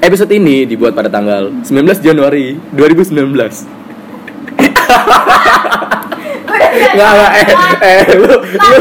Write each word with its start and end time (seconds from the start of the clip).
Episode 0.00 0.32
ini 0.32 0.64
dibuat 0.64 0.96
pada 0.96 1.12
tanggal 1.12 1.52
19 1.60 2.00
Januari 2.00 2.56
2019. 2.72 3.20
Enggak, 6.80 7.10
enggak, 7.12 7.32
eh, 7.36 7.46
eh, 7.84 8.00
lu, 8.16 8.32
lu, 8.32 8.78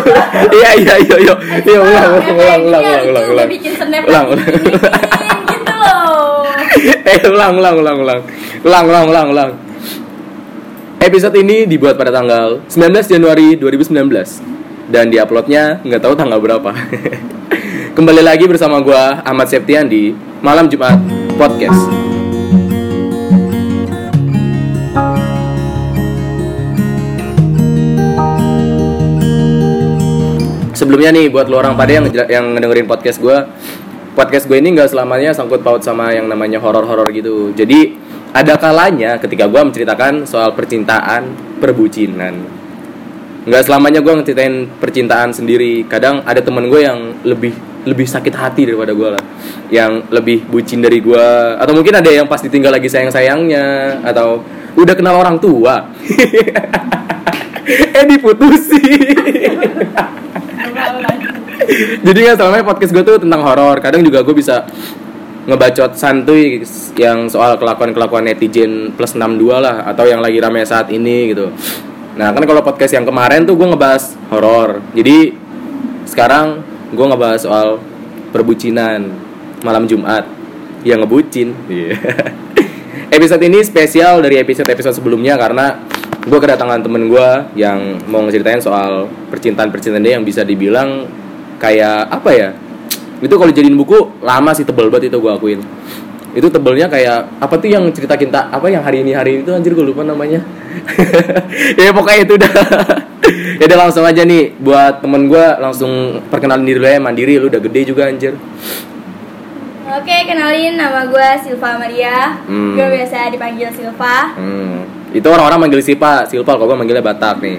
iya, 0.56 0.70
iya, 0.80 0.96
iya, 0.96 1.16
iya, 1.20 1.34
iya, 1.68 1.78
ulang, 1.84 2.12
ulang, 2.24 2.62
ulang, 2.64 2.64
ulang, 2.64 2.84
ulang, 2.88 3.06
ulang, 3.12 3.26
ulang, 3.28 3.48
gitu 3.52 4.96
eh, 7.04 7.20
ulang, 7.28 7.54
ulang, 7.60 7.76
ulang, 7.84 7.98
ulang, 8.00 8.20
ulang, 8.64 8.86
ulang, 8.88 9.06
ulang, 9.12 9.28
ulang. 9.36 9.52
Episode 11.04 11.36
ini 11.44 11.68
dibuat 11.68 12.00
pada 12.00 12.16
tanggal 12.16 12.64
19 12.72 13.12
Januari 13.12 13.60
2019 13.60 14.88
dan 14.88 15.12
diuploadnya 15.12 15.84
nggak 15.84 16.00
tahu 16.00 16.16
tanggal 16.16 16.40
berapa. 16.40 16.72
Kembali 17.90 18.22
lagi 18.22 18.46
bersama 18.46 18.78
gua 18.86 19.26
Ahmad 19.26 19.50
Septian 19.50 19.90
di 19.90 20.14
Malam 20.46 20.70
Jumat 20.70 21.02
Podcast. 21.42 21.74
Sebelumnya 30.78 31.10
nih 31.18 31.34
buat 31.34 31.50
lo 31.50 31.66
orang 31.66 31.74
pada 31.74 31.98
yang 31.98 32.06
yang 32.30 32.46
ngedengerin 32.54 32.86
podcast 32.86 33.18
gua, 33.18 33.50
podcast 34.14 34.46
gue 34.46 34.62
ini 34.62 34.78
nggak 34.78 34.94
selamanya 34.94 35.34
sangkut 35.34 35.66
paut 35.66 35.82
sama 35.82 36.14
yang 36.14 36.30
namanya 36.30 36.62
horor-horor 36.62 37.10
gitu. 37.10 37.50
Jadi 37.58 37.98
ada 38.38 38.54
kalanya 38.62 39.18
ketika 39.18 39.50
gua 39.50 39.66
menceritakan 39.66 40.30
soal 40.30 40.54
percintaan, 40.54 41.58
perbucinan. 41.58 42.38
Nggak 43.50 43.66
selamanya 43.66 44.06
gua 44.06 44.22
ngeceritain 44.22 44.70
percintaan 44.78 45.34
sendiri. 45.34 45.90
Kadang 45.90 46.22
ada 46.22 46.38
temen 46.38 46.70
gue 46.70 46.86
yang 46.86 47.18
lebih 47.26 47.69
lebih 47.88 48.08
sakit 48.08 48.34
hati 48.36 48.68
daripada 48.68 48.92
gua 48.92 49.16
lah, 49.16 49.24
yang 49.72 50.04
lebih 50.12 50.44
bucin 50.48 50.84
dari 50.84 51.00
gua. 51.00 51.56
Atau 51.60 51.76
mungkin 51.76 51.96
ada 51.96 52.12
yang 52.12 52.28
pas 52.28 52.44
ditinggal 52.44 52.76
lagi 52.76 52.92
sayang-sayangnya, 52.92 54.00
atau 54.04 54.44
udah 54.76 54.96
kenal 54.96 55.20
orang 55.20 55.40
tua. 55.40 55.84
eh 57.70 58.06
diputusin. 58.10 59.54
Jadi 62.06 62.18
nggak 62.26 62.38
selamanya 62.42 62.66
podcast 62.66 62.92
gue 62.92 63.04
tuh 63.06 63.18
tentang 63.22 63.46
horor. 63.46 63.78
Kadang 63.78 64.02
juga 64.02 64.26
gue 64.26 64.34
bisa 64.34 64.66
ngebacot 65.46 65.98
santuy 65.98 66.62
yang 66.98 67.30
soal 67.30 67.58
kelakuan-kelakuan 67.58 68.26
netizen 68.26 68.94
plus 68.94 69.18
62 69.18 69.58
lah 69.58 69.90
atau 69.90 70.06
yang 70.06 70.22
lagi 70.22 70.38
rame 70.42 70.66
saat 70.66 70.90
ini 70.94 71.34
gitu. 71.34 71.50
Nah, 72.20 72.36
kan 72.36 72.44
kalau 72.44 72.62
podcast 72.66 72.94
yang 72.94 73.08
kemarin 73.08 73.48
tuh 73.48 73.56
gue 73.56 73.68
ngebahas 73.70 74.18
horor. 74.34 74.84
Jadi 74.98 75.34
sekarang 76.10 76.66
gue 76.90 77.06
ngebahas 77.06 77.42
soal 77.46 77.78
perbucinan 78.34 79.10
malam 79.62 79.86
Jumat 79.86 80.26
yang 80.84 81.04
ngebucin. 81.04 81.54
Iya. 81.68 81.96
episode 83.16 83.42
ini 83.46 83.60
spesial 83.66 84.22
dari 84.22 84.38
episode-episode 84.40 85.02
sebelumnya 85.02 85.36
karena 85.36 85.82
gue 86.24 86.40
kedatangan 86.40 86.86
temen 86.86 87.10
gue 87.10 87.30
yang 87.58 87.98
mau 88.06 88.22
ngeceritain 88.24 88.62
soal 88.62 89.10
percintaan-percintaan 89.34 90.04
dia 90.04 90.14
yang 90.20 90.26
bisa 90.28 90.46
dibilang 90.46 91.10
kayak 91.58 92.08
apa 92.12 92.30
ya 92.32 92.50
itu 93.20 93.36
kalau 93.36 93.52
jadiin 93.52 93.76
buku 93.76 94.24
lama 94.24 94.52
sih 94.56 94.64
tebel 94.64 94.88
banget 94.88 95.12
itu 95.12 95.18
gue 95.20 95.32
akuin 95.32 95.60
itu 96.38 96.48
tebelnya 96.48 96.86
kayak 96.86 97.42
apa 97.42 97.56
tuh 97.58 97.68
yang 97.74 97.84
cerita 97.90 98.14
cinta 98.14 98.48
apa 98.54 98.70
yang 98.70 98.86
hari 98.86 99.02
ini 99.02 99.18
hari 99.18 99.40
ini 99.40 99.42
tuh 99.44 99.58
anjir 99.58 99.74
gue 99.74 99.84
lupa 99.84 100.06
namanya 100.06 100.46
ya 101.80 101.90
pokoknya 101.90 102.20
itu 102.24 102.34
udah 102.38 102.54
ya 103.60 103.68
udah 103.68 103.80
langsung 103.86 104.08
aja 104.08 104.24
nih 104.24 104.56
buat 104.56 105.04
temen 105.04 105.28
gue 105.28 105.46
langsung 105.60 106.24
perkenalan 106.32 106.64
diri 106.64 106.80
lo 106.80 106.88
ya 106.88 107.00
mandiri 107.04 107.36
lu 107.36 107.52
udah 107.52 107.60
gede 107.60 107.82
juga 107.92 108.08
anjir 108.08 108.34
Oke, 109.90 110.14
kenalin 110.30 110.78
nama 110.78 111.02
gue 111.10 111.30
Silva 111.42 111.82
Maria 111.82 112.38
Hmm. 112.46 112.78
Gue 112.78 112.88
biasa 112.94 113.34
dipanggil 113.34 113.74
Silva 113.74 114.38
Hmm, 114.38 114.86
itu 115.12 115.26
orang-orang 115.26 115.66
manggil 115.66 115.82
Sipa, 115.82 116.30
Silva 116.30 116.56
kalau 116.56 116.70
gue 116.70 116.78
manggilnya 116.78 117.02
Batak 117.02 117.42
nih. 117.42 117.58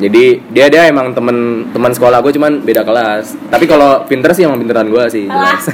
Jadi 0.00 0.40
dia 0.54 0.70
dia 0.72 0.88
emang 0.88 1.12
temen 1.12 1.68
teman 1.74 1.90
sekolah 1.92 2.22
gue 2.22 2.32
cuman 2.38 2.62
beda 2.62 2.86
kelas. 2.86 3.36
Tapi 3.50 3.66
kalau 3.66 4.06
pinter 4.06 4.30
sih 4.32 4.46
emang 4.46 4.62
pinteran 4.62 4.88
gue 4.88 5.04
sih. 5.10 5.26
Jelas. 5.26 5.68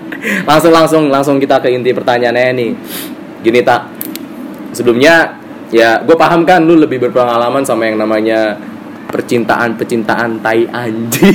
langsung 0.48 0.72
langsung 0.72 1.02
langsung 1.12 1.36
kita 1.36 1.60
ke 1.60 1.70
inti 1.70 1.92
pertanyaannya 1.92 2.52
nih. 2.56 2.70
Gini 3.44 3.60
tak, 3.62 3.86
sebelumnya 4.72 5.38
ya 5.68 6.00
gue 6.02 6.16
paham 6.16 6.42
kan 6.48 6.64
lu 6.64 6.74
lebih 6.80 6.98
berpengalaman 7.04 7.62
sama 7.62 7.86
yang 7.86 8.00
namanya 8.00 8.56
percintaan 9.08 9.74
percintaan 9.80 10.38
tai 10.44 10.68
anjing. 10.68 11.32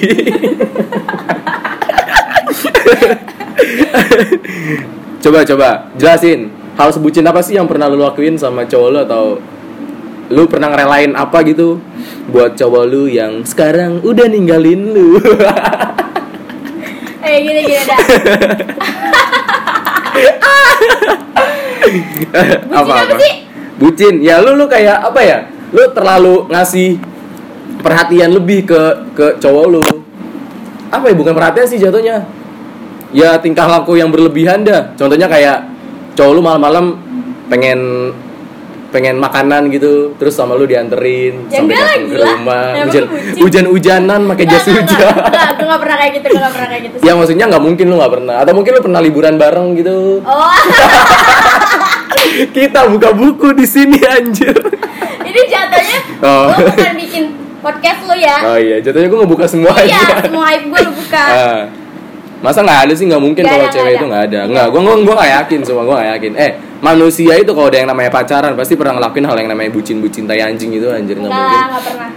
coba 5.23 5.39
coba 5.45 5.69
jelasin. 5.97 6.53
Hal 6.73 6.89
sebutin 6.89 7.25
apa 7.29 7.41
sih 7.45 7.53
yang 7.53 7.69
pernah 7.69 7.85
lu 7.85 8.01
lakuin 8.01 8.34
sama 8.38 8.66
cowok 8.66 8.89
lu 8.89 9.00
atau 9.06 9.38
lu 10.34 10.50
pernah 10.50 10.73
ngerelain 10.73 11.13
apa 11.13 11.45
gitu 11.45 11.78
buat 12.34 12.57
cowok 12.57 12.84
lu 12.89 13.06
yang 13.06 13.45
sekarang 13.45 14.01
udah 14.01 14.25
ninggalin 14.25 14.81
lu? 14.94 15.22
Eh 17.23 17.38
gini 17.40 17.61
gini 17.63 17.84
dah. 17.88 18.00
Bucin 22.73 22.73
apa 22.73 23.16
sih? 23.19 23.34
bucin. 23.78 24.16
Ya 24.23 24.41
lu 24.41 24.55
lu 24.57 24.66
kayak 24.67 24.97
apa 25.07 25.19
ya? 25.23 25.47
Lu 25.73 25.88
terlalu 25.94 26.47
ngasih 26.50 27.12
perhatian 27.81 28.29
lebih 28.31 28.66
ke 28.66 28.81
ke 29.13 29.25
cowok 29.40 29.66
lu. 29.69 29.81
Apa 30.90 31.09
ya 31.09 31.16
bukan 31.16 31.34
perhatian 31.34 31.66
sih 31.66 31.78
jatuhnya. 31.78 32.25
Ya 33.13 33.38
tingkah 33.38 33.66
laku 33.66 33.97
yang 33.97 34.09
berlebihan 34.09 34.66
dah. 34.66 34.94
Contohnya 34.97 35.28
kayak 35.28 35.66
cowok 36.13 36.31
lu 36.34 36.41
malam-malam 36.41 36.85
pengen 37.50 38.09
pengen 38.94 39.18
makanan 39.18 39.73
gitu 39.73 40.13
terus 40.22 40.38
sama 40.38 40.53
lu 40.53 40.69
dianterin 40.69 41.50
Ya 41.50 41.66
sampai 41.66 41.73
enggak 41.73 42.13
ke 42.13 42.18
rumah. 42.22 42.66
Emang 42.78 42.85
hujan 42.85 43.03
bucin? 43.09 43.34
hujan-hujanan 43.41 44.22
pakai 44.29 44.46
jas 44.46 44.62
Enggak, 44.62 44.69
enggak, 44.69 44.85
hujan. 44.85 45.13
enggak, 45.18 45.50
gue 45.57 45.66
gak 45.66 45.81
pernah 45.81 45.97
kayak 45.97 46.12
gitu, 46.13 46.28
gue 46.29 46.38
gak 46.38 46.53
pernah 46.53 46.69
kayak 46.69 46.84
gitu 46.85 46.96
ya 47.02 47.12
maksudnya 47.18 47.46
nggak 47.50 47.63
mungkin 47.66 47.85
lu 47.90 47.96
nggak 47.97 48.13
pernah. 48.13 48.35
Atau 48.38 48.53
mungkin 48.53 48.72
lu 48.78 48.81
pernah 48.85 49.02
liburan 49.02 49.35
bareng 49.41 49.68
gitu. 49.73 49.96
Oh, 50.22 50.53
kita 52.57 52.85
buka 52.85 53.09
buku 53.13 53.47
di 53.53 53.66
sini 53.66 53.97
anjir. 54.00 54.53
Ini 55.25 55.41
jatuhnya 55.50 55.97
Oh. 56.22 56.53
Gue 56.53 56.69
bukan 56.69 56.96
bikin 57.02 57.23
podcast 57.63 58.00
lu 58.03 58.16
ya. 58.16 58.38
Oh 58.44 58.57
iya 58.57 58.78
jatuhnya 58.78 59.07
gue 59.07 59.19
ngebuka 59.19 59.46
semua 59.47 59.72
Iya, 59.79 59.96
aja 59.96 60.22
semua 60.22 60.46
aib 60.51 60.63
gue 60.68 60.79
lu 60.81 60.91
buka. 60.94 61.24
Ah. 61.40 61.62
masa 62.40 62.59
nggak 62.59 62.79
ada 62.81 62.94
sih? 62.94 63.07
Nggak 63.07 63.24
mungkin 63.24 63.44
kalau 63.44 63.66
cewek 63.66 63.81
nggak 63.88 63.96
itu 63.96 64.06
nggak 64.06 64.24
ada. 64.28 64.40
Nggak 64.46 64.66
gue 64.68 64.81
gue 64.81 64.96
gue 65.01 65.16
nggak 65.16 65.31
yakin 65.34 65.59
semua 65.63 65.84
gue 65.84 65.96
nggak 65.96 66.09
yakin. 66.13 66.31
Eh 66.35 66.52
manusia 66.78 67.34
itu 67.34 67.50
kalau 67.50 67.68
ada 67.68 67.78
yang 67.78 67.88
namanya 67.88 68.12
pacaran 68.12 68.52
pasti 68.53 68.75
pernah 68.75 69.00
ngelakuin 69.00 69.23
hal 69.23 69.35
yang 69.38 69.47
namanya 69.47 69.72
bucin 69.72 69.97
bucin 69.97 70.28
tai 70.28 70.40
anjing 70.40 70.69
itu 70.69 70.84
anjir 70.85 71.16
nggak 71.16 71.25
Enggak, 71.25 71.40
mungkin. 71.41 71.63
enggak 71.63 71.84
pernah. 71.88 72.09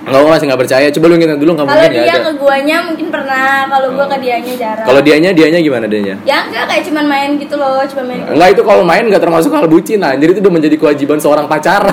Nggak 0.00 0.16
gue 0.16 0.30
masih 0.32 0.46
nggak 0.48 0.60
percaya. 0.64 0.86
Coba 0.88 1.04
lu 1.06 1.14
ingat 1.14 1.36
dulu 1.36 1.50
nggak 1.52 1.68
Kalau 1.68 1.76
mungkin 1.76 1.92
dia 1.92 2.08
ada. 2.08 2.24
ke 2.24 2.32
guanya 2.34 2.76
mungkin 2.82 3.06
pernah, 3.12 3.52
kalau 3.68 3.88
gue 3.92 4.06
ke 4.06 4.16
dianya 4.18 4.54
jarang. 4.56 4.86
Kalau 4.88 5.00
dianya 5.04 5.30
dianya 5.30 5.58
gimana 5.60 5.84
dianya? 5.84 6.14
Ya 6.24 6.36
enggak, 6.42 6.64
kayak 6.66 6.82
cuman 6.88 7.04
main 7.04 7.30
gitu 7.36 7.54
loh, 7.54 7.84
cuma 7.84 8.02
main 8.08 8.20
Enggak 8.26 8.48
itu 8.56 8.62
kalau 8.64 8.82
main 8.82 9.04
nggak 9.04 9.20
termasuk 9.20 9.52
hal 9.52 9.68
bucin 9.68 10.00
anjir. 10.00 10.32
Itu 10.32 10.40
udah 10.40 10.54
menjadi 10.56 10.76
kewajiban 10.76 11.20
seorang 11.20 11.44
pacaran 11.44 11.92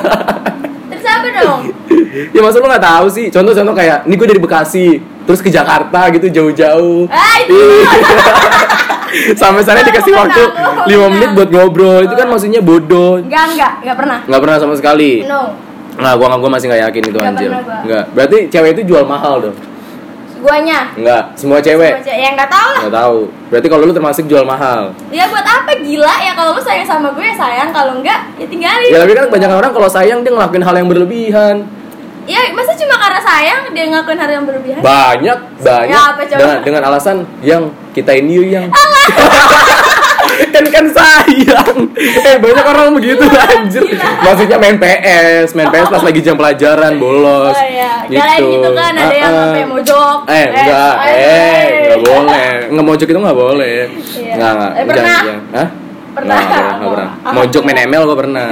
Terus 0.88 1.04
apa 1.06 1.28
dong? 1.36 1.62
ya 2.30 2.40
masa 2.40 2.58
lu 2.58 2.66
nggak 2.66 2.86
tahu 2.86 3.06
sih. 3.08 3.26
Contoh-contoh 3.28 3.74
kayak 3.74 3.98
ini 4.04 4.14
gue 4.14 4.28
dari 4.28 4.40
Bekasi 4.40 4.88
terus 5.24 5.40
ke 5.40 5.50
Jakarta 5.50 6.08
gitu 6.10 6.28
jauh-jauh. 6.28 7.06
Ah, 7.08 7.36
itu 7.42 7.58
sampai 9.40 9.64
sana 9.64 9.82
dikasih 9.82 10.14
waktu 10.14 10.42
gua 10.52 10.84
5 10.84 10.88
pernah. 10.88 11.08
menit 11.10 11.30
buat 11.34 11.50
ngobrol. 11.50 12.00
Itu 12.04 12.14
kan 12.14 12.28
maksudnya 12.28 12.60
bodoh. 12.60 13.20
Enggak, 13.20 13.46
enggak, 13.54 13.72
enggak 13.84 13.98
pernah. 13.98 14.20
Nggak 14.24 14.42
pernah 14.44 14.58
sama 14.58 14.74
sekali. 14.76 15.12
No, 15.24 15.42
nggak 15.98 16.14
gua 16.16 16.28
gua 16.38 16.50
masih 16.52 16.66
nggak 16.70 16.82
yakin 16.88 17.02
itu 17.04 17.18
Nggak 17.18 17.30
anjir. 17.32 17.50
pernah 17.50 17.64
gua. 17.64 17.78
nggak. 17.84 18.04
Berarti 18.14 18.38
cewek 18.48 18.70
itu 18.74 18.82
jual 18.88 19.04
mahal 19.04 19.36
dong? 19.42 19.58
Guanya? 20.38 20.80
Nggak. 20.94 21.24
Semua 21.34 21.58
cewek? 21.60 21.94
Ya 22.06 22.30
enggak 22.30 22.48
tahu 22.48 22.70
lah. 22.70 22.82
Nggak 22.86 22.96
tahu. 22.96 23.18
Berarti 23.48 23.68
kalau 23.68 23.84
lu 23.84 23.94
termasuk 23.96 24.24
jual 24.28 24.44
mahal. 24.46 24.94
Ya 25.10 25.26
buat 25.26 25.42
apa? 25.42 25.72
Gila 25.82 26.16
ya 26.22 26.32
kalau 26.38 26.52
lu 26.54 26.62
sayang 26.62 26.86
sama 26.86 27.10
gue 27.10 27.26
ya 27.26 27.36
sayang, 27.36 27.70
kalau 27.74 27.98
enggak 27.98 28.20
ya 28.38 28.46
tinggalin. 28.46 28.90
Ya 28.92 28.98
tapi 29.02 29.12
kan 29.12 29.24
kebanyakan 29.28 29.58
orang 29.58 29.72
kalau 29.74 29.90
sayang 29.90 30.20
dia 30.22 30.32
ngelakuin 30.32 30.64
hal 30.64 30.76
yang 30.78 30.88
berlebihan 30.88 31.56
Ya 32.28 32.52
masa 32.52 32.76
cuma 32.76 32.96
karena 32.98 33.20
sayang 33.20 33.72
dia 33.72 33.88
ngakuin 33.88 34.20
hal 34.20 34.30
yang 34.30 34.44
berlebihan? 34.44 34.82
banyak 34.82 35.40
banyak 35.58 35.90
Ya, 35.90 36.02
apa 36.06 36.22
coba? 36.22 36.38
dengan 36.38 36.58
dengan 36.62 36.82
alasan 36.86 37.16
yang 37.42 37.64
kita 37.92 38.12
ini 38.14 38.52
yang 38.52 38.68
kan 40.48 40.66
kan 40.68 40.86
sayang 40.88 41.78
eh 41.98 42.36
banyak 42.36 42.62
orang 42.62 42.94
begitu 42.94 43.24
Gila, 43.24 43.42
anjir 43.48 43.82
gila. 43.82 44.06
maksudnya 44.22 44.58
main 44.58 44.76
PS 44.76 45.56
main 45.56 45.66
PS 45.68 45.88
pas 45.88 46.04
lagi 46.04 46.20
jam 46.20 46.36
pelajaran 46.36 46.94
bolos 46.98 47.56
Oh 47.56 47.64
iya, 47.64 48.04
kirain 48.06 48.42
gitu 48.44 48.70
kan 48.72 48.92
ada 48.92 49.08
yang 49.10 49.24
Ah, 49.24 49.32
ah. 49.32 49.46
sampai 49.48 49.66
mojok. 49.66 50.18
eh 50.28 50.46
enggak 50.52 50.94
eh, 51.00 51.16
eh 51.16 51.64
enggak 51.88 52.00
boleh 52.04 52.50
nggak 52.70 52.86
mojok 52.86 53.08
itu 53.08 53.20
nggak 53.20 53.40
boleh 53.40 53.78
Iya. 53.88 54.34
enggak 54.36 54.52
enggak 54.52 54.70
Eh, 54.70 54.84
pernah? 54.84 54.96
jangan, 54.98 55.24
jangan. 55.24 55.42
Hah? 55.54 55.68
Pernah. 56.18 56.34
Nggak, 56.36 56.44
nggak 56.44 56.58
pernah, 56.58 56.76
nggak 56.78 56.92
pernah. 56.98 57.10
Mojok 57.32 57.62
main 57.64 57.80
ML 57.84 58.04
gua 58.04 58.18
pernah. 58.18 58.48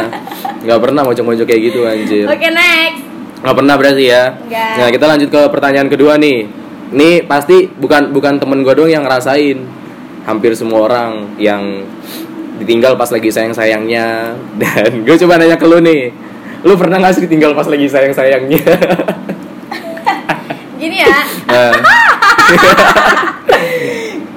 Nggak 0.64 0.80
pernah 0.80 1.02
mojok-mojok 1.04 1.46
kayak 1.46 1.62
gitu 1.64 1.80
anjir. 1.84 2.26
Oke 2.26 2.48
next. 2.50 3.04
Nggak 3.42 3.56
pernah 3.56 3.76
berarti 3.76 4.04
ya. 4.06 4.24
Nggak. 4.36 4.74
Nah, 4.80 4.90
kita 4.94 5.06
lanjut 5.10 5.30
ke 5.32 5.42
pertanyaan 5.52 5.90
kedua 5.90 6.14
nih. 6.16 6.48
Nih 6.96 7.16
pasti 7.26 7.68
bukan 7.68 8.14
bukan 8.14 8.40
temen 8.40 8.62
gue 8.64 8.74
doang 8.76 8.92
yang 8.92 9.04
ngerasain. 9.04 9.84
hampir 10.26 10.58
semua 10.58 10.90
orang 10.90 11.38
yang 11.38 11.86
ditinggal 12.58 12.96
pas 12.96 13.12
lagi 13.12 13.30
sayang-sayangnya 13.30 14.34
dan 14.62 15.06
gue 15.06 15.16
coba 15.22 15.38
nanya 15.38 15.54
ke 15.54 15.70
lu 15.70 15.78
nih 15.84 16.10
lu 16.66 16.74
pernah 16.74 16.98
gak 16.98 17.14
sih 17.14 17.30
ditinggal 17.30 17.54
pas 17.54 17.70
lagi 17.70 17.86
sayang-sayangnya 17.86 18.66
Gini 20.76 21.02
ya. 21.02 21.24
Eh, 21.50 21.76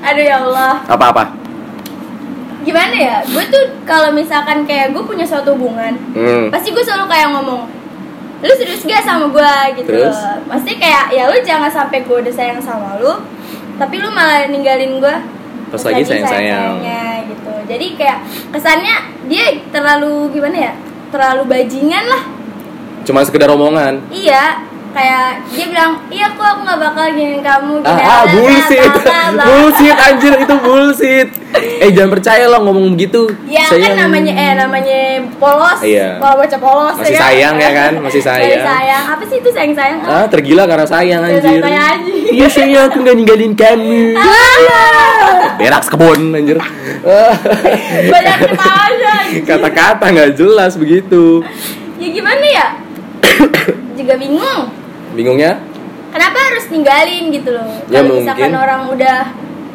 Aduh 0.09 0.25
ya 0.25 0.37
Allah. 0.41 0.81
apa-apa 0.87 1.35
Gimana 2.63 2.95
ya? 2.95 3.17
Gue 3.27 3.45
tuh 3.53 3.65
kalau 3.83 4.15
misalkan 4.15 4.63
kayak 4.65 4.95
gue 4.95 5.03
punya 5.03 5.27
suatu 5.27 5.53
hubungan, 5.59 5.99
hmm. 6.15 6.49
pasti 6.53 6.71
gue 6.71 6.85
selalu 6.85 7.11
kayak 7.11 7.33
ngomong 7.33 7.69
lu 8.39 8.53
serius 8.55 8.87
gak 8.87 9.03
sama 9.03 9.27
gue 9.29 9.55
gitu? 9.83 9.89
Terus? 9.91 10.15
loh 10.15 10.39
pasti 10.47 10.79
kayak 10.79 11.11
ya 11.11 11.27
lu 11.27 11.37
jangan 11.43 11.71
sampai 11.71 12.07
gue 12.07 12.17
udah 12.23 12.35
sayang 12.35 12.63
sama 12.63 12.99
lu 13.03 13.19
tapi 13.79 13.99
lu 13.99 14.11
malah 14.15 14.47
ninggalin 14.47 14.99
gue 14.99 15.17
Pas 15.69 15.83
lagi 15.85 16.01
sayang-sayang. 16.01 16.81
gitu. 17.29 17.53
Jadi 17.69 17.87
kayak 18.01 18.25
kesannya 18.57 18.97
dia 19.29 19.53
terlalu 19.69 20.33
gimana 20.33 20.57
ya? 20.57 20.73
Terlalu 21.13 21.45
bajingan 21.45 22.05
lah. 22.09 22.23
Cuma 23.05 23.21
sekedar 23.21 23.53
omongan? 23.53 24.01
Iya 24.09 24.65
kayak 24.89 25.27
dia 25.49 25.67
bilang 25.69 25.93
iya 26.09 26.27
kok 26.31 26.43
aku 26.43 26.61
nggak 26.65 26.79
bakal 26.81 27.07
giniin 27.09 27.41
kamu 27.41 27.73
gini 27.81 28.03
ah, 28.03 28.09
ah 28.09 28.23
bullshit 28.27 28.93
bullshit 29.39 29.97
anjir 29.97 30.33
itu 30.35 30.55
bullshit 30.59 31.29
eh 31.79 31.91
jangan 31.91 32.11
percaya 32.11 32.45
lo 32.45 32.59
ngomong 32.63 32.93
begitu 32.93 33.29
Ya 33.45 33.65
kan 33.65 33.95
namanya 33.95 34.33
eh 34.33 34.53
namanya 34.55 35.01
polos, 35.37 35.81
Iya. 35.81 36.17
kalau 36.19 36.37
baca 36.37 36.57
polos 36.59 36.95
Masih 36.97 37.09
ya 37.09 37.17
kan? 37.17 37.23
sayang 37.25 37.57
ya 37.57 37.71
kan? 37.71 37.93
Masih 37.99 38.21
sayang. 38.21 38.45
Masih 38.45 38.63
sayang. 38.65 39.05
Apa 39.09 39.23
sih 39.25 39.37
itu 39.39 39.49
sayang 39.51 39.75
sayang? 39.75 39.99
ah 40.05 40.27
tergila 40.27 40.63
karena 40.65 40.87
sayang 40.87 41.21
Sayang 41.21 41.37
anjir 41.41 41.63
sayang 41.63 41.99
iya 42.29 42.47
sayang 42.47 42.85
aku 42.87 42.97
nggak 43.01 43.17
ninggalin 43.17 43.53
kamu 43.55 44.17
berak 45.57 45.83
sekebon 45.83 46.21
anjir 46.33 46.59
Ah, 47.03 47.33
Banyak 48.05 48.39
kata-kata 49.45 50.05
nggak 50.07 50.31
jelas 50.35 50.75
begitu 50.75 51.41
Ya 51.97 52.09
gimana 52.11 52.45
ya? 52.47 52.67
Juga 53.99 54.15
bingung. 54.15 54.71
bingungnya 55.11 55.59
Kenapa 56.09 56.39
harus 56.41 56.65
ninggalin 56.71 57.29
gitu 57.29 57.51
loh? 57.51 57.69
Ya, 57.87 58.01
Kalau 58.01 58.17
misalkan 58.17 58.55
orang 58.55 58.83
udah 58.89 59.19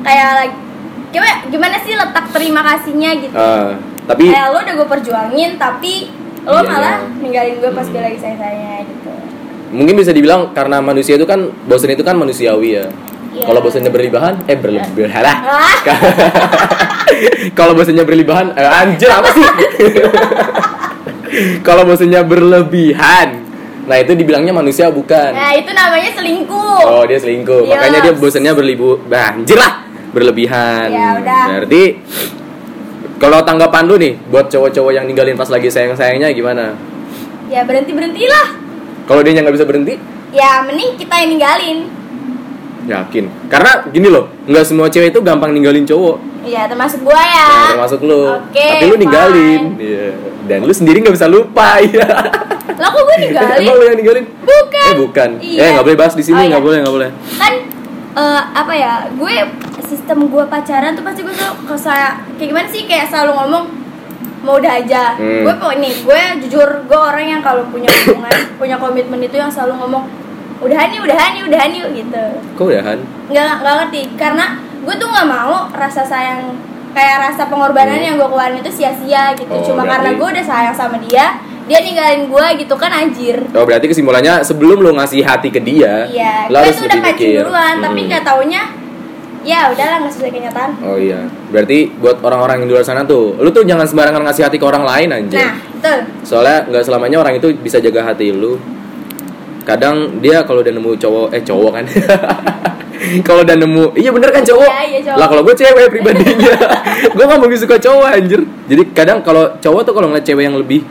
kayak 0.02 0.30
lagi 0.34 0.56
gimana, 1.10 1.36
gimana 1.46 1.75
sih 1.80 1.94
letak 1.94 2.25
terima 2.31 2.62
kasihnya 2.64 3.10
gitu? 3.20 3.36
Ah, 3.36 3.78
tapi 4.04 4.31
Kayak 4.31 4.50
lo 4.50 4.60
udah 4.60 4.74
gue 4.74 4.88
perjuangin 4.90 5.52
tapi 5.56 5.94
lo 6.42 6.56
Iya, 6.56 6.66
malah 6.66 6.96
iya. 6.98 7.20
ninggalin 7.20 7.56
gue 7.58 7.70
pas 7.70 7.86
gue 7.86 8.02
lagi 8.02 8.18
sayang-sayangnya 8.18 8.78
gitu. 8.84 9.12
mungkin 9.72 9.96
bisa 9.96 10.12
dibilang 10.12 10.52
karena 10.52 10.78
manusia 10.80 11.16
itu 11.16 11.24
kan 11.24 11.40
bosan 11.64 11.92
itu 11.92 12.02
kan 12.02 12.14
manusiawi 12.14 12.70
ya 12.75 12.86
Iya. 13.31 13.46
kalau 13.46 13.60
bosannya 13.60 13.90
berlebihan 13.90 14.34
eh 14.46 14.54
berlebihan 14.54 15.22
lah 15.22 15.38
Ah, 15.40 15.78
kalau 17.58 17.74
bosannya 17.74 18.04
berlebihan 18.04 18.54
eh, 18.54 18.70
anjir 18.70 19.10
apa 19.10 19.30
sih 19.30 19.46
kalau 21.68 21.84
bosannya 21.84 22.22
berlebihan 22.22 23.43
nah 23.83 23.97
itu 23.97 24.12
dibilangnya 24.13 24.51
manusia 24.51 24.88
bukan 24.88 25.31
nah 25.31 25.51
itu 25.51 25.68
namanya 25.69 26.09
selingkuh. 26.13 26.80
oh 26.83 27.03
dia 27.03 27.19
selingkuh 27.19 27.62
Yes. 27.62 27.69
makanya 27.69 28.00
dia 28.01 28.13
bosannya 28.13 28.53
berlibu 28.53 28.89
bah, 29.06 29.33
anjir 29.33 29.56
lah 29.56 29.83
berlebihan 30.12 30.88
Ya, 30.88 31.18
udah. 31.18 31.44
berarti 31.59 31.83
kalau 33.18 33.39
tanggapan 33.41 33.83
lu 33.85 33.95
nih 33.97 34.13
buat 34.27 34.47
cowok-cowok 34.47 34.91
yang 34.91 35.06
ninggalin 35.06 35.33
pas 35.33 35.47
lagi 35.47 35.68
sayang-sayangnya 35.68 36.31
gimana 36.31 36.75
Ya 37.47 37.62
berhenti 37.63 37.91
berhentilah. 37.91 38.47
kalau 39.03 39.19
dia 39.19 39.35
nggak 39.35 39.56
bisa 39.56 39.65
berhenti 39.65 39.95
Ya 40.33 40.65
mending 40.65 40.97
kita 40.97 41.13
yang 41.15 41.29
ninggalin. 41.38 41.77
Yakin 42.85 43.24
karena 43.47 43.71
gini 43.88 44.07
loh 44.07 44.27
nggak 44.44 44.63
semua 44.63 44.88
cewek 44.88 45.09
itu 45.09 45.19
gampang 45.19 45.51
ninggalin 45.51 45.83
cowok 45.83 46.35
Iya 46.44 46.68
termasuk 46.68 47.07
gua 47.07 47.15
ya. 47.15 47.47
Nah, 47.47 47.71
termasuk 47.71 48.03
lu 48.03 48.27
Oke, 48.27 48.68
tapi 48.68 48.83
lu 48.85 49.00
ninggalin. 49.00 49.80
Iya. 49.80 50.12
dan 50.44 50.59
lu 50.59 50.75
sendiri 50.75 51.00
nggak 51.00 51.15
bisa 51.15 51.24
lupa 51.25 51.80
iya 51.88 52.03
Lah 52.74 52.89
kok 52.89 53.00
gue 53.01 53.15
ninggalin? 53.21 53.63
emang 53.63 53.74
lu 53.74 53.83
yang 53.85 53.95
ninggalin 53.95 54.25
Bukan. 54.44 54.83
eh 54.83 54.95
bukan 54.97 55.30
Iya. 55.39 55.59
eh 55.62 55.69
nggak 55.71 55.85
boleh 55.85 55.97
bahas 55.97 56.13
di 56.13 56.21
sini 56.21 56.35
Oh, 56.38 56.44
nggak 56.45 56.59
iya. 56.59 56.68
boleh 56.68 56.77
nggak 56.83 56.94
boleh 56.94 57.09
Kan 57.39 57.53
eh, 58.13 58.41
apa 58.53 58.74
ya? 58.75 58.94
Gue 59.15 59.33
sistem 59.83 60.27
gue 60.27 60.44
pacaran 60.44 60.91
tuh 60.91 61.01
pasti 61.01 61.24
gue 61.24 61.31
selalu 61.31 61.56
ke 61.63 61.75
saya 61.75 62.09
kayak 62.36 62.50
gimana 62.50 62.68
sih 62.68 62.81
kayak 62.83 63.07
selalu 63.07 63.31
ngomong 63.33 63.63
mau 64.44 64.59
udah 64.59 64.74
aja. 64.75 65.15
Hmm. 65.15 65.47
Gue 65.47 65.53
kok 65.56 65.74
nih, 65.74 65.94
gue 66.03 66.19
jujur 66.44 66.68
gue 66.83 67.00
orang 67.00 67.24
yang 67.25 67.39
kalau 67.39 67.63
punya 67.71 67.88
hubungan, 67.88 68.36
punya 68.53 68.75
komitmen 68.75 69.24
itu 69.24 69.33
yang 69.33 69.47
selalu 69.47 69.79
ngomong 69.79 70.03
udahan 70.59 70.88
nih, 70.88 71.00
udahan 71.00 71.29
nih, 71.31 71.41
udahan 71.44 71.69
yuk 71.71 71.89
gitu. 71.95 72.25
kok 72.53 72.65
udahan 72.65 73.00
Nggak 73.25 73.44
nggak 73.57 73.75
ngerti 73.79 74.01
karena 74.13 74.45
gue 74.79 74.95
tuh 74.95 75.07
nggak 75.07 75.27
mau 75.27 75.53
rasa 75.71 76.01
sayang 76.03 76.53
kayak 76.91 77.17
rasa 77.23 77.47
pengorbanan 77.47 77.95
Hmm. 77.95 78.05
yang 78.05 78.15
gue 78.15 78.27
keluarin 78.27 78.57
itu 78.59 78.71
sia-sia 78.71 79.33
gitu. 79.33 79.50
Oh, 79.50 79.63
Cuma 79.63 79.81
berarti- 79.81 79.91
karena 79.95 80.09
gue 80.13 80.27
udah 80.29 80.45
sayang 80.45 80.75
sama 80.75 80.97
dia, 81.00 81.25
dia 81.63 81.79
ninggalin 81.79 82.27
gue 82.27 82.45
gitu 82.59 82.75
kan 82.75 82.91
anjir. 82.91 83.41
Oh 83.50 83.63
berarti 83.63 83.88
kesimpulannya 83.88 84.44
sebelum 84.44 84.77
lu 84.77 84.94
ngasih 84.94 85.21
hati 85.21 85.50
ke 85.50 85.57
dia, 85.57 86.05
Iya, 86.05 86.45
gue 86.45 86.53
harus 86.55 86.75
tuh 86.75 86.85
udah 86.85 87.00
mikir. 87.01 87.41
duluan, 87.41 87.75
tapi 87.79 87.97
Mm-mm. 87.97 88.09
nggak 88.09 88.23
taunya 88.23 88.61
ya 89.41 89.67
udahlah 89.67 89.97
nggak 90.00 90.13
sesuai 90.13 90.31
kenyataan. 90.31 90.71
Oh 90.79 90.95
iya, 90.95 91.19
berarti 91.50 91.91
buat 91.94 92.21
orang-orang 92.21 92.61
yang 92.61 92.67
di 92.69 92.73
luar 92.73 92.85
sana 92.85 93.03
tuh, 93.03 93.35
lu 93.35 93.50
tuh 93.50 93.65
jangan 93.65 93.83
sembarangan 93.83 94.21
ngasih 94.21 94.44
hati 94.44 94.55
ke 94.55 94.63
orang 94.63 94.85
lain 94.85 95.09
anjir. 95.11 95.41
Nah, 95.41 95.55
betul. 95.73 96.00
Soalnya 96.21 96.63
nggak 96.65 96.83
selamanya 96.83 97.17
orang 97.19 97.33
itu 97.35 97.51
bisa 97.57 97.75
jaga 97.77 98.05
hati 98.05 98.29
lu. 98.29 98.55
Kadang 99.63 100.19
dia 100.19 100.44
kalau 100.44 100.60
udah 100.60 100.74
nemu 100.75 100.92
cowok, 101.00 101.27
eh 101.31 101.44
cowok 101.44 101.71
kan. 101.71 101.86
kalau 103.27 103.42
udah 103.48 103.56
nemu, 103.56 103.95
iya 103.95 104.12
bener 104.12 104.30
kan 104.31 104.44
cowok. 104.44 104.68
Iya, 104.68 104.83
iya, 104.88 105.00
cowok. 105.07 105.18
Lah 105.19 105.27
kalau 105.31 105.42
gue 105.48 105.56
cewek 105.56 105.86
pribadinya, 105.88 106.54
gue 107.15 107.24
nggak 107.24 107.39
mungkin 107.39 107.60
suka 107.60 107.75
cowok 107.80 108.07
anjir. 108.12 108.42
Jadi 108.68 108.83
kadang 108.92 109.24
kalau 109.24 109.56
cowok 109.63 109.81
tuh 109.88 109.94
kalau 109.95 110.07
ngeliat 110.12 110.25
cewek 110.27 110.44
yang 110.44 110.56
lebih 110.60 110.83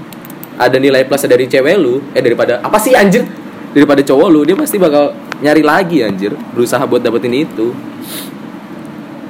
ada 0.57 0.77
nilai 0.81 1.05
plus 1.05 1.25
dari 1.29 1.45
cewek 1.49 1.77
lu, 1.77 2.01
eh 2.17 2.21
daripada 2.25 2.65
apa 2.65 2.77
sih 2.81 2.97
anjir? 2.97 3.25
Daripada 3.73 4.01
cowok 4.05 4.29
lu, 4.29 4.41
dia 4.45 4.57
pasti 4.57 4.77
bakal 4.77 5.17
nyari 5.41 5.63
lagi 5.65 6.05
anjir, 6.05 6.33
berusaha 6.53 6.85
buat 6.85 7.01
dapetin 7.01 7.33
itu. 7.33 7.73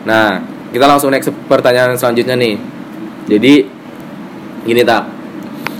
Nah, 0.02 0.42
kita 0.74 0.84
langsung 0.86 1.14
next 1.14 1.30
pertanyaan 1.46 1.94
selanjutnya 1.94 2.34
nih. 2.34 2.58
Jadi 3.30 3.54
gini 4.66 4.82
tak, 4.82 5.06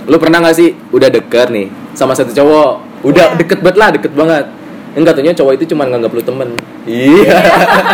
lu 0.07 0.15
pernah 0.15 0.39
gak 0.43 0.55
sih 0.55 0.71
udah 0.95 1.11
deket 1.11 1.51
nih 1.51 1.67
sama 1.91 2.15
satu 2.15 2.31
cowok, 2.31 2.92
udah 3.03 3.25
Iya. 3.29 3.37
deket 3.37 3.59
banget 3.59 3.77
lah, 3.77 3.89
deket 3.91 4.13
banget. 4.13 4.45
Enggak 4.93 5.13
tuhnya 5.15 5.33
cowok 5.33 5.53
itu 5.57 5.65
cuma 5.67 5.83
nganggap 5.85 6.11
lu 6.11 6.21
temen. 6.21 6.49
Iya. 6.85 7.37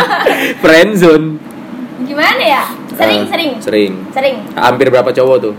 Friendzone. 0.62 1.26
Gimana 2.02 2.42
ya? 2.42 2.64
Sering, 2.90 3.20
Ah, 3.22 3.28
sering, 3.28 3.50
Sering. 3.58 3.92
sering. 4.12 4.36
Hampir 4.52 4.88
berapa 4.88 5.08
cowok 5.08 5.36
tuh? 5.40 5.54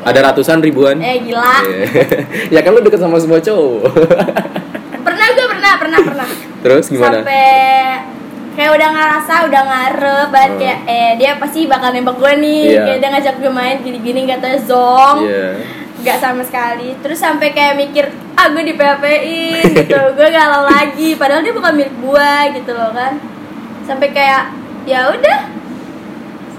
Ada 0.00 0.30
ratusan 0.30 0.60
ribuan? 0.60 1.00
Eh 1.00 1.22
gila. 1.22 1.64
Iya. 1.64 1.86
ya 2.54 2.60
kan 2.60 2.70
lu 2.70 2.80
deket 2.80 3.00
sama 3.00 3.16
semua 3.16 3.40
cowok. 3.40 3.88
Pernah 5.06 5.26
gue 5.30 5.46
pernah, 5.48 5.72
pernah, 5.76 5.98
pernah. 6.00 6.28
Terus 6.60 6.84
gimana? 6.88 7.20
Sampai 7.20 7.44
kayak 8.54 8.70
udah 8.72 8.88
ngerasa, 8.90 9.34
udah 9.44 9.62
ngarep 9.64 10.28
banget 10.30 10.50
Hmm. 10.50 10.60
kayak 10.60 10.78
eh 10.86 11.10
dia 11.18 11.30
pasti 11.36 11.66
bakal 11.66 11.90
nembak 11.90 12.16
gue 12.16 12.32
nih. 12.38 12.62
Iya. 12.70 12.82
Kayak 12.84 12.98
dia 12.98 13.10
ngajak 13.10 13.34
gue 13.38 13.52
main 13.52 13.76
gini-gini 13.80 14.18
nggak 14.24 14.40
tahu 14.40 14.56
zong. 14.64 15.16
Iya. 15.26 15.48
Gak 16.04 16.20
sama 16.20 16.44
sekali. 16.44 16.92
Terus 17.00 17.16
sampai 17.16 17.56
kayak 17.56 17.80
mikir, 17.80 18.04
ah 18.36 18.52
gue 18.52 18.60
di 18.60 18.76
PHP-in 18.76 19.72
gitu. 19.72 20.00
gue 20.20 20.28
galau 20.28 20.68
lagi. 20.68 21.16
Padahal 21.16 21.40
dia 21.40 21.56
bukan 21.56 21.72
milik 21.72 21.96
gue 21.96 22.32
gitu 22.60 22.72
loh 22.76 22.92
kan. 22.92 23.16
Sampai 23.88 24.12
kayak 24.12 24.52
ya 24.84 25.08
udah. 25.08 25.53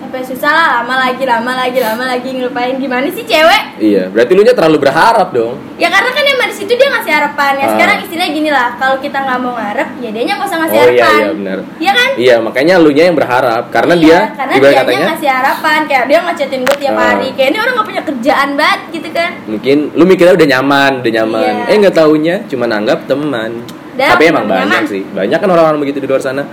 Sampai 0.05 0.21
susah 0.21 0.53
lah, 0.53 0.67
lama 0.79 1.01
lagi, 1.01 1.25
lama 1.25 1.51
lagi, 1.57 1.81
lama 1.81 2.05
lagi 2.05 2.29
ngelupain 2.29 2.77
gimana 2.77 3.09
sih 3.09 3.25
cewek? 3.25 3.81
Iya, 3.81 4.05
berarti 4.05 4.31
lu 4.31 4.45
nya 4.45 4.53
terlalu 4.53 4.77
berharap 4.77 5.33
dong. 5.33 5.57
Ya 5.81 5.89
karena 5.89 6.13
kan 6.13 6.21
emang 6.21 6.45
di 6.45 6.53
situ 6.53 6.69
dia 6.69 6.93
ngasih 6.93 7.09
harapan. 7.09 7.57
Ya 7.57 7.65
Ah. 7.65 7.69
sekarang 7.73 7.97
istilahnya 8.05 8.29
gini 8.29 8.49
lah, 8.53 8.77
kalau 8.77 9.01
kita 9.01 9.17
nggak 9.17 9.39
mau 9.41 9.57
ngarep, 9.57 9.89
ya 9.97 10.09
dia 10.13 10.21
nggak 10.29 10.45
usah 10.45 10.59
ngasih 10.61 10.77
Oh 10.77 10.85
iya 10.85 10.93
harapan. 11.01 11.17
iya 11.17 11.33
benar. 11.33 11.57
Iya 11.81 11.91
kan? 11.91 12.09
Iya, 12.21 12.35
makanya 12.37 12.73
lu 12.77 12.89
nya 12.93 13.03
yang 13.03 13.17
berharap 13.17 13.63
karena 13.73 13.93
Iya, 13.97 14.03
dia 14.05 14.19
karena 14.37 14.53
dia 14.53 14.71
katanya 14.77 15.05
ngasih 15.09 15.29
harapan, 15.33 15.79
kayak 15.89 16.03
dia 16.05 16.19
ngacetin 16.21 16.61
gue 16.61 16.77
tiap 16.77 16.93
Ah. 16.93 17.01
hari. 17.09 17.27
Kayak 17.33 17.49
ini 17.49 17.57
orang 17.57 17.73
nggak 17.73 17.87
punya 17.89 18.03
kerjaan 18.05 18.49
banget 18.53 18.79
gitu 18.93 19.09
kan? 19.09 19.29
mungkin 19.47 19.77
lu 19.91 20.03
mikirnya 20.05 20.33
udah 20.37 20.49
nyaman, 20.51 20.91
udah 21.01 21.11
nyaman. 21.17 21.53
Iya. 21.57 21.65
Eh 21.65 21.77
nggak 21.81 21.95
taunya 21.97 22.35
cuma 22.45 22.65
nanggap 22.69 23.09
teman. 23.09 23.51
Dan 23.97 24.05
Tapi 24.05 24.23
emang 24.29 24.45
nyaman. 24.45 24.69
banyak 24.69 24.81
sih. 24.85 25.01
Banyak 25.01 25.37
kan 25.41 25.49
orang-orang 25.49 25.81
begitu 25.81 25.97
di 25.97 26.05
luar 26.05 26.21
sana. 26.21 26.45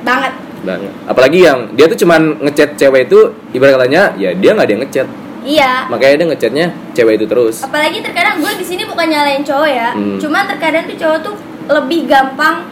Banget. 0.00 0.30
Banget. 0.60 0.92
Apalagi 1.08 1.38
yang 1.40 1.58
dia 1.72 1.86
tuh 1.88 1.96
cuman 1.96 2.36
ngechat 2.44 2.76
cewek 2.76 3.08
itu 3.08 3.18
ibarat 3.52 3.80
katanya 3.80 4.12
ya 4.14 4.30
dia 4.32 4.50
nggak 4.52 4.66
ada 4.66 4.72
yang 4.72 4.82
ngechat. 4.84 5.06
Iya. 5.40 5.72
Makanya 5.88 6.14
dia 6.20 6.26
ngechatnya 6.28 6.66
cewek 6.92 7.14
itu 7.16 7.26
terus. 7.26 7.56
Apalagi 7.64 8.04
terkadang 8.04 8.44
gue 8.44 8.52
di 8.60 8.64
sini 8.64 8.82
bukan 8.84 9.06
nyalain 9.08 9.40
cowok 9.40 9.70
ya. 9.70 9.88
Hmm. 9.96 10.20
Cuman 10.20 10.44
terkadang 10.44 10.84
tuh 10.84 10.96
cowok 11.00 11.18
tuh 11.24 11.34
lebih 11.70 12.00
gampang 12.04 12.66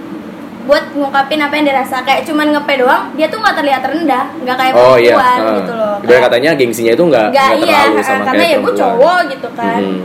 buat 0.69 0.85
ngungkapin 0.93 1.41
apa 1.41 1.57
yang 1.57 1.65
dia 1.65 1.77
rasa 1.81 2.05
kayak 2.05 2.29
cuman 2.29 2.53
ngepe 2.53 2.85
doang 2.85 3.09
dia 3.17 3.25
tuh 3.33 3.41
nggak 3.41 3.57
terlihat 3.57 3.81
rendah 3.89 4.25
nggak 4.45 4.57
kayak 4.61 4.73
Oh 4.77 5.01
iya. 5.01 5.17
ah. 5.17 5.57
gitu 5.65 5.73
loh 5.73 5.97
Ibarat 6.05 6.23
katanya 6.29 6.51
gengsinya 6.61 6.93
itu 6.93 7.05
nggak 7.09 7.27
nggak 7.33 7.51
iya 7.57 7.81
terlalu 7.89 8.01
sama 8.05 8.23
karena 8.29 8.43
kayak 8.45 8.53
ya 8.53 8.59
gue 8.61 8.75
cowok 8.77 9.19
gitu 9.33 9.49
kan 9.57 9.81
Mhm. 9.81 10.03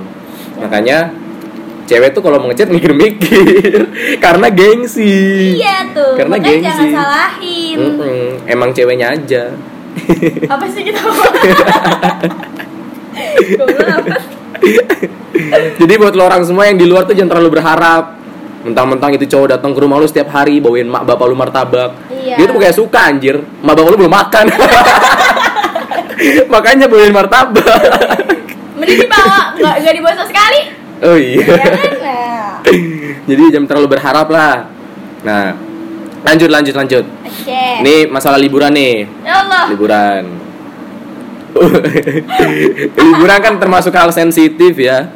Makanya 0.64 0.98
cewek 1.84 2.10
tuh 2.12 2.22
kalau 2.22 2.40
mau 2.40 2.48
ngechat 2.48 2.68
mikir-mikir 2.68 3.80
karena 4.24 4.48
gengsi. 4.48 5.58
iya 5.58 5.84
tuh 5.92 6.16
Karena 6.16 6.36
makanya 6.38 6.50
gengsi. 6.50 6.68
jangan 6.68 6.90
salahin 6.96 7.78
Mm-mm. 7.78 8.24
Emang 8.48 8.70
ceweknya 8.72 9.08
aja. 9.12 9.44
apa 10.54 10.66
sih 10.68 10.82
kita 10.84 11.00
Jadi 15.76 15.94
buat 15.98 16.14
lo 16.14 16.24
orang 16.26 16.44
semua 16.44 16.66
yang 16.66 16.78
di 16.78 16.88
luar 16.88 17.04
tuh 17.04 17.14
jangan 17.14 17.36
terlalu 17.38 17.60
berharap 17.60 18.16
mentang-mentang 18.64 19.12
itu 19.14 19.28
cowok 19.28 19.60
datang 19.60 19.76
ke 19.76 19.80
rumah 19.84 20.00
lu 20.00 20.08
setiap 20.08 20.32
hari 20.32 20.64
bawain 20.64 20.88
mak 20.88 21.04
bapak 21.04 21.26
lu 21.28 21.36
martabak. 21.36 21.92
Iya. 22.08 22.40
Dia 22.40 22.46
tuh 22.48 22.56
kayak 22.58 22.76
suka 22.76 23.12
anjir. 23.12 23.36
Mak 23.60 23.74
bapak 23.76 23.90
lu 23.92 23.98
belum 24.00 24.14
makan. 24.14 24.46
Makanya 26.48 26.86
bawain 26.88 27.12
martabak. 27.12 27.68
mending 28.74 29.06
dibawa 29.06 29.54
nggak 29.56 29.94
dibawa 29.96 30.26
sekali 30.26 30.60
Oh 31.02 31.18
iya. 31.18 31.42
ya 31.42 31.58
kan 31.58 31.74
Jadi 33.30 33.44
jangan 33.50 33.68
terlalu 33.68 33.88
berharap 33.98 34.28
lah. 34.30 34.68
Nah, 35.24 35.56
lanjut 36.28 36.50
lanjut 36.52 36.76
lanjut. 36.76 37.06
oke 37.08 37.62
Ini 37.82 38.12
masalah 38.12 38.38
liburan 38.38 38.76
nih. 38.76 39.08
ya 39.24 39.34
Allah 39.42 39.64
Liburan. 39.72 40.24
liburan 42.98 43.40
kan 43.40 43.54
termasuk 43.58 43.94
hal 43.96 44.14
sensitif 44.14 44.78
ya. 44.78 45.10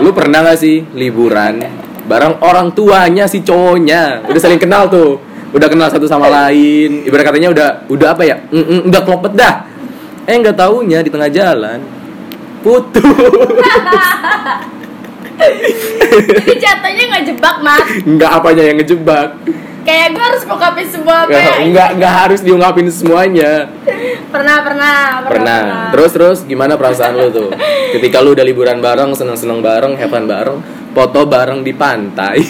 Lu 0.00 0.14
pernah 0.16 0.40
gak 0.40 0.56
sih 0.56 0.86
liburan 0.96 1.82
bareng 2.06 2.42
orang 2.42 2.74
tuanya 2.74 3.24
si 3.30 3.42
cowoknya? 3.42 4.26
Udah 4.26 4.40
saling 4.40 4.60
kenal 4.60 4.90
tuh. 4.90 5.22
Udah 5.52 5.68
kenal 5.68 5.92
satu 5.92 6.08
sama 6.08 6.32
lain. 6.32 7.04
Ibarat 7.04 7.28
katanya 7.28 7.52
udah 7.52 7.68
udah 7.92 8.08
apa 8.16 8.22
ya? 8.24 8.36
Mm 8.50 8.64
-mm, 8.64 8.78
udah 8.88 9.00
klopet 9.04 9.32
dah. 9.36 9.54
Eh 10.24 10.34
nggak 10.38 10.56
taunya 10.56 11.02
di 11.02 11.10
tengah 11.10 11.28
jalan 11.28 11.78
putus. 12.62 13.02
jadi 16.22 16.54
jatuhnya 16.54 17.04
nggak 17.08 17.24
jebak 17.26 17.56
mat 17.60 17.82
Nggak 18.04 18.30
apanya 18.32 18.62
yang 18.64 18.76
ngejebak. 18.78 19.28
kayak 19.82 20.14
gue 20.14 20.22
harus 20.22 20.42
ngungkapin 20.44 20.86
semua 20.86 21.26
apa 21.26 21.34
Nggak, 21.34 21.56
nggak 21.66 21.88
nggak 21.98 22.14
harus 22.16 22.40
diungkapin 22.40 22.86
semuanya. 22.86 23.66
pernah 24.30 24.62
pernah 24.62 24.96
Pernah. 25.26 25.62
Terus 25.90 26.10
terus 26.12 26.38
gimana 26.42 26.78
perasaan 26.78 27.14
lu 27.14 27.28
tuh? 27.28 27.50
Ketika 27.90 28.22
lu 28.22 28.32
udah 28.32 28.42
liburan 28.42 28.78
bareng, 28.78 29.10
seneng-seneng 29.12 29.58
bareng, 29.58 29.98
have 29.98 30.08
fun 30.08 30.24
bareng, 30.24 30.62
foto 30.92 31.26
bareng 31.26 31.60
di 31.60 31.72
pantai. 31.72 32.38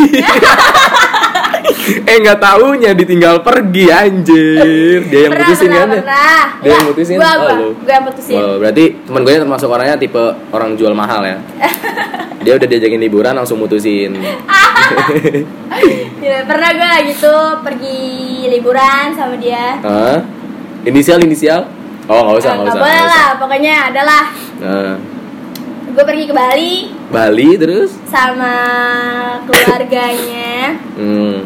eh 1.82 2.16
nggak 2.16 2.38
taunya 2.38 2.90
ditinggal 2.92 3.40
pergi 3.40 3.84
anjir. 3.88 5.00
Dia 5.04 5.20
yang 5.20 5.32
pernah, 5.32 5.46
putusin 5.46 5.66
pernah, 5.66 5.78
kan? 5.78 5.88
ya? 5.88 5.98
pernah. 5.98 6.42
Dia 6.58 6.70
yang 6.70 6.86
putusin? 6.86 7.16
gua, 7.16 7.26
Oh, 7.26 7.36
gua, 7.36 7.52
lu. 7.52 7.68
gua 7.76 7.92
yang 7.92 8.06
putusin 8.06 8.34
Wow, 8.34 8.52
berarti 8.56 8.84
teman 9.02 9.20
gue 9.20 9.32
termasuk 9.36 9.68
orangnya 9.68 9.96
tipe 9.96 10.24
orang 10.48 10.70
jual 10.74 10.92
mahal 10.92 11.20
ya. 11.22 11.36
Dia 12.42 12.52
udah 12.54 12.66
diajakin 12.66 12.98
liburan 13.00 13.34
langsung 13.34 13.56
mutusin. 13.56 14.18
Ya, 16.20 16.44
pernah 16.44 16.70
gue 16.70 16.84
lagi 16.86 17.12
tuh 17.14 17.64
pergi 17.64 18.02
liburan 18.46 19.10
sama 19.10 19.34
dia 19.36 19.80
Hah? 19.80 20.20
Inisial 20.82 21.18
inisial? 21.18 21.66
Oh 22.04 22.20
nggak 22.20 22.36
usah 22.36 22.48
Eh, 22.48 22.52
nggak 22.52 22.62
nggak 22.62 22.74
usah. 22.74 22.82
boleh 22.82 23.02
lah 23.04 23.28
pokoknya 23.36 23.74
adalah 23.88 24.22
Nah, 24.58 24.92
gue 25.88 26.04
pergi 26.04 26.24
ke 26.24 26.34
Bali 26.34 26.74
Bali 27.08 27.48
terus? 27.56 27.90
sama 28.04 28.54
keluarganya 29.44 30.76
Hmm, 30.92 31.36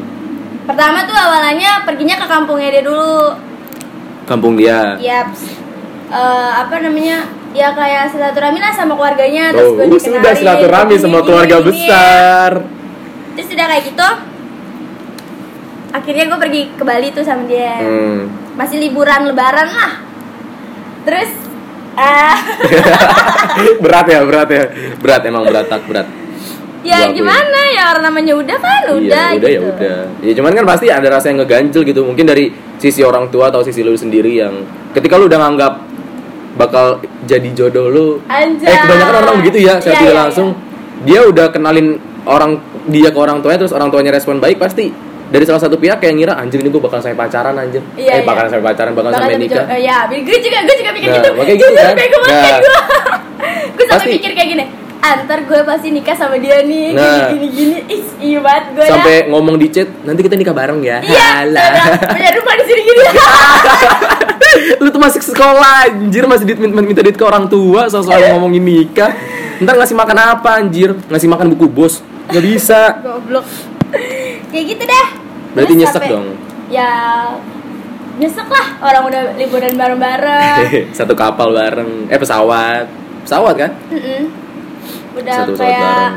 pertama 0.67 0.99
tuh 1.03 1.15
awalnya 1.15 1.83
perginya 1.83 2.17
ke 2.17 2.27
kampungnya 2.27 2.69
dia 2.71 2.83
dulu 2.83 3.39
kampung 4.25 4.55
dia. 4.55 4.99
Yaps. 4.99 5.41
Eh, 6.07 6.51
apa 6.57 6.75
namanya 6.79 7.27
ya 7.51 7.71
kayak 7.73 8.11
silaturahmi 8.11 8.59
lah 8.59 8.71
sama 8.71 8.95
keluarganya 8.95 9.51
terus 9.51 9.67
Oh, 9.69 9.75
gue 9.77 9.89
uh, 9.89 9.99
sudah 9.99 10.33
silaturahmi 10.33 10.95
sama 10.97 11.19
gini, 11.19 11.25
keluarga 11.25 11.57
gini. 11.57 11.67
besar. 11.67 12.51
terus 13.33 13.49
udah 13.51 13.67
kayak 13.67 13.85
gitu 13.87 14.09
akhirnya 15.91 16.25
gue 16.27 16.39
pergi 16.39 16.61
ke 16.73 16.85
Bali 16.85 17.09
tuh 17.11 17.21
sama 17.21 17.45
dia 17.45 17.81
Hmm. 17.81 18.29
masih 18.55 18.77
liburan 18.79 19.25
lebaran 19.25 19.69
lah 19.69 19.93
terus 21.03 21.31
ah 21.95 22.37
berat 23.83 24.07
ya, 24.07 24.21
berat 24.23 24.49
ya. 24.49 24.65
Berat 24.97 25.23
emang 25.25 25.43
berat 25.43 25.67
tak 25.67 25.81
berat. 25.89 26.07
Ya 26.87 27.11
gimana 27.11 27.59
ya 27.69 27.83
orang 27.91 28.05
namanya 28.05 28.33
udah 28.35 28.57
kan 28.57 28.83
udah 28.89 29.25
iya, 29.29 29.37
udah 29.37 29.49
ya 29.49 29.59
gitu. 29.59 29.69
udah. 29.69 29.99
Ya 30.21 30.33
cuman 30.35 30.53
kan 30.53 30.65
pasti 30.65 30.87
ada 30.89 31.09
rasa 31.09 31.27
yang 31.29 31.39
ngeganjel 31.39 31.83
gitu. 31.83 32.01
Mungkin 32.03 32.25
dari 32.25 32.49
sisi 32.77 33.01
orang 33.01 33.29
tua 33.29 33.49
atau 33.49 33.61
sisi 33.61 33.81
lu 33.81 33.93
sendiri 33.93 34.37
yang 34.37 34.63
ketika 34.93 35.15
lu 35.15 35.27
udah 35.27 35.39
nganggap 35.39 35.73
bakal 36.55 36.99
jadi 37.25 37.49
jodoh 37.53 37.87
lu. 37.87 38.07
Anjay. 38.27 38.67
Eh 38.67 38.79
kebanyakan 38.79 39.15
orang 39.21 39.35
begitu 39.41 39.59
ya, 39.63 39.77
saya 39.77 39.93
Iya, 39.93 40.01
tidak 40.01 40.09
iya, 40.09 40.23
langsung 40.23 40.49
dia 41.03 41.21
udah 41.23 41.47
kenalin 41.51 41.89
orang 42.25 42.57
dia 42.87 43.09
ke 43.09 43.19
orang 43.19 43.39
tuanya 43.39 43.59
terus 43.61 43.71
orang 43.71 43.89
tuanya 43.89 44.11
respon 44.11 44.39
baik 44.39 44.57
pasti 44.57 44.89
dari 45.27 45.43
salah 45.43 45.59
satu 45.59 45.75
pihak 45.75 45.99
kayak 45.99 46.15
ngira 46.15 46.33
anjir 46.35 46.57
ini 46.57 46.69
gue 46.69 46.79
bakal 46.79 46.97
sampai 46.97 47.19
pacaran 47.19 47.53
anjir. 47.53 47.83
Iya, 47.93 48.13
eh 48.13 48.23
bakal 48.23 48.47
iya. 48.47 48.51
sampai 48.53 48.65
pacaran, 48.65 48.93
bakal 48.93 49.11
Bakal 49.11 49.21
sampai 49.21 49.37
nikah. 49.37 49.59
jo- 49.59 49.69
eh, 49.69 49.81
ya 49.83 49.97
gue 50.07 50.39
juga 50.39 50.59
gue 50.63 50.77
juga 50.77 50.91
mikir 50.93 51.09
Nah, 51.09 51.17
gitu 51.17 51.31
makanya 51.35 51.57
gitu 51.57 51.67
kan. 51.67 51.77
banget 51.77 52.09
Nah. 52.27 52.57
gue 52.57 52.73
gue 53.77 53.85
sampai 53.85 53.99
Pasti. 54.01 54.17
mikir 54.17 54.31
kayak 54.33 54.49
gini 54.49 54.65
antar 55.15 55.39
gue 55.43 55.61
pasti 55.63 55.89
nikah 55.91 56.13
sama 56.13 56.37
dia 56.37 56.61
nih. 56.61 56.91
Nah. 56.91 57.31
gini 57.31 57.47
gini 57.49 57.49
gini. 57.49 57.77
Ih, 57.87 58.03
iya 58.19 58.39
banget 58.43 58.65
gue 58.75 58.87
Sampai 58.87 59.15
ngomong 59.29 59.57
di 59.57 59.67
chat, 59.69 59.89
nanti 60.03 60.21
kita 60.21 60.35
nikah 60.35 60.53
bareng 60.53 60.81
ya. 60.81 60.99
iya 61.01 61.47
punya 62.07 62.31
rumah 62.35 62.55
di 62.57 62.65
sini 62.65 62.81
gini. 62.83 63.03
Lu 64.83 64.89
tuh 64.89 65.01
masih 65.01 65.21
sekolah 65.21 65.87
anjir. 65.87 66.25
Masih 66.25 66.45
duit 66.45 66.59
minta, 66.59 66.81
minta 66.81 67.03
duit 67.03 67.15
ke 67.15 67.25
orang 67.25 67.47
tua 67.47 67.87
soal 67.87 68.03
soal 68.03 68.21
ngomongin 68.33 68.63
nikah. 68.63 69.13
Ntar 69.57 69.77
ngasih 69.77 69.97
makan 69.97 70.19
apa 70.19 70.51
anjir? 70.59 70.97
Ngasih 71.09 71.29
makan 71.29 71.53
buku 71.55 71.67
bos. 71.69 72.01
Nggak 72.29 72.45
bisa. 72.45 72.81
Goblok. 73.01 73.47
Kayak 74.51 74.65
gitu 74.77 74.85
dah 74.85 75.07
berarti 75.57 75.73
Terus 75.73 75.81
nyesek 75.81 75.95
sampai- 75.97 76.13
dong? 76.13 76.27
Ya 76.69 76.91
nyesek 78.17 78.49
lah. 78.49 78.67
Orang 78.81 79.03
udah 79.09 79.23
liburan 79.37 79.73
bareng-bareng. 79.77 80.61
Satu 80.99 81.17
kapal 81.17 81.53
bareng. 81.53 82.09
Eh 82.09 82.19
pesawat. 82.21 82.85
Pesawat 83.25 83.55
kan? 83.57 83.71
Mm-mm. 83.89 84.46
Udah 85.17 85.35
satu 85.35 85.53
kayak 85.57 86.09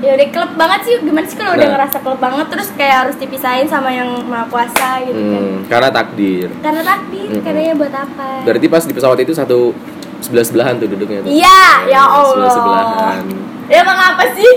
ya 0.00 0.16
udah 0.16 0.28
klub 0.30 0.50
banget 0.56 0.80
sih 0.82 0.94
gimana 0.98 1.24
sih 1.24 1.36
kalau 1.36 1.52
udah 1.52 1.60
Nah. 1.62 1.72
ngerasa 1.76 1.96
klub 2.00 2.16
banget 2.18 2.46
terus 2.48 2.68
kayak 2.72 2.96
harus 3.04 3.16
dipisahin 3.16 3.66
sama 3.66 3.90
yang 3.90 4.08
maha 4.24 4.48
kuasa 4.48 5.04
gitu 5.04 5.12
kan. 5.14 5.42
hmm, 5.44 5.56
karena 5.66 5.88
takdir. 5.90 6.48
Karena 6.58 6.82
takdir 6.82 7.28
Mm-mm. 7.28 7.44
karena 7.44 7.60
ya 7.62 7.74
buat 7.74 7.94
apa? 7.94 8.28
Berarti 8.42 8.66
pas 8.66 8.82
di 8.82 8.92
pesawat 8.92 9.18
itu 9.18 9.32
satu 9.32 9.76
sebelah 10.18 10.42
sebelahan 10.42 10.74
tuh 10.76 10.88
duduknya 10.88 11.20
tuh? 11.20 11.28
Iya 11.30 11.60
ya 11.86 12.00
allah. 12.02 12.32
Sebelah 12.32 12.52
sebelahan 12.52 13.24
ya 13.68 13.76
emang 13.78 13.98
apa 14.00 14.24
sih? 14.32 14.50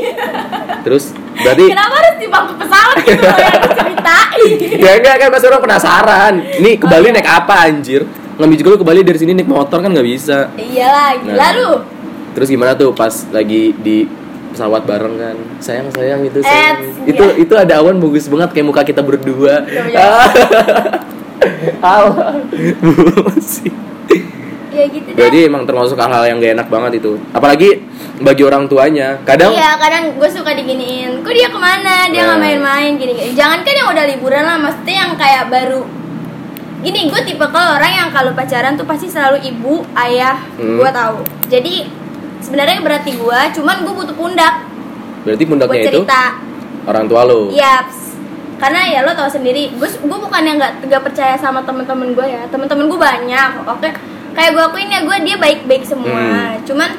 Terus 0.82 1.04
berarti 1.36 1.64
kenapa 1.68 1.94
harus 1.94 2.16
di 2.18 2.28
bangku 2.28 2.54
pesawat 2.56 2.96
gitu 3.00 3.22
loh 3.22 3.38
yang 3.38 3.60
diceritain? 3.62 4.50
Ya 4.84 4.92
enggak 4.96 5.16
kan 5.18 5.28
pasti 5.30 5.46
orang 5.46 5.62
penasaran. 5.62 6.34
Nih 6.58 6.74
ke 6.76 6.86
Oh, 6.86 6.90
Bali 6.90 7.06
iya. 7.06 7.14
naik 7.14 7.30
apa 7.30 7.56
anjir? 7.64 8.02
Ngambil 8.34 8.58
juga 8.58 8.70
lu 8.70 8.78
ke 8.80 8.88
Bali 8.88 9.02
dari 9.04 9.20
sini 9.20 9.32
naik 9.34 9.46
motor 9.46 9.78
kan 9.78 9.88
nggak 9.88 10.08
bisa. 10.08 10.50
Iyalah 10.56 11.20
gila 11.20 11.36
Nah. 11.38 11.52
lu 11.54 11.70
Terus 12.34 12.48
gimana 12.48 12.74
tuh 12.74 12.92
pas 12.92 13.14
lagi 13.30 13.74
di 13.76 14.10
pesawat 14.50 14.84
bareng 14.84 15.16
kan? 15.16 15.36
Sayang 15.58 15.90
sayang 15.90 16.22
itu 16.24 16.38
Eh, 16.38 16.44
sayang. 16.44 16.78
iya. 16.82 17.10
itu 17.10 17.26
itu 17.40 17.54
ada 17.54 17.80
awan 17.80 17.98
bagus 17.98 18.26
banget 18.26 18.50
kayak 18.52 18.68
muka 18.68 18.82
kita 18.82 19.02
berdua. 19.02 19.62
Sih. 23.40 23.72
ya 24.74 24.90
gitu 24.90 25.06
deh 25.06 25.18
Jadi 25.20 25.38
emang 25.46 25.64
termasuk 25.64 25.94
hal-hal 25.96 26.26
yang 26.26 26.38
gak 26.38 26.54
enak 26.56 26.68
banget 26.68 26.92
itu. 26.98 27.22
Apalagi 27.30 27.86
bagi 28.18 28.42
orang 28.42 28.66
tuanya. 28.66 29.22
Kadang 29.22 29.54
Iya, 29.54 29.78
kadang 29.78 30.18
gue 30.18 30.30
suka 30.30 30.50
diginiin. 30.52 31.22
Kok 31.22 31.30
dia 31.32 31.46
ke 31.48 31.60
mana? 31.60 32.10
Dia 32.10 32.26
nggak 32.26 32.38
Nah. 32.38 32.42
main-main 32.42 32.92
gini-gini. 32.96 33.34
Jangan 33.34 33.62
kan 33.62 33.74
yang 33.76 33.88
udah 33.88 34.06
liburan 34.08 34.44
lah, 34.44 34.58
maksudnya 34.58 34.96
yang 35.00 35.12
kayak 35.14 35.46
baru. 35.48 35.86
Gini, 36.82 37.00
gue 37.06 37.22
tipe 37.24 37.46
kalau 37.46 37.78
orang 37.78 37.94
yang 37.94 38.10
kalau 38.10 38.34
pacaran 38.34 38.74
tuh 38.74 38.84
pasti 38.84 39.08
selalu 39.08 39.46
ibu, 39.46 39.86
ayah, 39.96 40.42
Hmm. 40.58 40.76
gue 40.76 40.90
tahu. 40.92 41.18
Jadi 41.48 41.86
sebenarnya 42.44 42.84
berarti 42.84 43.12
gue, 43.16 43.40
cuman 43.56 43.76
gue 43.82 43.94
butuh 43.96 44.16
pundak 44.16 44.56
berarti 45.24 45.44
pundaknya 45.48 45.80
itu 45.80 46.04
cerita. 46.04 46.24
orang 46.84 47.06
tua 47.08 47.22
lo. 47.24 47.48
Yaps. 47.48 48.20
Karena 48.60 48.80
ya 48.88 49.00
lo 49.04 49.12
tau 49.16 49.28
sendiri, 49.28 49.72
gue 49.72 49.88
gue 49.88 50.20
bukan 50.20 50.42
yang 50.44 50.60
nggak 50.60 50.84
nggak 50.84 51.04
percaya 51.04 51.36
sama 51.40 51.64
temen-temen 51.64 52.12
gue 52.12 52.28
ya. 52.28 52.44
Temen-temen 52.52 52.92
gue 52.92 53.00
banyak. 53.00 53.50
Oke, 53.64 53.90
kayak 54.36 54.52
gue 54.52 54.64
akuin 54.64 54.92
ya 54.92 55.00
gue 55.04 55.18
dia 55.24 55.36
baik-baik 55.40 55.84
semua. 55.88 56.12
Hmm. 56.16 56.60
Cuman 56.68 56.92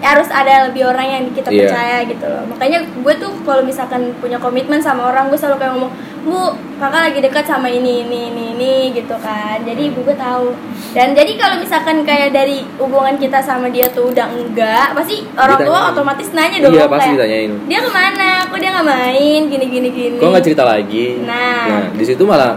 ya 0.00 0.16
harus 0.16 0.30
ada 0.32 0.70
lebih 0.70 0.88
orang 0.88 1.06
yang 1.06 1.24
kita 1.36 1.52
Iya. 1.52 1.68
percaya 1.68 1.96
gitu 2.08 2.24
loh. 2.24 2.42
Makanya 2.48 2.78
gue 2.86 3.14
tuh 3.20 3.30
kalau 3.44 3.62
misalkan 3.62 4.14
punya 4.18 4.40
komitmen 4.40 4.80
sama 4.80 5.12
orang, 5.12 5.28
gue 5.28 5.36
selalu 5.36 5.60
kayak 5.60 5.72
ngomong, 5.76 5.92
bu 6.20 6.52
kakak 6.76 7.00
lagi 7.10 7.18
dekat 7.24 7.44
sama 7.48 7.68
ini 7.72 8.04
ini 8.04 8.32
ini 8.32 8.44
ini 8.56 8.74
gitu 8.92 9.16
kan. 9.20 9.60
Jadi 9.64 9.92
ibu 9.92 10.04
gue 10.04 10.16
tahu. 10.16 10.52
Dan 10.92 11.16
jadi 11.16 11.32
kalau 11.40 11.56
misalkan 11.60 12.04
kayak 12.04 12.34
dari 12.34 12.64
hubungan 12.76 13.16
kita 13.16 13.40
sama 13.40 13.72
dia 13.72 13.88
tuh 13.88 14.12
udah 14.12 14.28
enggak, 14.28 14.92
pasti 14.92 15.24
orang 15.36 15.60
tua 15.64 15.80
otomatis 15.92 16.28
nanya 16.36 16.58
dong. 16.60 16.72
Iya, 16.76 16.86
pasti 16.88 17.10
kayak, 17.12 17.16
ditanyain. 17.16 17.52
Dia 17.68 17.78
ke 17.80 17.90
mana? 17.90 18.30
Kok 18.48 18.58
dia 18.60 18.70
nggak 18.74 18.88
main? 18.88 19.40
Gini 19.48 19.66
gini 19.68 19.88
gini. 19.88 20.18
Kok 20.20 20.28
nggak 20.28 20.44
cerita 20.44 20.64
lagi? 20.64 21.06
Nah. 21.24 21.88
di 21.94 22.04
situ 22.04 22.22
malah 22.24 22.56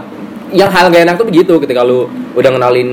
yang 0.54 0.70
hal 0.70 0.86
gak 0.86 1.02
enak 1.02 1.16
tuh 1.18 1.26
begitu 1.26 1.58
ketika 1.58 1.82
lu 1.82 2.06
udah 2.38 2.50
kenalin 2.54 2.90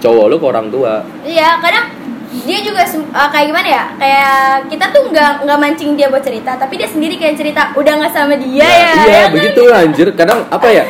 cowok 0.00 0.26
lu 0.30 0.36
ke 0.40 0.46
orang 0.46 0.66
tua. 0.72 1.04
Iya, 1.22 1.60
kadang 1.62 1.93
dia 2.42 2.58
juga 2.60 2.82
uh, 2.82 3.28
kayak 3.30 3.46
gimana 3.48 3.68
ya? 3.68 3.84
Kayak 3.94 4.34
kita 4.66 4.84
tuh 4.90 5.02
nggak 5.08 5.46
nggak 5.46 5.58
mancing 5.60 5.94
dia 5.94 6.10
buat 6.10 6.20
cerita, 6.20 6.58
tapi 6.58 6.74
dia 6.74 6.90
sendiri 6.90 7.14
kayak 7.14 7.38
cerita 7.38 7.70
udah 7.72 7.94
nggak 7.94 8.10
sama 8.10 8.34
dia 8.34 8.66
Nah, 8.66 8.74
ya. 8.74 8.90
iya 8.90 9.06
ya 9.06 9.22
kan? 9.22 9.30
begitu 9.30 9.62
anjir 9.70 10.08
kadang 10.12 10.40
apa 10.48 10.66
ya 10.68 10.84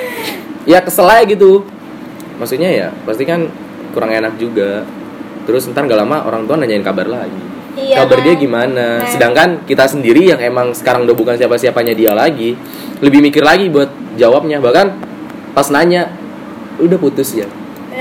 ya 0.65 0.79
kesel 0.81 1.05
aja 1.05 1.25
gitu 1.25 1.61
maksudnya 2.35 2.67
ya 2.67 2.89
pasti 3.05 3.23
kan 3.23 3.47
kurang 3.93 4.11
enak 4.11 4.35
juga 4.35 4.83
terus 5.45 5.69
ntar 5.69 5.85
gak 5.85 6.01
lama 6.01 6.25
orang 6.25 6.49
tua 6.49 6.57
nanyain 6.57 6.81
kabar 6.81 7.05
lagi 7.05 7.37
Iya 7.77 8.01
kabar 8.01 8.19
kan? 8.19 8.25
dia 8.25 8.35
gimana 8.35 8.87
Nah. 9.05 9.07
sedangkan 9.07 9.49
kita 9.69 9.85
sendiri 9.85 10.25
yang 10.25 10.41
emang 10.41 10.73
sekarang 10.73 11.05
udah 11.05 11.13
bukan 11.13 11.37
siapa 11.37 11.55
siapanya 11.55 11.93
dia 11.93 12.17
lagi 12.17 12.57
lebih 12.99 13.21
mikir 13.21 13.45
lagi 13.45 13.69
buat 13.69 13.93
jawabnya 14.17 14.59
bahkan 14.59 14.97
pas 15.53 15.69
nanya 15.69 16.09
udah 16.81 16.97
putus 16.97 17.37
ya 17.37 17.45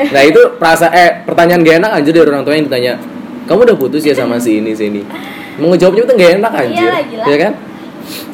nah 0.10 0.24
itu 0.24 0.40
perasa 0.58 0.88
eh 0.90 1.22
pertanyaan 1.22 1.62
gak 1.62 1.78
enak 1.84 1.92
anjir 1.94 2.14
dari 2.16 2.30
orang 2.32 2.42
tua 2.42 2.56
yang 2.56 2.66
ditanya 2.66 2.94
kamu 3.46 3.60
udah 3.70 3.78
putus 3.78 4.04
ya 4.04 4.16
sama 4.16 4.40
si 4.40 4.60
ini 4.60 4.72
si 4.74 4.88
ini. 4.90 5.02
Mau 5.60 5.70
ngejawabnya 5.74 6.04
tuh 6.10 6.16
gak 6.18 6.32
enak 6.42 6.52
anjir. 6.52 6.90
Iyalah, 6.90 7.04
gila. 7.06 7.26
ya 7.30 7.38
kan? 7.38 7.54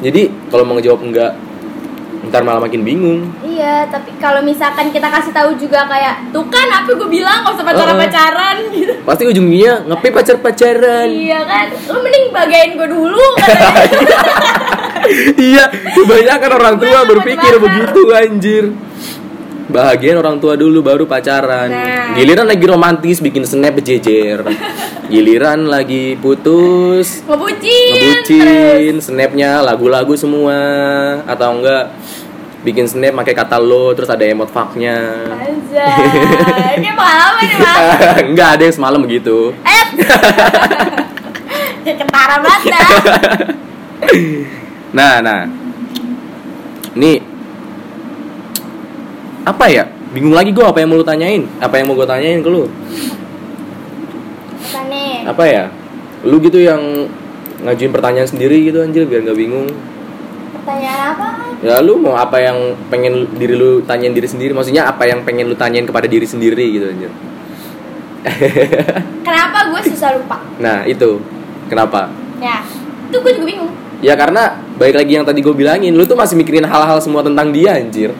Jadi 0.00 0.22
kalau 0.48 0.64
mau 0.66 0.74
ngejawab 0.78 1.00
enggak 1.04 1.32
ntar 2.28 2.44
malah 2.44 2.60
makin 2.60 2.84
bingung. 2.84 3.32
Iya, 3.40 3.88
tapi 3.88 4.12
kalau 4.20 4.44
misalkan 4.44 4.92
kita 4.92 5.08
kasih 5.08 5.32
tahu 5.32 5.56
juga 5.56 5.88
kayak, 5.88 6.28
tuh 6.36 6.44
kan 6.52 6.68
apa 6.68 6.92
gue 6.92 7.08
bilang 7.08 7.40
nggak 7.40 7.56
usah 7.56 7.64
pacaran 7.64 7.96
pacaran 7.96 8.56
gitu. 8.76 8.92
pasti 9.08 9.24
ujungnya 9.24 9.72
ngapain 9.88 10.12
pacar 10.12 10.36
pacaran 10.38 11.08
Iya 11.08 11.40
kan, 11.48 11.66
lu 11.88 11.98
mending 12.04 12.26
bagain 12.28 12.70
gue 12.76 12.88
dulu 12.92 13.26
iya 15.50 15.64
kebanyakan 15.96 16.50
orang 16.60 16.76
tua 16.76 17.00
berpikir 17.08 17.52
begitu 17.56 18.00
anjir 18.12 18.64
bahagian 19.70 20.18
orang 20.18 20.42
tua 20.42 20.58
dulu 20.58 20.82
baru 20.82 21.06
pacaran. 21.06 21.70
Nah. 21.70 22.18
giliran 22.18 22.44
lagi 22.44 22.66
romantis 22.66 23.22
bikin 23.22 23.46
snap 23.46 23.78
jejer. 23.80 24.42
Giliran 25.06 25.70
lagi 25.70 26.18
putus. 26.18 27.22
Ngebucin, 27.24 27.94
ngebucin 27.94 28.94
snapnya 28.98 29.62
lagu-lagu 29.62 30.12
semua. 30.18 30.58
Atau 31.24 31.62
enggak 31.62 31.94
bikin 32.66 32.84
snap 32.84 33.16
pakai 33.16 33.32
kata 33.32 33.56
lo 33.56 33.94
terus 33.96 34.10
ada 34.10 34.26
emot 34.26 34.50
fucknya. 34.50 34.98
Ini 36.76 36.90
pengalaman 36.92 37.42
nih 37.46 37.56
mas 37.56 37.78
enggak 38.34 38.48
ada 38.58 38.62
yang 38.66 38.74
semalam 38.74 39.00
begitu 39.00 39.54
Eh 39.62 39.84
Kayak 41.86 41.96
ketara 42.04 42.36
banget 42.42 42.74
Nah, 44.96 45.22
nah. 45.22 45.46
Nih. 46.98 47.29
Apa 49.44 49.64
ya? 49.72 49.88
Bingung 50.10 50.34
lagi 50.34 50.50
gue 50.50 50.64
apa 50.64 50.82
yang 50.82 50.90
mau 50.92 50.98
lu 51.00 51.06
tanyain? 51.06 51.46
Apa 51.62 51.80
yang 51.80 51.86
mau 51.88 51.96
gue 51.96 52.08
tanyain 52.08 52.42
ke 52.44 52.50
lu? 52.50 52.68
Apa 54.60 54.80
nih? 54.90 55.14
Apa 55.24 55.44
ya? 55.48 55.64
Lu 56.26 56.36
gitu 56.42 56.60
yang 56.60 57.08
ngajuin 57.64 57.92
pertanyaan 57.92 58.28
sendiri 58.28 58.60
gitu 58.68 58.84
anjir 58.84 59.08
biar 59.08 59.24
nggak 59.24 59.38
bingung. 59.38 59.68
Pertanyaan 60.60 61.16
apa? 61.16 61.26
Ya 61.64 61.80
lu 61.80 61.96
mau 62.00 62.16
apa 62.16 62.36
yang 62.40 62.76
pengen 62.92 63.32
diri 63.36 63.56
lu 63.56 63.80
tanyain 63.86 64.12
diri 64.12 64.28
sendiri? 64.28 64.52
Maksudnya 64.52 64.88
apa 64.90 65.08
yang 65.08 65.24
pengen 65.24 65.48
lu 65.48 65.56
tanyain 65.56 65.88
kepada 65.88 66.04
diri 66.04 66.28
sendiri 66.28 66.64
gitu 66.76 66.86
anjir. 66.90 67.12
Kenapa 69.26 69.72
gue 69.72 69.80
susah 69.88 70.20
lupa? 70.20 70.44
Nah, 70.60 70.84
itu. 70.84 71.16
Kenapa? 71.72 72.12
Ya, 72.36 72.60
itu 73.08 73.16
gue 73.20 73.32
juga 73.36 73.46
bingung 73.46 73.70
Ya 74.00 74.16
karena 74.16 74.56
baik 74.80 74.96
lagi 74.96 75.12
yang 75.12 75.28
tadi 75.28 75.44
gue 75.44 75.52
bilangin, 75.52 75.92
lu 75.92 76.08
tuh 76.08 76.16
masih 76.16 76.32
mikirin 76.32 76.64
hal-hal 76.64 76.96
semua 77.04 77.20
tentang 77.20 77.52
dia 77.52 77.76
anjir. 77.76 78.16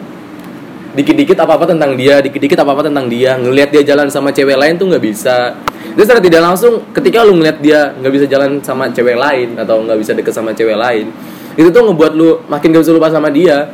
Dikit-dikit 0.91 1.39
apa-apa 1.39 1.71
tentang 1.71 1.95
dia, 1.95 2.19
dikit-dikit 2.19 2.59
apa-apa 2.67 2.91
tentang 2.91 3.07
dia. 3.07 3.39
Ngelihat 3.39 3.71
dia 3.71 3.83
jalan 3.95 4.11
sama 4.11 4.35
cewek 4.35 4.59
lain 4.59 4.75
tuh 4.75 4.91
nggak 4.91 5.05
bisa. 5.05 5.55
Terus 5.95 6.07
secara 6.07 6.19
tidak 6.19 6.43
langsung 6.43 6.83
ketika 6.91 7.23
lu 7.23 7.39
ngeliat 7.39 7.63
dia 7.63 7.95
nggak 7.95 8.13
bisa 8.15 8.27
jalan 8.27 8.59
sama 8.59 8.91
cewek 8.91 9.15
lain 9.15 9.55
atau 9.55 9.87
nggak 9.87 9.99
bisa 10.03 10.13
deket 10.19 10.35
sama 10.35 10.51
cewek 10.51 10.75
lain, 10.75 11.15
itu 11.55 11.69
tuh 11.71 11.83
ngebuat 11.87 12.13
lu 12.15 12.43
makin 12.47 12.75
gak 12.75 12.83
bisa 12.83 12.95
lupa 12.95 13.11
sama 13.11 13.31
dia. 13.31 13.71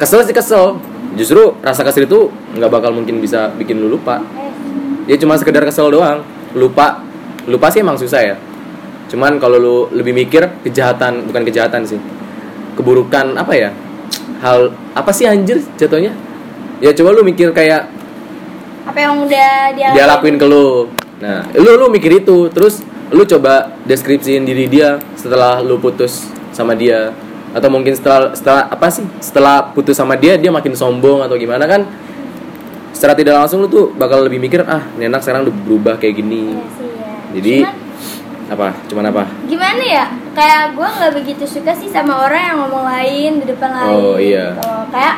Kesel 0.00 0.24
sih 0.24 0.32
kesel. 0.32 0.80
Justru 1.12 1.60
rasa 1.60 1.84
kesel 1.84 2.08
itu 2.08 2.32
nggak 2.56 2.70
bakal 2.72 2.96
mungkin 2.96 3.20
bisa 3.20 3.52
bikin 3.56 3.76
lu 3.76 3.92
lupa. 3.92 4.24
Ya 5.04 5.20
cuma 5.20 5.36
sekedar 5.36 5.60
kesel 5.64 5.92
doang. 5.92 6.24
Lupa, 6.56 7.04
lupa 7.44 7.68
sih 7.68 7.84
emang 7.84 8.00
susah 8.00 8.20
ya. 8.20 8.36
Cuman 9.12 9.36
kalau 9.36 9.60
lu 9.60 9.76
lebih 9.92 10.16
mikir 10.16 10.48
kejahatan, 10.64 11.28
bukan 11.28 11.44
kejahatan 11.44 11.84
sih. 11.84 12.00
Keburukan 12.80 13.36
apa 13.36 13.52
ya? 13.52 13.70
Hal 14.42 14.74
apa 14.98 15.10
sih 15.14 15.24
anjir 15.24 15.62
jatuhnya? 15.78 16.10
Ya 16.82 16.90
coba 16.90 17.14
lu 17.14 17.22
mikir 17.22 17.54
kayak 17.54 17.86
Apa 18.82 18.98
yang 18.98 19.22
udah 19.22 19.70
dia, 19.78 19.94
dia 19.94 20.04
lakuin 20.10 20.34
ke 20.34 20.42
lu. 20.42 20.90
Nah, 21.22 21.46
lu 21.54 21.78
lu 21.78 21.86
mikir 21.86 22.18
itu, 22.18 22.50
terus 22.50 22.82
lu 23.14 23.22
coba 23.22 23.78
deskripsiin 23.86 24.42
diri 24.42 24.66
dia 24.66 24.98
setelah 25.14 25.62
lu 25.62 25.78
putus 25.78 26.26
sama 26.50 26.74
dia 26.74 27.14
atau 27.54 27.70
mungkin 27.70 27.94
setelah 27.94 28.34
setelah 28.34 28.66
apa 28.66 28.90
sih? 28.90 29.06
Setelah 29.22 29.70
putus 29.70 29.94
sama 29.94 30.18
dia 30.18 30.34
dia 30.34 30.50
makin 30.50 30.74
sombong 30.74 31.22
atau 31.22 31.38
gimana 31.38 31.62
kan? 31.70 31.86
Secara 32.90 33.14
tidak 33.14 33.38
langsung 33.38 33.62
lu 33.62 33.70
tuh 33.70 33.94
bakal 33.94 34.26
lebih 34.26 34.42
mikir 34.42 34.66
ah, 34.66 34.82
ini 34.98 35.06
anak 35.06 35.22
sekarang 35.22 35.46
udah 35.46 35.54
berubah 35.62 35.94
kayak 36.02 36.18
gini. 36.18 36.50
Iya 36.50 36.66
sih 36.74 36.88
ya. 36.90 37.10
Jadi 37.38 37.54
Cuman, 37.62 37.81
apa? 38.52 38.68
Cuman 38.86 39.04
apa? 39.06 39.22
gimana 39.44 39.80
ya 39.80 40.04
kayak 40.30 40.72
gue 40.72 40.88
nggak 40.88 41.12
begitu 41.14 41.44
suka 41.44 41.72
sih 41.72 41.86
sama 41.86 42.22
orang 42.22 42.40
yang 42.42 42.56
ngomong 42.58 42.84
lain 42.86 43.32
di 43.38 43.46
depan 43.46 43.70
lain 43.70 43.90
Oh, 43.90 44.16
iya. 44.16 44.52
gitu. 44.52 44.72
kayak 44.88 45.16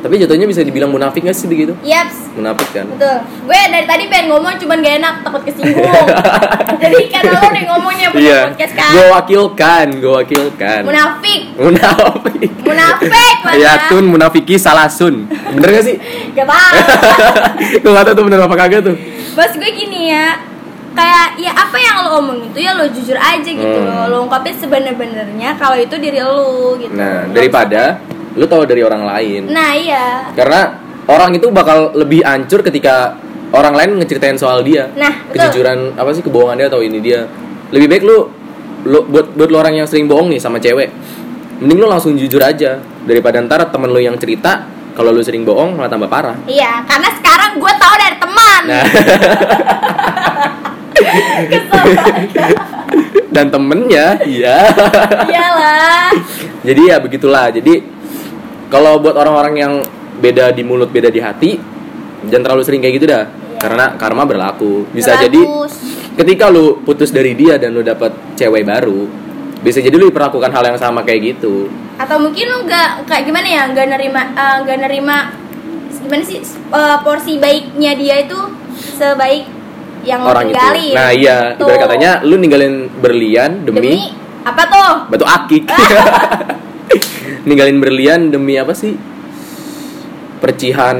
Tapi 0.00 0.16
jatuhnya 0.16 0.48
bisa 0.48 0.64
dibilang 0.64 0.88
munafik 0.88 1.20
gak 1.20 1.36
sih 1.36 1.44
begitu? 1.44 1.76
yaps 1.82 2.32
Munafik 2.32 2.72
kan? 2.72 2.88
betul 2.88 3.16
gue 3.20 3.58
dari 3.68 3.84
tadi 3.84 4.08
pengen 4.08 4.32
ngomong 4.32 4.56
cuman 4.56 4.80
gak 4.80 4.94
enak 4.96 5.14
takut 5.20 5.42
kesinggung 5.44 5.76
jadi 6.82 6.96
karena 7.10 7.30
lo 7.30 7.40
udah 7.44 7.64
ngomongnya 7.68 8.06
punya 8.08 8.24
Iya. 8.24 8.40
podcast 8.48 8.74
kan 8.74 8.90
Gue 8.90 9.06
wakilkan, 9.12 9.86
gue 9.94 10.12
wakilkan. 10.14 10.80
munafik 10.88 11.40
Munafik. 11.52 12.50
munafik 12.64 13.36
mana 13.42 13.56
Ya 13.58 13.72
tun 13.86 14.04
munafiki 14.06 14.56
salah 14.56 14.88
sun. 14.88 15.28
Bener 15.28 15.68
gak 15.70 15.84
sih? 15.84 15.96
gak 16.32 16.48
tahu 16.48 16.72
Gue 17.82 17.90
gak 17.92 18.04
tau 18.06 18.14
tuh 18.14 18.24
bener 18.24 18.40
apa 18.40 18.56
kagak 18.56 18.80
tuh. 18.82 18.96
Bos 19.30 19.52
gue 19.52 19.70
gini 19.70 20.10
ya 20.10 20.48
kayak 20.90 21.26
ya 21.36 21.52
apa 21.52 21.76
yang 21.76 21.96
lo 22.00 22.18
omong 22.18 22.38
itu 22.44 22.58
ya 22.60 22.72
lo 22.72 22.84
jujur 22.84 23.14
aja 23.14 23.44
gitu 23.44 23.62
Hmm. 23.62 23.86
loh 23.86 24.04
lo 24.06 24.16
ungkapin 24.24 24.52
sebener-benernya 24.52 25.54
kalau 25.54 25.74
itu 25.74 25.94
diri 25.96 26.18
lo 26.18 26.74
gitu 26.76 26.90
Nah 26.90 27.24
daripada 27.26 28.02
lu 28.32 28.44
tahu 28.44 28.62
dari 28.62 28.80
orang 28.80 29.02
lain. 29.04 29.42
nah 29.48 29.70
iya 29.70 30.30
Karena 30.32 30.76
orang 31.04 31.30
itu 31.32 31.46
bakal 31.48 31.94
lebih 31.94 32.22
hancur 32.22 32.60
ketika 32.60 33.14
orang 33.50 33.72
lain 33.72 33.90
ngeceritain 33.96 34.34
soal 34.34 34.62
dia. 34.62 34.86
nah 34.92 35.10
betul 35.24 35.46
Kejujuran 35.46 35.78
apa 35.94 36.10
sih 36.10 36.22
kebohongan 36.22 36.56
dia 36.56 36.66
atau 36.66 36.80
ini 36.80 36.98
dia. 36.98 37.26
Lebih 37.70 37.86
baik 37.88 38.02
lu, 38.02 38.18
lu 38.84 38.98
buat 39.04 39.30
buat 39.32 39.48
lu 39.48 39.56
orang 39.56 39.74
yang 39.76 39.86
sering 39.86 40.06
bohong 40.06 40.26
nih 40.26 40.38
sama 40.38 40.58
cewek. 40.58 40.90
Mending 41.58 41.78
lu 41.78 41.86
langsung 41.86 42.14
jujur 42.14 42.40
aja 42.40 42.78
daripada 43.02 43.38
ntar 43.38 43.66
temen 43.66 43.88
lu 43.88 43.98
yang 43.98 44.14
cerita 44.16 44.64
kalau 44.92 45.10
lu 45.10 45.20
sering 45.20 45.42
bohong 45.42 45.74
malah 45.74 45.86
tambah 45.86 46.06
parah. 46.06 46.34
iya 46.44 46.82
karena 46.84 47.10
sekarang 47.12 47.50
gue 47.56 47.72
tahu 47.76 47.94
dari 47.96 48.16
teman 48.16 48.62
Nah. 48.62 48.84
dan 53.34 53.46
temennya, 53.48 54.18
iya. 54.26 54.66
iyalah 55.26 56.10
Jadi 56.66 56.82
ya 56.90 56.96
begitulah. 56.98 57.48
Jadi 57.54 57.82
kalau 58.68 58.98
buat 59.00 59.16
orang-orang 59.16 59.54
yang 59.56 59.72
beda 60.20 60.52
di 60.52 60.62
mulut, 60.66 60.90
beda 60.92 61.08
di 61.08 61.20
hati, 61.22 61.56
jangan 62.28 62.42
terlalu 62.50 62.62
sering 62.66 62.80
kayak 62.82 62.94
gitu 63.00 63.06
dah. 63.08 63.24
Iya. 63.24 63.58
Karena 63.60 63.84
karma 63.96 64.24
berlaku. 64.26 64.88
Bisa 64.90 65.16
jadi 65.20 65.40
ketika 66.18 66.52
lu 66.52 66.82
putus 66.84 67.14
dari 67.14 67.32
dia 67.38 67.56
dan 67.56 67.72
lu 67.72 67.80
dapet 67.80 68.12
cewek 68.36 68.66
baru, 68.66 69.08
bisa 69.60 69.78
jadi 69.84 69.96
lu 69.96 70.08
diperlakukan 70.08 70.50
hal 70.52 70.64
yang 70.74 70.78
sama 70.80 71.04
kayak 71.04 71.36
gitu. 71.36 71.68
atau 72.00 72.16
mungkin 72.16 72.48
lu 72.48 72.64
nggak 72.64 73.04
kayak 73.04 73.28
gimana 73.28 73.44
ya 73.44 73.68
nggak 73.68 73.86
nerima 73.92 74.32
eh, 74.32 74.56
nggak 74.64 74.78
nerima 74.88 75.16
gimana 76.00 76.24
sih 76.24 76.40
eh, 76.48 76.96
porsi 77.04 77.36
baiknya 77.36 77.92
dia 77.92 78.24
itu 78.24 78.40
sebaik 78.96 79.59
yang 80.02 80.20
orang 80.22 80.44
itu. 80.46 80.54
tinggalin 80.54 80.92
Nah, 80.92 81.08
iya, 81.10 81.36
ibarat 81.54 81.78
katanya 81.80 82.10
lu 82.22 82.34
ninggalin 82.36 82.74
berlian 82.98 83.50
demi, 83.62 83.76
demi 83.76 83.96
apa 84.40 84.62
tuh 84.66 84.90
batu 85.08 85.26
akik. 85.26 85.64
ninggalin 87.46 87.78
berlian 87.78 88.28
demi 88.28 88.56
apa 88.56 88.72
sih? 88.72 88.96
Percihan 90.40 90.96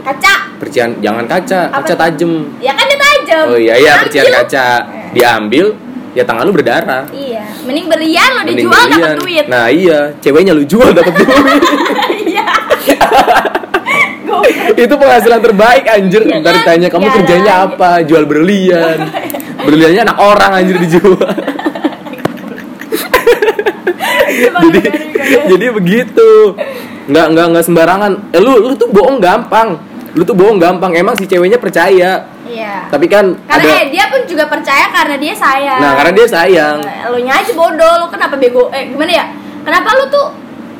kaca 0.00 0.34
percihan 0.56 0.94
jangan 1.00 1.26
kaca, 1.26 1.72
Apa 1.72 1.82
kaca 1.82 1.90
tuh? 1.90 1.98
tajem. 1.98 2.32
ya 2.60 2.70
kan 2.70 2.84
dia 2.84 2.98
tajam 3.00 3.44
Oh 3.50 3.58
iya 3.58 3.74
iya 3.74 3.90
Ambil. 3.96 4.02
percihan 4.06 4.26
kaca 4.30 4.66
diambil 5.10 5.66
ya 6.10 6.22
tangan 6.22 6.42
lu 6.44 6.52
berdarah. 6.52 7.02
iya 7.10 7.42
mending 7.66 7.86
berlian 7.88 8.30
lo 8.30 8.42
dijual 8.44 8.82
dapat 8.86 9.18
duit 9.18 9.44
Nah 9.48 9.66
iya 9.66 10.14
ceweknya 10.18 10.52
lu 10.52 10.62
jual 10.62 10.94
dapat 10.94 11.14
duit. 11.16 11.62
iya. 12.30 12.46
Itu 14.82 14.94
penghasilan 14.94 15.40
terbaik 15.40 15.84
anjir. 15.86 16.22
Iya 16.22 16.38
Ntar 16.38 16.50
kan? 16.50 16.58
ditanya 16.60 16.88
kamu 16.88 17.04
Ya, 17.04 17.12
kerjanya 17.14 17.52
nah, 17.52 17.66
apa? 17.68 17.90
Jual 18.02 18.24
berlian. 18.24 18.98
Berliannya 19.66 20.00
anak 20.02 20.18
orang 20.18 20.50
anjir 20.56 20.76
dijual. 20.78 21.20
jadi 24.62 24.80
jadi 25.46 25.66
begitu. 25.70 26.30
Nggak 27.06 27.26
nggak 27.28 27.46
nggak 27.50 27.64
sembarangan. 27.64 28.12
Eh 28.30 28.40
lu 28.40 28.56
lu 28.58 28.74
tuh 28.74 28.88
bohong 28.88 29.18
gampang. 29.18 29.76
Lu 30.12 30.22
tuh 30.22 30.32
bohong 30.32 30.56
gampang. 30.56 30.92
Emang 30.92 31.14
si 31.14 31.24
ceweknya 31.24 31.56
percaya. 31.56 32.24
iya 32.42 32.88
Tapi 32.88 33.06
kan 33.06 33.30
karena 33.46 33.62
ada 33.62 33.78
eh, 33.78 33.86
dia 33.90 34.04
pun 34.08 34.26
juga 34.26 34.42
percaya 34.44 34.90
karena 34.90 35.14
dia 35.14 35.30
sayang 35.30 35.78
Nah, 35.78 35.92
karena 35.94 36.12
dia 36.12 36.26
sayang. 36.26 36.76
lo 37.06 37.18
nya 37.20 37.38
aja 37.38 37.52
bodoh 37.54 37.94
lo 38.00 38.06
kenapa 38.08 38.34
bego 38.34 38.66
eh 38.70 38.90
gimana 38.90 39.06
ya 39.12 39.24
kenapa 39.62 39.94
lu 39.94 40.10
tuh 40.10 40.26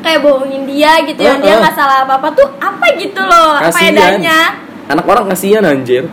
kayak 0.01 0.19
bohongin 0.25 0.65
dia 0.65 1.01
gitu 1.05 1.21
yang 1.21 1.39
dia 1.39 1.55
Heeh. 1.55 1.61
nggak 1.61 1.75
salah 1.77 2.03
apa 2.03 2.13
apa 2.17 2.29
tuh 2.33 2.47
apa 2.57 2.85
gitu 2.97 3.21
loh 3.21 3.61
faedahnya 3.69 4.69
anak 4.91 5.05
orang 5.07 5.25
kasihan 5.31 5.63
anjir. 5.63 6.03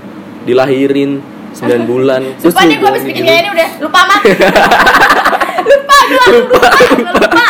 Dilahirin 0.46 1.20
9 1.53 1.85
bulan 1.90 2.22
Sumpah 2.40 2.64
nih 2.64 2.77
gue 2.81 2.88
habis 2.88 3.05
bikin 3.05 3.22
kayak 3.27 3.40
ini 3.44 3.51
udah. 3.53 3.68
Lupa 3.85 4.01
mah 4.07 4.20
lupa 5.70 5.96
gue 6.09 6.24
lupa, 6.33 6.68
lupa, 6.96 7.11
lupa. 7.20 7.48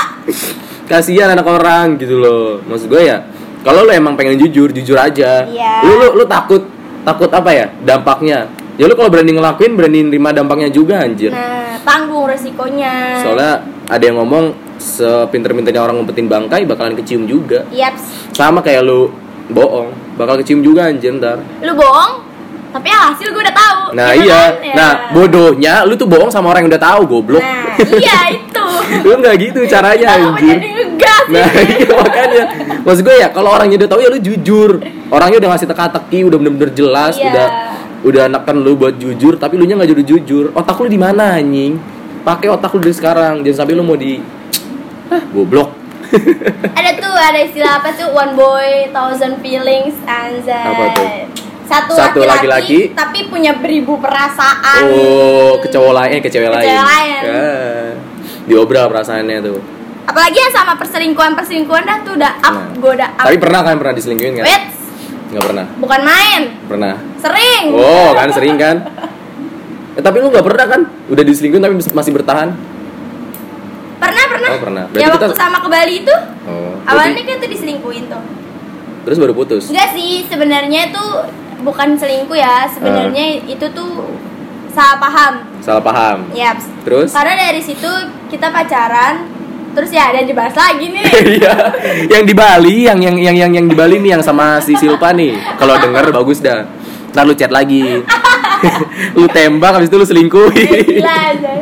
kasihan 0.88 1.28
anak 1.30 1.46
orang 1.46 2.00
gitu 2.00 2.18
loh. 2.18 2.58
Maksud 2.64 2.88
gue 2.90 3.02
ya 3.06 3.22
kalau 3.62 3.84
lo 3.84 3.92
emang 3.92 4.16
pengen 4.16 4.40
jujur 4.40 4.72
jujur 4.72 4.98
aja. 4.98 5.44
Iya. 5.46 5.84
lu, 5.84 5.94
lu 6.00 6.08
lu 6.18 6.24
takut 6.26 6.64
takut 7.04 7.30
apa 7.30 7.50
ya 7.54 7.66
dampaknya? 7.84 8.48
Ya 8.78 8.86
lu 8.86 8.94
kalau 8.94 9.10
berani 9.10 9.34
ngelakuin 9.34 9.74
berani 9.74 10.06
nerima 10.10 10.30
dampaknya 10.34 10.70
juga 10.70 11.02
anjir. 11.02 11.30
Nah 11.30 11.78
tanggung 11.86 12.26
resikonya. 12.26 13.22
Soalnya 13.22 13.62
ada 13.86 14.02
yang 14.02 14.18
ngomong 14.18 14.54
sepinter-pinternya 14.78 15.82
orang 15.82 16.00
ngumpetin 16.00 16.30
bangkai 16.30 16.64
bakalan 16.64 16.94
kecium 16.94 17.26
juga. 17.26 17.66
Yaps. 17.74 18.32
sama 18.32 18.62
kayak 18.62 18.86
lu 18.86 19.10
bohong. 19.50 19.90
Bakal 20.14 20.40
kecium 20.42 20.62
juga 20.62 20.86
anjir 20.86 21.14
ntar. 21.18 21.42
Lu 21.60 21.74
bohong? 21.74 22.24
Tapi 22.68 22.88
hasil 22.92 23.32
gue 23.32 23.42
udah 23.42 23.56
tahu. 23.56 23.80
Nah 23.96 24.12
ya 24.12 24.22
iya. 24.22 24.36
kan? 24.36 24.52
Ya. 24.60 24.74
nah 24.76 24.92
bodohnya 25.16 25.74
lu 25.88 25.96
tuh 25.96 26.04
bohong 26.04 26.28
sama 26.28 26.52
orang 26.52 26.66
yang 26.66 26.70
udah 26.76 26.82
tahu 26.82 27.00
goblok. 27.08 27.40
Nah 27.40 27.74
iya 28.02 28.18
itu. 28.36 28.66
Lu 29.02 29.14
nggak 29.18 29.34
gitu 29.40 29.60
caranya 29.66 30.06
anjir. 30.14 30.58
jadi 30.58 30.70
Nah 31.28 31.48
iya 31.52 31.90
makanya. 31.92 32.44
Maksud 32.84 33.02
gue 33.04 33.16
ya 33.20 33.28
kalau 33.32 33.52
orangnya 33.52 33.84
udah 33.84 33.90
tahu 33.90 34.00
ya 34.04 34.08
lu 34.12 34.20
jujur. 34.20 34.70
Orangnya 35.08 35.38
udah 35.40 35.50
ngasih 35.56 35.68
teka-teki 35.72 36.20
Udah 36.28 36.36
bener-bener 36.36 36.68
jelas 36.76 37.16
Iya. 37.16 37.32
Udah 37.32 37.46
udah 37.98 38.24
neken 38.30 38.56
lu 38.62 38.78
buat 38.78 38.94
jujur 38.94 39.40
Tapi 39.40 39.58
lu 39.58 39.64
nya 39.64 39.74
gak 39.80 39.88
jujur 39.88 40.04
jujur. 40.04 40.44
Otak 40.52 40.76
lu 40.84 40.88
di 40.92 41.00
mana 41.00 41.40
anjing? 41.40 41.80
Pakai 42.22 42.52
otak 42.52 42.76
lu 42.76 42.84
dari 42.84 42.92
sekarang 42.92 43.40
Jangan 43.40 43.64
sampai 43.64 43.72
lu 43.72 43.84
mau 43.84 43.96
di 43.96 44.20
Hah 45.08 45.22
goblok. 45.28 45.68
Ada 46.72 46.90
tuh 46.96 47.12
ada 47.12 47.38
istilah 47.38 47.72
apa 47.80 47.92
tuh? 47.92 48.08
One 48.10 48.32
boy 48.32 48.88
thousand 48.90 49.40
feelings 49.40 49.92
anjay 50.04 50.64
Apa 50.64 50.84
tuh? 50.94 51.08
satu, 51.68 51.92
Satu 51.92 52.20
laki-laki. 52.24 52.96
tapi 52.96 53.28
punya 53.28 53.52
beribu 53.52 54.00
perasaan. 54.00 54.88
Oh 54.88 55.60
ke 55.60 55.68
cowok 55.68 55.92
lain 55.94 56.16
eh, 56.16 56.20
ke 56.24 56.30
cewek 56.32 56.48
lain. 56.48 56.64
lain. 56.64 57.20
Ya. 57.22 57.48
Diobral 58.46 58.88
perasaannya 58.88 59.44
tuh. 59.44 59.60
Apalagi 60.08 60.40
yang 60.40 60.48
sama 60.48 60.72
perselingkuhan 60.80 61.36
perselingkuhan 61.36 61.84
dah 61.84 62.00
tuh 62.00 62.16
udah 62.16 62.32
up 62.40 62.54
Nah. 62.56 62.68
gue 62.72 62.90
udah 62.96 63.08
up. 63.20 63.24
Tapi 63.28 63.36
pernah 63.36 63.60
kan 63.60 63.76
pernah 63.76 63.92
diselingkuhin 63.92 64.40
kan? 64.40 64.44
Wait, 64.48 64.64
Gak 65.28 65.44
pernah. 65.44 65.66
Bukan 65.76 66.00
main. 66.00 66.42
Pernah. 66.64 66.94
Sering. 67.20 67.64
Oh 67.76 68.16
kan 68.16 68.32
sering 68.32 68.56
kan. 68.56 68.76
Eh, 69.92 70.00
Tapi 70.00 70.16
lu 70.24 70.32
gak 70.32 70.46
pernah 70.48 70.64
kan? 70.64 70.80
Udah 71.12 71.20
diselingkuhin 71.20 71.60
tapi 71.60 71.76
masih 71.92 72.12
bertahan 72.16 72.56
pernah 74.38 74.50
Oh, 74.50 74.60
pernah. 74.60 74.84
Berarti 74.86 75.00
ya 75.00 75.08
kita- 75.10 75.26
waktu 75.26 75.36
sama 75.36 75.58
ke 75.58 75.68
Bali 75.68 75.94
itu 75.98 76.14
Oh 76.44 76.72
awalnya 76.84 77.12
berarti- 77.12 77.26
kan 77.26 77.36
tuh 77.38 77.50
diselingkuhin 77.50 78.04
tuh 78.06 78.22
Terus 79.04 79.16
baru 79.18 79.32
putus 79.32 79.62
enggak 79.68 79.88
sih 79.92 80.10
sebenarnya 80.24 80.80
itu 80.88 81.04
bukan 81.58 81.88
selingkuh 81.94 82.34
ya 82.34 82.66
sebenarnya 82.66 83.26
Ah. 83.40 83.50
itu 83.50 83.66
tuh 83.72 84.06
salah 84.68 84.96
paham 84.96 85.34
Salah 85.58 85.82
paham 85.82 86.18
Yaps. 86.32 86.64
Terus? 86.82 87.08
Karena 87.10 87.34
dari 87.36 87.58
situ 87.58 87.90
kita 88.26 88.48
pacaran, 88.48 89.26
terus 89.70 89.90
ya 89.90 90.08
ada 90.08 90.18
yang 90.18 90.28
dibahas 90.28 90.54
lagi 90.54 90.86
nih. 90.88 91.04
Iya, 91.36 91.54
yang 92.08 92.24
di 92.24 92.32
Bali, 92.32 92.84
yang 92.84 92.96
yang 92.96 93.16
yang 93.16 93.36
yang 93.36 93.52
yang 93.52 93.66
di 93.66 93.76
Bali 93.76 93.98
nih 93.98 94.16
yang 94.16 94.22
sama 94.22 94.56
si 94.58 94.72
Silpa 94.74 95.12
nih. 95.12 95.36
Kalau 95.56 95.76
denger 95.76 96.08
bagus 96.10 96.40
dah. 96.40 96.64
Ntar 97.10 97.24
lu 97.24 97.34
chat 97.34 97.48
lagi. 97.48 98.00
lu 99.18 99.26
tembak 99.28 99.76
habis 99.76 99.88
itu 99.88 99.96
lu. 99.96 100.06
Gila 100.48 101.04
aja. 101.28 101.52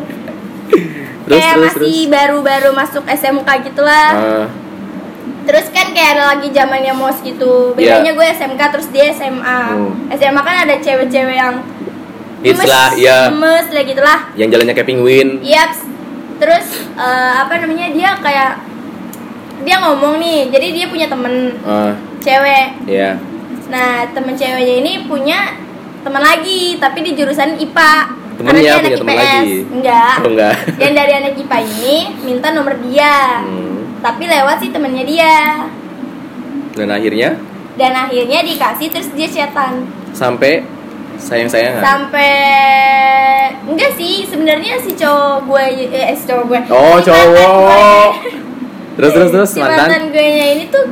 terus 1.27 1.37
kayak 1.37 1.55
terus 1.55 1.75
masih 1.77 1.99
baru-baru 2.07 2.71
masuk 2.73 3.05
SMK 3.05 3.49
gitulah. 3.65 4.09
Ah, 4.13 4.47
Terus 5.47 5.71
kan 5.71 5.95
kayak 5.95 6.19
ada 6.19 6.25
lagi 6.33 6.51
zamannya 6.51 6.91
mos 6.91 7.23
gitu. 7.23 7.71
Bedanya 7.73 8.11
Iya. 8.11 8.19
gue 8.19 8.27
SMK 8.35 8.63
terus 8.67 8.91
dia 8.91 9.11
SMA. 9.11 9.61
Oh. 9.79 9.95
SMA 10.11 10.41
kan 10.41 10.67
ada 10.67 10.75
cewek-cewek 10.77 11.37
yang 11.37 11.63
hits 12.43 12.67
lah, 12.67 12.91
ya. 12.99 13.31
Gemes 13.31 13.67
lah 13.71 13.83
gitulah. 13.85 14.19
Yang 14.35 14.49
jalannya 14.53 14.75
kayak 14.75 14.89
penguin. 14.89 15.29
Yaps. 15.41 15.87
Terus 16.37 16.67
eh, 16.93 17.33
apa 17.37 17.63
namanya 17.63 17.95
dia 17.95 18.19
kayak 18.19 18.53
dia 19.63 19.77
ngomong 19.79 20.19
nih, 20.19 20.51
jadi 20.51 20.67
dia 20.69 20.87
punya 20.87 21.07
temen 21.07 21.55
Ah, 21.63 21.95
cewek. 22.19 22.67
ya. 22.85 23.15
Nah, 23.67 24.03
temen 24.11 24.35
ceweknya 24.35 24.75
ini 24.79 25.07
punya 25.07 25.55
teman 26.03 26.23
lagi, 26.23 26.79
tapi 26.79 27.03
di 27.03 27.15
jurusan 27.15 27.55
IPA. 27.57 27.95
Temennya 28.37 28.53
Karena 28.53 28.69
dia 28.71 28.85
punya 28.85 28.99
teman 28.99 29.15
IPS. 29.15 29.25
lagi? 29.25 29.57
Enggak. 29.71 30.15
Oh 30.17 30.29
enggak. 30.29 30.55
Yang 30.77 30.93
dari 30.95 31.13
anak 31.15 31.33
IPA 31.37 31.59
ini 31.63 31.97
minta 32.23 32.49
nomor 32.51 32.75
dia. 32.83 33.15
Hmm. 33.41 33.77
Tapi 33.99 34.23
lewat 34.25 34.57
sih 34.59 34.71
temennya 34.71 35.05
dia. 35.05 35.35
Dan 36.73 36.89
akhirnya 36.89 37.31
Dan 37.75 37.93
akhirnya 37.95 38.41
dikasih 38.43 38.89
terus 38.91 39.09
dia 39.11 39.25
chatan. 39.27 39.85
sampai 40.11 40.65
sayang-sayangan. 41.19 41.81
Sampai 41.83 42.33
enggak 43.67 43.93
sih, 43.95 44.25
sebenarnya 44.25 44.77
si 44.79 44.93
cowok 44.93 45.37
gue 45.43 45.65
eh 45.87 46.13
si 46.13 46.25
cowok 46.25 46.45
gue. 46.47 46.61
Oh, 46.69 46.97
si 46.97 47.05
cowok. 47.07 47.53
gue- 47.53 48.45
Terus 48.97 49.11
terus 49.13 49.31
terus 49.31 49.51
si 49.51 49.59
mantan 49.59 49.77
mantan. 49.83 50.03
gue 50.11 50.25
nya 50.27 50.47
ini 50.55 50.65
tuh 50.67 50.85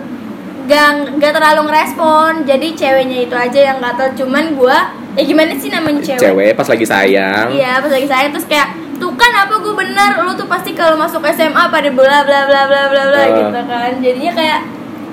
gak, 0.65 0.89
gak 1.17 1.33
terlalu 1.33 1.61
ngerespon 1.67 2.31
jadi 2.43 2.67
ceweknya 2.73 3.19
itu 3.23 3.35
aja 3.35 3.61
yang 3.67 3.79
gatel 3.79 4.09
cuman 4.17 4.45
gue 4.53 4.79
ya 5.15 5.23
gimana 5.23 5.53
sih 5.55 5.69
namanya 5.69 6.01
cewek 6.01 6.21
Cewek 6.21 6.51
pas 6.55 6.67
lagi 6.67 6.83
sayang. 6.85 7.47
Iya 7.51 7.79
pas 7.79 7.89
lagi 7.89 8.05
saya 8.05 8.27
terus 8.29 8.45
kayak 8.45 8.69
tuh 8.95 9.13
kan 9.13 9.31
apa 9.37 9.55
gue 9.57 9.75
bener 9.75 10.11
lu 10.21 10.33
tuh 10.33 10.47
pasti 10.47 10.73
kalau 10.73 10.95
masuk 10.95 11.23
SMA 11.29 11.65
pada 11.65 11.89
bla 11.89 12.23
bla 12.23 12.41
bla 12.45 12.63
bla 12.65 12.83
bla 12.89 13.03
bla 13.05 13.21
Ah. 13.21 13.29
gitu 13.31 13.61
kan 13.65 13.93
jadinya 13.99 14.33
kayak 14.33 14.61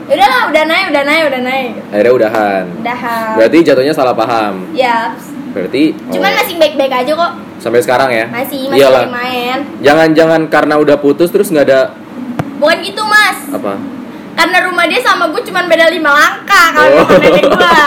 udahlah 0.07 0.41
udah 0.47 0.63
naik 0.65 0.85
udah 0.89 1.03
naik 1.03 1.23
udah 1.25 1.41
naik 1.41 1.69
Akhirnya 1.87 2.11
udahan. 2.11 2.63
udah 2.77 2.97
Berarti 3.37 3.57
jatuhnya 3.61 3.93
salah 3.93 4.11
paham. 4.11 4.67
ya 4.71 5.13
Berarti 5.51 5.91
cuman 6.09 6.29
oh, 6.29 6.35
masih 6.37 6.55
baik 6.57 6.73
baik 6.75 6.93
aja 6.95 7.11
kok 7.11 7.31
sampai 7.57 7.79
sekarang 7.79 8.09
ya. 8.09 8.25
masih 8.27 8.67
masih 8.67 8.81
Iyalah. 8.81 9.05
main 9.07 9.57
Jangan-jangan 9.79 10.41
karena 10.47 10.75
udah 10.77 10.97
putus 10.97 11.29
terus 11.29 11.47
nggak 11.47 11.65
ada 11.67 11.81
bukan 12.57 12.77
gitu 12.81 13.01
mas 13.03 13.37
apa? 13.51 13.73
Karena 14.41 14.57
rumah 14.65 14.85
dia 14.85 14.97
sama 14.99 15.29
gue 15.29 15.41
cuman 15.43 15.63
beda 15.65 15.85
lima 15.87 16.11
langkah 16.11 16.65
kalau 16.71 16.89
Oh. 16.97 17.07
nenek 17.13 17.45
gue 17.45 17.77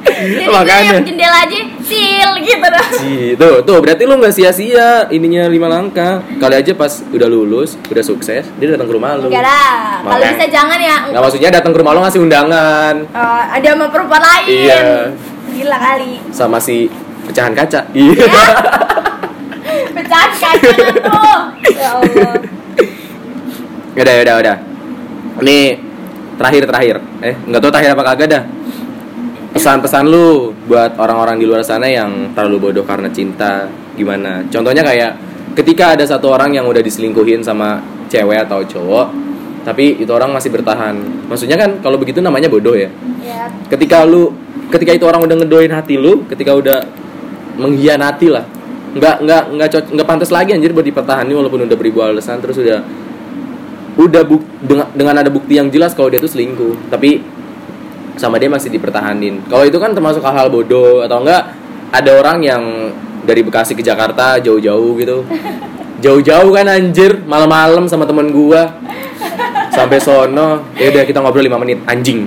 jadi 0.30 0.44
gue 0.44 0.52
Makanya. 0.52 0.92
yang 0.92 1.06
jendela 1.06 1.38
aja 1.40 1.58
sil 1.80 2.30
gitu 2.38 2.66
dah 2.66 2.86
tuh, 3.34 3.54
tuh 3.62 3.76
berarti 3.78 4.04
lu 4.04 4.14
nggak 4.14 4.30
sia-sia 4.30 5.08
ininya 5.08 5.46
lima 5.46 5.66
langkah. 5.66 6.20
Kali 6.36 6.54
aja 6.54 6.72
pas 6.72 7.00
udah 7.06 7.24
lulus, 7.26 7.80
udah 7.84 8.00
sukses, 8.00 8.44
dia 8.52 8.66
datang 8.68 8.84
ke 8.84 8.94
rumah 8.94 9.16
lu. 9.16 9.26
enggak 9.26 9.40
dah 9.42 10.04
kalau 10.04 10.20
bisa 10.28 10.46
jangan 10.46 10.76
ya 10.78 10.98
Nggak 11.08 11.22
maksudnya 11.22 11.50
datang 11.50 11.72
ke 11.72 11.78
rumah 11.78 11.92
lu 11.92 12.00
ngasih 12.02 12.20
undangan 12.20 12.94
Eh, 13.06 13.42
ada 13.50 13.68
sama 13.70 13.86
perempuan 13.88 14.20
lain 14.20 14.46
Iya. 14.46 14.80
gila 15.50 15.78
kali 15.78 16.12
sama 16.30 16.58
si 16.58 16.86
pecahan 17.24 17.52
kaca. 17.52 17.80
Iya. 17.90 18.28
pecahan 19.96 20.30
kaca 20.32 20.72
tuh 21.00 21.38
ya 21.70 21.88
Allah 21.90 22.32
udah, 23.96 24.14
udah, 24.18 24.34
udah. 24.38 24.56
Nih 25.40 25.80
terakhir 26.40 26.62
terakhir. 26.64 26.96
Eh, 27.20 27.34
nggak 27.36 27.60
tahu 27.60 27.70
terakhir 27.72 27.90
apa 27.92 28.04
kagak 28.12 28.28
dah. 28.32 28.42
Pesan-pesan 29.50 30.08
lu 30.08 30.56
buat 30.70 30.94
orang-orang 30.96 31.36
di 31.36 31.44
luar 31.44 31.60
sana 31.60 31.90
yang 31.90 32.32
terlalu 32.32 32.70
bodoh 32.70 32.84
karena 32.86 33.12
cinta 33.12 33.68
gimana? 33.98 34.46
Contohnya 34.48 34.80
kayak 34.80 35.12
ketika 35.58 35.98
ada 35.98 36.04
satu 36.06 36.32
orang 36.32 36.54
yang 36.54 36.64
udah 36.64 36.80
diselingkuhin 36.80 37.42
sama 37.42 37.82
cewek 38.06 38.46
atau 38.46 38.62
cowok, 38.62 39.06
tapi 39.66 40.00
itu 40.00 40.08
orang 40.08 40.32
masih 40.32 40.48
bertahan. 40.54 40.96
Maksudnya 41.28 41.60
kan 41.60 41.82
kalau 41.84 42.00
begitu 42.00 42.24
namanya 42.24 42.48
bodoh 42.48 42.72
ya. 42.72 42.88
ya 43.20 43.50
Ketika 43.68 44.06
lu 44.08 44.32
ketika 44.70 44.94
itu 44.94 45.04
orang 45.04 45.26
udah 45.26 45.36
ngedoin 45.44 45.72
hati 45.74 45.98
lu, 45.98 46.24
ketika 46.30 46.54
udah 46.54 46.78
mengkhianati 47.58 48.28
lah. 48.30 48.46
Nggak 48.96 49.16
nggak 49.22 49.42
nggak 49.54 49.68
nggak 49.92 50.06
pantas 50.08 50.30
lagi 50.32 50.54
anjir 50.56 50.72
buat 50.72 50.86
dipertahani 50.86 51.36
walaupun 51.36 51.66
udah 51.66 51.76
beribu 51.78 52.02
alasan 52.02 52.42
terus 52.42 52.58
udah 52.58 52.82
udah 54.06 54.22
buk, 54.24 54.42
dengan, 54.64 54.86
dengan 54.96 55.14
ada 55.20 55.30
bukti 55.32 55.60
yang 55.60 55.68
jelas 55.68 55.92
kalau 55.92 56.08
dia 56.08 56.22
tuh 56.22 56.30
selingkuh. 56.30 56.88
Tapi 56.88 57.20
sama 58.20 58.36
dia 58.36 58.52
masih 58.52 58.68
dipertahanin. 58.68 59.44
Kalau 59.48 59.64
itu 59.64 59.80
kan 59.80 59.96
termasuk 59.96 60.20
hal-hal 60.20 60.52
bodoh 60.52 61.00
atau 61.04 61.24
enggak 61.24 61.56
ada 61.90 62.10
orang 62.16 62.38
yang 62.44 62.62
dari 63.24 63.40
Bekasi 63.44 63.72
ke 63.76 63.80
Jakarta 63.84 64.40
jauh-jauh 64.40 64.92
gitu. 65.00 65.24
Jauh-jauh 66.04 66.48
kan 66.56 66.64
anjir. 66.64 67.20
Malam-malam 67.28 67.84
sama 67.84 68.08
temen 68.08 68.32
gua. 68.32 68.72
Sampai 69.68 70.00
sono. 70.00 70.64
Ya 70.80 70.88
udah 70.88 71.04
kita 71.04 71.20
ngobrol 71.20 71.44
5 71.44 71.60
menit. 71.60 71.78
Anjing. 71.84 72.24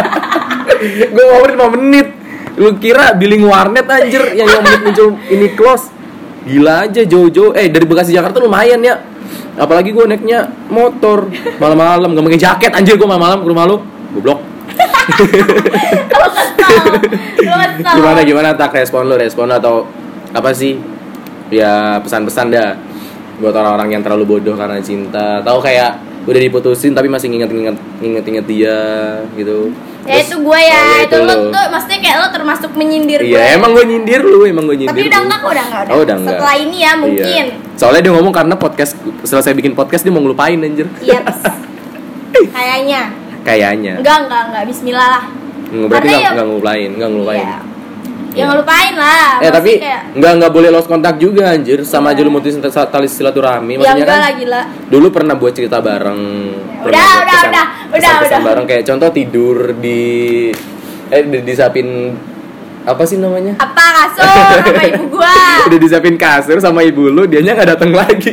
Gua 1.12 1.24
ngobrol 1.28 1.60
5 1.60 1.76
menit. 1.76 2.08
Lu 2.56 2.72
kira 2.80 3.12
billing 3.12 3.44
warnet 3.44 3.84
anjir 3.84 4.32
yang 4.32 4.48
5 4.48 4.64
menit 4.64 4.80
muncul 4.80 5.08
ini 5.28 5.52
close? 5.52 5.92
Gila 6.48 6.88
aja 6.88 7.04
jauh-jauh. 7.04 7.52
Eh 7.52 7.68
dari 7.68 7.84
Bekasi 7.84 8.16
Jakarta 8.16 8.40
lumayan 8.40 8.80
ya 8.80 8.96
apalagi 9.56 9.90
gue 9.94 10.04
naiknya 10.06 10.50
motor. 10.68 11.30
Malam-malam 11.58 12.14
gak 12.14 12.26
pakai 12.26 12.40
jaket 12.40 12.72
anjir 12.74 12.94
gue 12.98 13.08
malam-malam 13.08 13.42
ke 13.42 13.48
rumah 13.48 13.64
lu. 13.66 13.76
Goblok. 14.14 14.38
Lo 16.10 16.14
lo 16.18 16.28
kesel. 16.28 17.96
Gimana 17.96 18.20
gimana? 18.22 18.48
Tak 18.54 18.76
respon 18.76 19.08
lu 19.10 19.16
respon 19.18 19.50
atau 19.50 19.86
apa 20.30 20.50
sih? 20.54 20.78
Ya 21.50 21.98
pesan-pesan 22.04 22.52
dah. 22.52 22.78
Buat 23.40 23.56
orang-orang 23.56 23.96
yang 23.98 24.02
terlalu 24.04 24.38
bodoh 24.38 24.54
karena 24.54 24.78
cinta. 24.84 25.40
Tahu 25.40 25.58
kayak 25.64 26.10
udah 26.28 26.40
diputusin 26.40 26.92
tapi 26.92 27.08
masih 27.08 27.32
nginget-nginget 27.32 27.76
nginget-nginget 28.04 28.46
dia 28.46 28.76
gitu 29.40 29.72
ya 30.10 30.14
Terus- 30.16 30.26
itu 30.26 30.36
gue 30.40 30.60
ya, 30.60 30.74
oh, 30.74 30.90
ya 30.90 30.98
itu, 31.00 31.16
lo 31.16 31.22
lo. 31.22 31.34
tuh 31.48 31.64
maksudnya 31.70 31.98
kayak 32.00 32.16
lo 32.18 32.26
termasuk 32.28 32.70
menyindir 32.74 33.20
gue 33.20 33.30
iya 33.30 33.54
emang 33.54 33.70
gue 33.70 33.84
nyindir 33.86 34.20
lu 34.20 34.42
emang 34.42 34.64
gue 34.64 34.76
nyindir 34.76 34.90
tapi 34.92 35.06
udah 35.06 35.20
enggak 35.22 35.38
kok 35.38 35.50
udah 35.50 35.64
enggak 35.64 35.80
udah, 35.80 35.92
Oh, 35.92 36.00
udah 36.00 36.16
enggak. 36.16 36.34
setelah 36.34 36.56
ini 36.58 36.76
ya 36.78 36.92
mungkin 36.96 37.44
Iya. 37.46 37.78
Soalnya 37.78 38.00
dia 38.02 38.12
ngomong 38.12 38.34
karena 38.34 38.54
podcast 38.54 38.92
selesai 39.22 39.52
bikin 39.52 39.72
podcast 39.72 40.02
dia 40.02 40.10
mau 40.10 40.20
ngelupain 40.20 40.58
anjir. 40.58 40.84
iya 41.00 41.22
kayaknya 42.54 43.02
Kayaknya. 43.40 43.92
enggak 43.96 44.16
enggak 44.20 44.42
enggak 44.46 44.62
Bismillah 44.66 45.08
lah 45.08 45.24
berarti 45.70 46.10
ya- 46.12 46.34
nggak 46.34 46.46
ngelupain, 46.46 46.90
nggak 46.92 47.08
ngelupain. 47.08 47.40
Iya. 47.40 47.58
Iya. 48.30 48.38
ya 48.38 48.44
ngelupain 48.46 48.94
lah 48.94 49.26
Eh 49.42 49.50
Maksudnya 49.50 49.52
tapi 49.52 49.72
kayak, 49.76 50.00
nggak 50.14 50.32
nggak 50.38 50.52
boleh 50.52 50.68
lost 50.70 50.86
kontak 50.86 51.14
juga 51.18 51.50
anjir 51.50 51.78
sama 51.82 52.10
Iya. 52.10 52.14
aja 52.14 52.20
lu 52.22 52.30
mutusin 52.30 52.60
tali 52.62 53.06
silaturahmi 53.06 53.72
ya 53.78 53.92
enggak 53.92 54.06
kan 54.06 54.18
lah 54.20 54.32
gila 54.32 54.60
dulu 54.86 55.06
pernah 55.10 55.34
buat 55.34 55.52
cerita 55.52 55.78
bareng 55.78 56.22
Ya, 56.80 56.86
pernah 56.86 56.96
udah, 56.96 57.10
buat 57.12 57.26
udah, 57.28 57.42
udah, 57.44 57.66
udah, 57.92 58.12
kesan 58.22 58.32
udah. 58.32 58.46
bareng 58.46 58.64
kayak 58.64 58.84
contoh 58.86 59.08
tidur 59.10 59.56
di 59.76 60.00
eh 61.10 61.22
di, 61.26 61.38
disapin 61.42 62.14
apa 62.80 63.02
sih 63.04 63.20
namanya 63.20 63.60
apa 63.60 63.84
kasur 64.08 64.24
sama 64.64 64.82
ibu 64.88 65.04
gua 65.12 65.34
udah 65.68 65.78
disapin 65.78 66.14
kasur 66.16 66.56
sama 66.56 66.80
ibu 66.80 67.12
lu 67.12 67.28
dianya 67.28 67.52
nggak 67.52 67.76
datang 67.76 67.92
lagi 67.92 68.32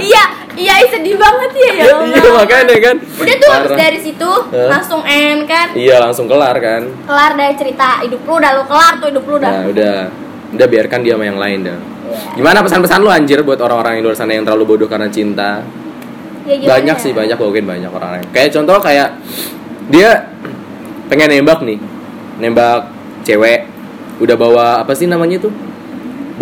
iya 0.00 0.24
iya 0.56 0.74
ih, 0.84 0.88
sedih 0.88 1.16
banget 1.20 1.50
ya 1.52 1.72
ya 1.72 1.84
Allah. 1.92 2.06
iya 2.08 2.30
makanya 2.32 2.76
kan 2.80 2.96
udah 3.00 3.34
tuh 3.36 3.50
habis 3.52 3.72
dari 3.76 3.98
situ 4.00 4.30
Hah? 4.30 4.68
langsung 4.78 5.00
end 5.04 5.44
kan 5.44 5.66
iya 5.76 5.96
langsung 6.00 6.26
kelar 6.28 6.56
kan 6.60 6.88
kelar 7.04 7.32
dari 7.36 7.54
cerita 7.56 8.00
hidup 8.04 8.20
lu 8.24 8.32
udah 8.40 8.50
lu 8.56 8.64
kelar 8.68 8.94
tuh 9.00 9.08
hidup 9.12 9.24
lu 9.28 9.34
udah 9.40 9.52
Nah, 9.52 9.64
udah 9.68 9.96
udah 10.52 10.66
biarkan 10.68 11.00
dia 11.00 11.16
sama 11.16 11.24
yang 11.24 11.40
lain 11.40 11.58
dah. 11.64 11.78
Iya. 11.80 12.18
Gimana 12.36 12.58
pesan-pesan 12.60 13.00
lu 13.00 13.08
anjir 13.08 13.40
buat 13.40 13.56
orang-orang 13.56 13.96
yang 13.96 14.00
di 14.04 14.06
luar 14.12 14.16
sana 14.20 14.36
yang 14.36 14.44
terlalu 14.44 14.64
bodoh 14.76 14.88
karena 14.88 15.08
cinta? 15.08 15.64
Ya, 16.44 16.76
banyak 16.76 16.96
ya? 16.98 17.02
sih, 17.02 17.12
banyak 17.16 17.38
mungkin 17.40 17.64
banyak 17.64 17.88
orang 17.88 18.20
yang. 18.20 18.28
Kayak 18.34 18.50
contoh 18.52 18.76
kayak 18.82 19.16
dia 19.88 20.28
pengen 21.08 21.40
nembak 21.40 21.64
nih. 21.64 21.78
Nembak 22.36 22.92
cewek 23.24 23.64
udah 24.20 24.36
bawa 24.36 24.66
apa 24.84 24.92
sih 24.92 25.08
namanya 25.08 25.40
tuh? 25.40 25.52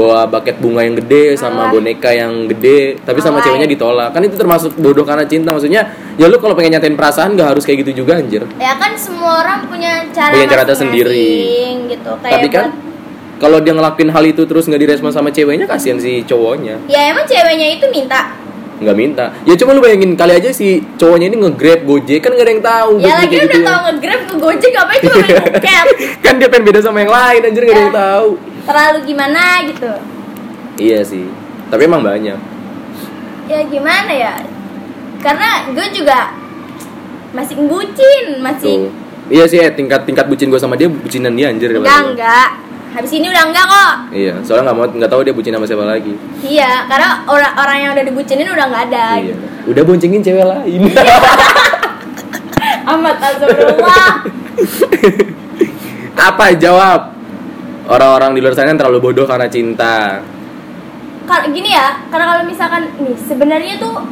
Bawa 0.01 0.25
bucket 0.27 0.57
bunga 0.57 0.81
yang 0.81 0.97
gede 0.97 1.37
sama 1.37 1.69
Alay. 1.69 1.73
boneka 1.75 2.11
yang 2.11 2.33
gede, 2.47 2.97
tapi 2.99 3.21
sama 3.21 3.37
Alay. 3.37 3.45
ceweknya 3.47 3.69
ditolak. 3.69 4.09
Kan 4.11 4.23
itu 4.23 4.33
termasuk 4.35 4.73
bodoh 4.75 5.05
karena 5.05 5.25
cinta 5.25 5.53
maksudnya. 5.53 5.85
Ya 6.17 6.25
lu 6.25 6.37
kalau 6.37 6.55
pengen 6.55 6.73
nyatain 6.75 6.95
perasaan 6.95 7.33
gak 7.35 7.49
harus 7.51 7.63
kayak 7.63 7.85
gitu 7.85 8.01
juga 8.01 8.17
anjir. 8.17 8.49
ya 8.57 8.73
kan 8.75 8.93
semua 8.95 9.41
orang 9.41 9.65
punya 9.67 10.09
cara 10.11 10.33
Punya 10.33 10.47
cara 10.47 10.65
tersendiri. 10.65 11.29
gitu 11.87 12.11
kayak 12.19 12.33
tapi 12.35 12.49
kan 12.49 12.67
kalau 13.37 13.57
dia 13.57 13.73
ngelakuin 13.73 14.09
hal 14.09 14.21
itu 14.23 14.45
terus 14.45 14.65
nggak 14.65 14.81
direspon 14.81 15.09
sama 15.11 15.29
ceweknya 15.29 15.65
kasihan 15.65 15.97
si 15.97 16.21
cowoknya. 16.23 16.77
ya 16.87 17.09
emang 17.09 17.25
ceweknya 17.25 17.67
itu 17.75 17.87
minta 17.89 18.37
nggak 18.79 18.93
minta 18.95 19.29
ya 19.43 19.53
cuma 19.55 19.73
lu 19.73 19.81
bayangin 19.81 20.13
kali 20.13 20.33
aja 20.35 20.49
si 20.51 20.81
cowoknya 20.95 21.29
ini 21.29 21.37
nge-grab 21.39 21.85
gojek 21.85 22.17
kan 22.19 22.33
nggak 22.33 22.45
ada 22.45 22.53
yang 22.53 22.65
tahu 22.65 22.91
ya 22.99 23.13
lagi 23.15 23.29
kayak 23.31 23.45
udah 23.45 23.53
gitu. 23.55 23.67
tau 23.67 23.81
nge-grab 23.87 24.21
ke 24.23 24.35
gojek 24.37 24.71
cuma 24.71 24.85
main 24.87 25.01
buket 25.07 25.43
kan 26.19 26.35
dia 26.37 26.49
pengen 26.49 26.65
beda 26.67 26.81
sama 26.81 26.99
yang 26.99 27.13
lain 27.13 27.41
anjir 27.45 27.63
nggak 27.63 27.73
ada 27.73 27.83
yang 27.83 27.93
Ya. 27.93 28.01
tahu 28.01 28.29
terlalu 28.71 28.99
gimana 29.11 29.67
gitu. 29.67 29.91
Iya 30.79 31.03
sih 31.03 31.27
tapi 31.71 31.87
emang 31.87 32.03
banyak. 32.03 32.39
Ya 33.47 33.61
gimana 33.67 34.11
ya? 34.11 34.35
Karena 35.23 35.71
gue 35.71 35.87
juga 35.95 36.35
masih 37.31 37.57
bucin 37.67 38.43
masih 38.43 38.67
tuh. 38.67 38.91
Iya 39.31 39.45
sih 39.47 39.63
eh, 39.63 39.71
tingkat 39.71 40.03
tingkat 40.03 40.27
bucin 40.27 40.51
gue 40.51 40.59
sama 40.59 40.75
dia 40.75 40.91
bucinan 40.91 41.39
dia 41.39 41.55
anjir 41.55 41.71
enggak 41.71 41.87
gua. 41.87 42.11
enggak. 42.15 42.51
Habis 42.91 43.13
ini 43.15 43.31
udah 43.31 43.45
enggak 43.47 43.65
kok. 43.71 43.93
Iya 44.11 44.35
soalnya 44.43 44.71
nggak 44.71 44.79
mau 44.79 44.87
nggak 44.91 45.11
tahu 45.11 45.23
dia 45.23 45.35
bucin 45.35 45.55
sama 45.55 45.67
siapa 45.67 45.87
lagi. 45.87 46.15
Iya 46.43 46.91
karena 46.91 47.09
orang 47.31 47.53
orang 47.55 47.77
yang 47.79 47.91
udah 47.95 48.05
dibucinin 48.07 48.49
udah 48.51 48.67
nggak 48.67 48.85
ada 48.91 49.07
iya. 49.23 49.27
gitu. 49.31 49.45
udah 49.71 49.83
boncengin 49.87 50.23
cewek 50.23 50.47
lain. 50.47 50.83
Amat 52.91 53.17
astagfirullah 53.23 54.27
apa 56.29 56.45
jawab 56.59 57.20
orang-orang 57.91 58.31
di 58.39 58.41
luar 58.41 58.55
sana 58.55 58.71
yang 58.71 58.79
terlalu 58.79 59.03
bodoh 59.03 59.27
karena 59.27 59.51
cinta. 59.51 60.23
Kalau 61.27 61.47
gini 61.51 61.71
ya 61.75 62.07
karena 62.11 62.27
kalau 62.35 62.43
misalkan 62.47 62.83
nih 62.99 63.15
sebenarnya 63.19 63.75
tuh 63.79 64.03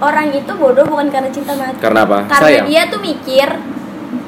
orang 0.00 0.32
itu 0.32 0.52
bodoh 0.56 0.84
bukan 0.84 1.08
karena 1.08 1.28
cinta 1.32 1.52
mati 1.56 1.80
karena 1.80 2.04
apa? 2.04 2.18
Karena 2.28 2.48
sayang. 2.48 2.66
dia 2.68 2.82
tuh 2.92 3.00
mikir 3.00 3.48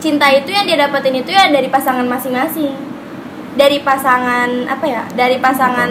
cinta 0.01 0.27
itu 0.33 0.49
yang 0.53 0.64
dia 0.64 0.77
dapetin 0.88 1.21
itu 1.21 1.31
ya 1.33 1.53
dari 1.53 1.69
pasangan 1.69 2.05
masing-masing. 2.09 2.73
Dari 3.55 3.87
pasangan 3.87 4.67
apa 4.67 4.83
ya 4.88 5.03
dari 5.14 5.38
pasangan 5.38 5.87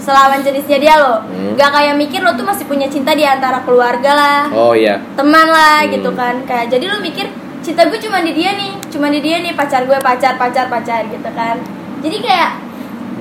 selawan 0.00 0.40
jenisnya 0.40 0.78
dia 0.80 0.94
loh. 0.96 1.20
Hmm. 1.26 1.52
gak 1.58 1.70
kayak 1.74 1.94
mikir 2.00 2.24
lo 2.24 2.32
tuh 2.32 2.46
masih 2.46 2.64
punya 2.64 2.88
cinta 2.88 3.12
di 3.12 3.28
antara 3.28 3.60
keluarga 3.60 4.14
lah 4.14 4.42
oh 4.54 4.72
iya. 4.72 4.96
teman 5.18 5.46
lah 5.50 5.84
Hmm. 5.84 5.92
gitu 5.94 6.10
kan. 6.16 6.42
Kayak 6.48 6.72
jadi 6.72 6.84
lo 6.88 6.98
mikir 7.04 7.28
cinta 7.62 7.84
gue 7.86 8.00
cuma 8.00 8.24
di 8.24 8.32
dia 8.32 8.56
nih 8.56 8.80
cuma 8.88 9.12
di 9.12 9.20
dia 9.20 9.44
nih 9.44 9.52
pacar 9.52 9.84
gue 9.84 9.98
pacar 10.00 10.40
pacar 10.40 10.72
pacar 10.72 11.04
gitu 11.12 11.28
kan 11.36 11.60
jadi 11.98 12.16
kayak 12.18 12.50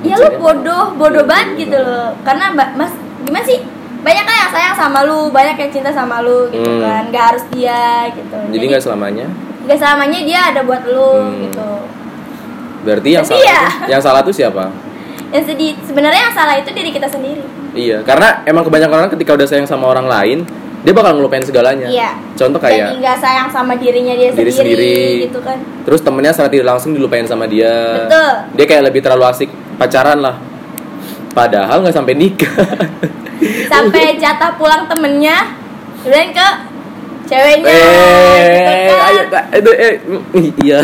ya 0.01 0.15
lu 0.15 0.29
bodoh 0.37 0.93
bodoh 0.93 1.21
Iya, 1.21 1.29
banget 1.29 1.47
gitu 1.59 1.77
loh. 1.77 2.13
Karena 2.21 2.45
mas 2.53 2.93
gimana 3.23 3.43
sih? 3.43 3.59
Banyak 3.97 4.23
kan 4.23 4.35
yang 4.37 4.51
sayang 4.51 4.75
sama 4.77 4.99
lu 5.01 5.33
banyak 5.33 5.57
yang 5.57 5.71
cinta 5.73 5.89
sama 5.89 6.21
lu 6.21 6.47
gitu 6.47 6.63
Hmm. 6.63 6.81
kan. 6.81 7.03
Gak 7.09 7.25
harus 7.33 7.43
dia 7.49 8.07
gitu. 8.13 8.37
Jadi 8.49 8.63
nggak 8.67 8.83
selamanya? 8.83 9.27
nggak 9.67 9.77
selamanya 9.77 10.19
dia 10.23 10.39
ada 10.47 10.61
buat 10.63 10.83
lu 10.85 11.11
Hmm. 11.17 11.43
gitu. 11.43 11.69
Berarti 12.83 13.09
yang 13.11 13.25
salah 13.25 13.43
ya? 13.43 13.61
tuh- 13.67 13.89
yang 13.89 14.01
salah 14.01 14.21
tuh 14.23 14.31
siapa? 14.31 14.71
Yang 15.27 15.43
sedih 15.51 15.75
sebenarnya 15.83 16.21
yang 16.23 16.35
salah 16.35 16.55
itu 16.55 16.69
diri 16.71 16.87
kita 16.87 17.03
sendiri. 17.05 17.43
Iya, 17.75 17.99
karena 18.01 18.41
emang 18.43 18.63
kebanyakan 18.63 18.95
orang 18.97 19.11
ketika 19.11 19.35
udah 19.35 19.43
sayang 19.43 19.67
sama 19.67 19.85
orang 19.85 20.07
lain, 20.07 20.47
dia 20.87 20.95
bakal 20.95 21.19
ngelupain 21.19 21.43
segalanya. 21.43 21.91
iya 21.91 22.15
Contoh 22.39 22.63
jadi 22.63 22.79
kayak 22.79 23.03
nggak 23.03 23.17
sayang 23.19 23.51
sama 23.51 23.75
dirinya 23.75 24.15
dia 24.15 24.31
Diri 24.31 24.47
sendiri, 24.47 24.55
sendiri. 24.55 25.23
gitu 25.27 25.39
kan 25.43 25.59
terus 25.83 25.99
temennya 25.99 26.31
secara 26.31 26.47
tidak 26.47 26.67
langsung 26.71 26.95
dilupain 26.95 27.27
sama 27.27 27.43
dia. 27.43 28.07
Betul. 28.07 28.31
Dia 28.55 28.65
kayak 28.71 28.83
lebih 28.87 29.03
terlalu 29.03 29.27
asik 29.27 29.51
pacaran 29.75 30.23
lah. 30.23 30.39
Padahal 31.35 31.83
nggak 31.83 31.91
sampai 31.91 32.15
nikah. 32.15 32.55
sampai 33.71 34.15
jatah 34.15 34.55
pulang 34.55 34.87
temennya 34.87 35.59
kemudian 36.01 36.31
ke 36.31 36.47
ceweknya 37.27 37.67
gitu 37.67 38.63
eh, 38.63 38.87
kan. 38.87 39.07
ayo, 39.11 39.21
itu 39.59 39.71
eh, 39.75 39.93
ih, 40.39 40.49
iya. 40.63 40.79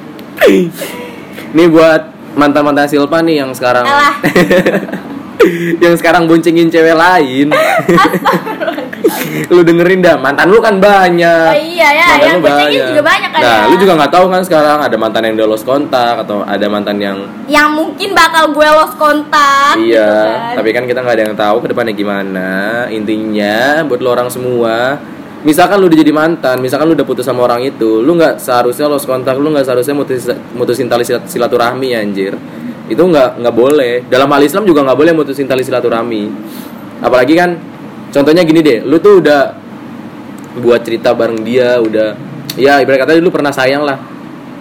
Nih 1.56 1.66
buat 1.68 2.02
mantan-mantan 2.32 2.88
Silpa 2.88 3.20
nih 3.20 3.44
yang 3.44 3.52
sekarang 3.52 3.84
Alah. 3.84 4.16
yang 5.84 5.94
sekarang 6.00 6.24
boncengin 6.24 6.72
cewek 6.72 6.96
lain. 6.96 7.52
lu 9.54 9.60
dengerin 9.60 10.00
dah, 10.00 10.16
mantan 10.16 10.48
lu 10.48 10.58
kan 10.58 10.76
banyak. 10.76 11.50
Oh 11.50 11.58
iya 11.58 11.88
ya, 11.92 12.06
Mantan 12.10 12.28
yang 12.28 12.40
boncengin 12.40 12.80
juga 12.90 13.02
banyak 13.02 13.30
kan 13.30 13.40
Nah, 13.40 13.58
ya. 13.64 13.68
lu 13.70 13.74
juga 13.76 13.92
nggak 13.98 14.12
tahu 14.12 14.24
kan 14.28 14.42
sekarang 14.42 14.78
ada 14.80 14.96
mantan 14.96 15.22
yang 15.26 15.34
udah 15.38 15.48
lost 15.48 15.64
kontak 15.64 16.14
atau 16.22 16.42
ada 16.42 16.66
mantan 16.66 16.96
yang 16.98 17.16
yang 17.46 17.68
mungkin 17.72 18.12
bakal 18.12 18.52
gue 18.52 18.68
lost 18.68 18.94
kontak 18.96 19.74
gitu 19.78 19.96
iya, 19.96 20.52
kan. 20.52 20.60
tapi 20.60 20.68
kan 20.70 20.84
kita 20.84 21.00
nggak 21.00 21.16
ada 21.16 21.24
yang 21.26 21.36
tahu 21.36 21.56
ke 21.60 21.66
depannya 21.70 21.94
gimana. 21.94 22.48
Intinya 22.88 23.82
buat 23.84 24.00
lo 24.00 24.08
orang 24.10 24.28
semua, 24.28 24.98
misalkan 25.40 25.80
lu 25.80 25.88
udah 25.88 25.98
jadi 25.98 26.12
mantan, 26.12 26.56
misalkan 26.60 26.86
lu 26.88 26.94
udah 26.94 27.06
putus 27.06 27.24
sama 27.24 27.44
orang 27.44 27.64
itu, 27.64 28.00
lu 28.00 28.12
nggak 28.14 28.38
seharusnya 28.38 28.86
lost 28.86 29.08
kontak, 29.08 29.36
lu 29.40 29.48
nggak 29.50 29.64
seharusnya 29.64 29.94
mutus, 29.96 30.28
mutusin 30.52 30.86
tali 30.86 31.02
silat- 31.02 31.26
silaturahmi 31.26 31.96
anjir. 31.96 32.36
Itu 32.90 33.06
nggak 33.06 33.38
nggak 33.40 33.54
boleh. 33.54 33.92
Dalam 34.10 34.26
hal 34.28 34.42
Islam 34.42 34.66
juga 34.66 34.82
nggak 34.82 34.98
boleh 34.98 35.12
mutusin 35.14 35.46
tali 35.46 35.62
silaturahmi. 35.62 36.22
Apalagi 37.00 37.32
kan, 37.32 37.56
contohnya 38.10 38.42
gini 38.42 38.60
deh, 38.60 38.78
lu 38.82 38.98
tuh 38.98 39.22
udah 39.22 39.54
buat 40.60 40.82
cerita 40.82 41.14
bareng 41.14 41.42
dia, 41.42 41.78
udah 41.78 42.14
ya 42.58 42.82
ibarat 42.82 43.06
kata 43.06 43.18
lu 43.18 43.30
pernah 43.30 43.54
sayang 43.54 43.86
lah, 43.86 43.98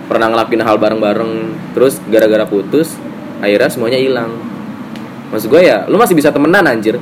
pernah 0.06 0.30
ngelakuin 0.30 0.62
hal 0.62 0.78
bareng-bareng, 0.78 1.34
terus 1.74 1.98
gara-gara 2.10 2.46
putus, 2.46 2.94
akhirnya 3.42 3.70
semuanya 3.70 4.00
hilang. 4.00 4.32
Maksud 5.30 5.50
gue 5.50 5.62
ya, 5.62 5.86
lu 5.86 5.98
masih 5.98 6.18
bisa 6.18 6.34
temenan 6.34 6.66
anjir, 6.66 6.98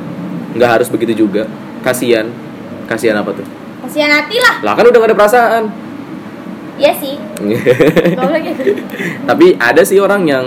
nggak 0.55 0.69
harus 0.79 0.87
begitu 0.87 1.27
juga. 1.27 1.47
Kasian, 1.83 2.31
kasian 2.89 3.15
apa 3.15 3.31
tuh? 3.31 3.47
kasihan 3.77 4.11
hati 4.11 4.35
lah 4.41 4.59
Lah 4.67 4.73
kan 4.75 4.83
udah 4.83 4.99
gak 4.99 5.09
ada 5.13 5.15
perasaan. 5.15 5.63
iya 6.75 6.91
sih 6.91 7.15
gitu 8.51 8.61
Tapi 9.23 9.55
ada 9.55 9.81
sih 9.87 9.95
orang 9.97 10.27
yang 10.27 10.45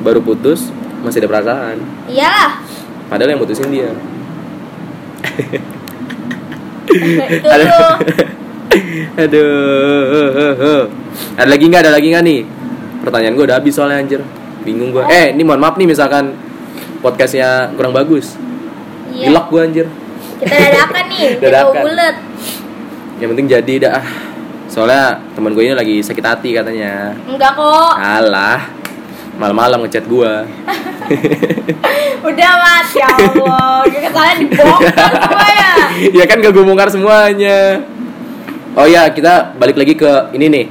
baru 0.00 0.24
putus 0.24 0.72
masih 1.04 1.20
ada 1.20 1.28
perasaan. 1.28 1.76
iyalah 2.08 2.62
Padahal 3.12 3.36
yang 3.36 3.40
putusin 3.42 3.68
dia. 3.68 3.92
Aduh. 7.44 7.68
tuh 7.68 7.94
Aduh. 9.22 10.82
Ada 11.34 11.48
lagi 11.48 11.64
nggak? 11.66 11.80
Ada 11.82 11.92
lagi 11.92 12.06
nggak 12.10 12.24
nih? 12.24 12.40
Pertanyaan 13.00 13.34
gue 13.34 13.44
udah 13.44 13.56
habis 13.56 13.72
soalnya 13.72 13.98
anjir. 13.98 14.20
Bingung 14.62 14.90
gue. 14.90 15.02
Eh, 15.06 15.32
ini 15.32 15.42
mohon 15.42 15.58
maaf 15.58 15.76
nih 15.76 15.86
misalkan 15.86 16.34
podcastnya 16.98 17.72
kurang 17.74 17.92
bagus. 17.92 18.34
iya 19.08 19.28
Gilak 19.28 19.46
gue 19.48 19.60
anjir. 19.60 19.86
kita 20.38 20.54
dadakan 20.54 21.04
nih 21.08 21.26
kita 21.34 21.50
Dadakan. 21.50 21.82
bulet 21.82 22.16
Yang 23.18 23.28
penting 23.34 23.46
jadi 23.48 23.74
dah. 23.80 24.02
Soalnya 24.68 25.04
teman 25.32 25.50
gue 25.50 25.64
ini 25.64 25.74
lagi 25.74 25.96
sakit 25.98 26.22
hati 26.22 26.50
katanya. 26.52 27.16
enggak 27.24 27.56
kok 27.56 27.92
Alah. 27.96 28.77
Malam-malam 29.38 29.86
ngechat 29.86 30.04
gua. 30.10 30.44
Udah 32.28 32.50
mas, 32.58 32.90
ya 32.92 33.06
Allah. 33.08 33.86
Gue 33.86 34.00
kesalahan 34.02 34.36
dibongkar 34.42 34.92
semua 34.92 35.48
ya. 35.48 35.72
Ya 36.18 36.24
kan 36.28 36.36
gak 36.42 36.52
gue 36.52 36.64
bongkar 36.66 36.88
semuanya. 36.90 37.58
Oh 38.78 38.86
ya 38.86 39.10
kita 39.10 39.56
balik 39.56 39.78
lagi 39.78 39.94
ke 39.96 40.34
ini 40.34 40.46
nih. 40.50 40.66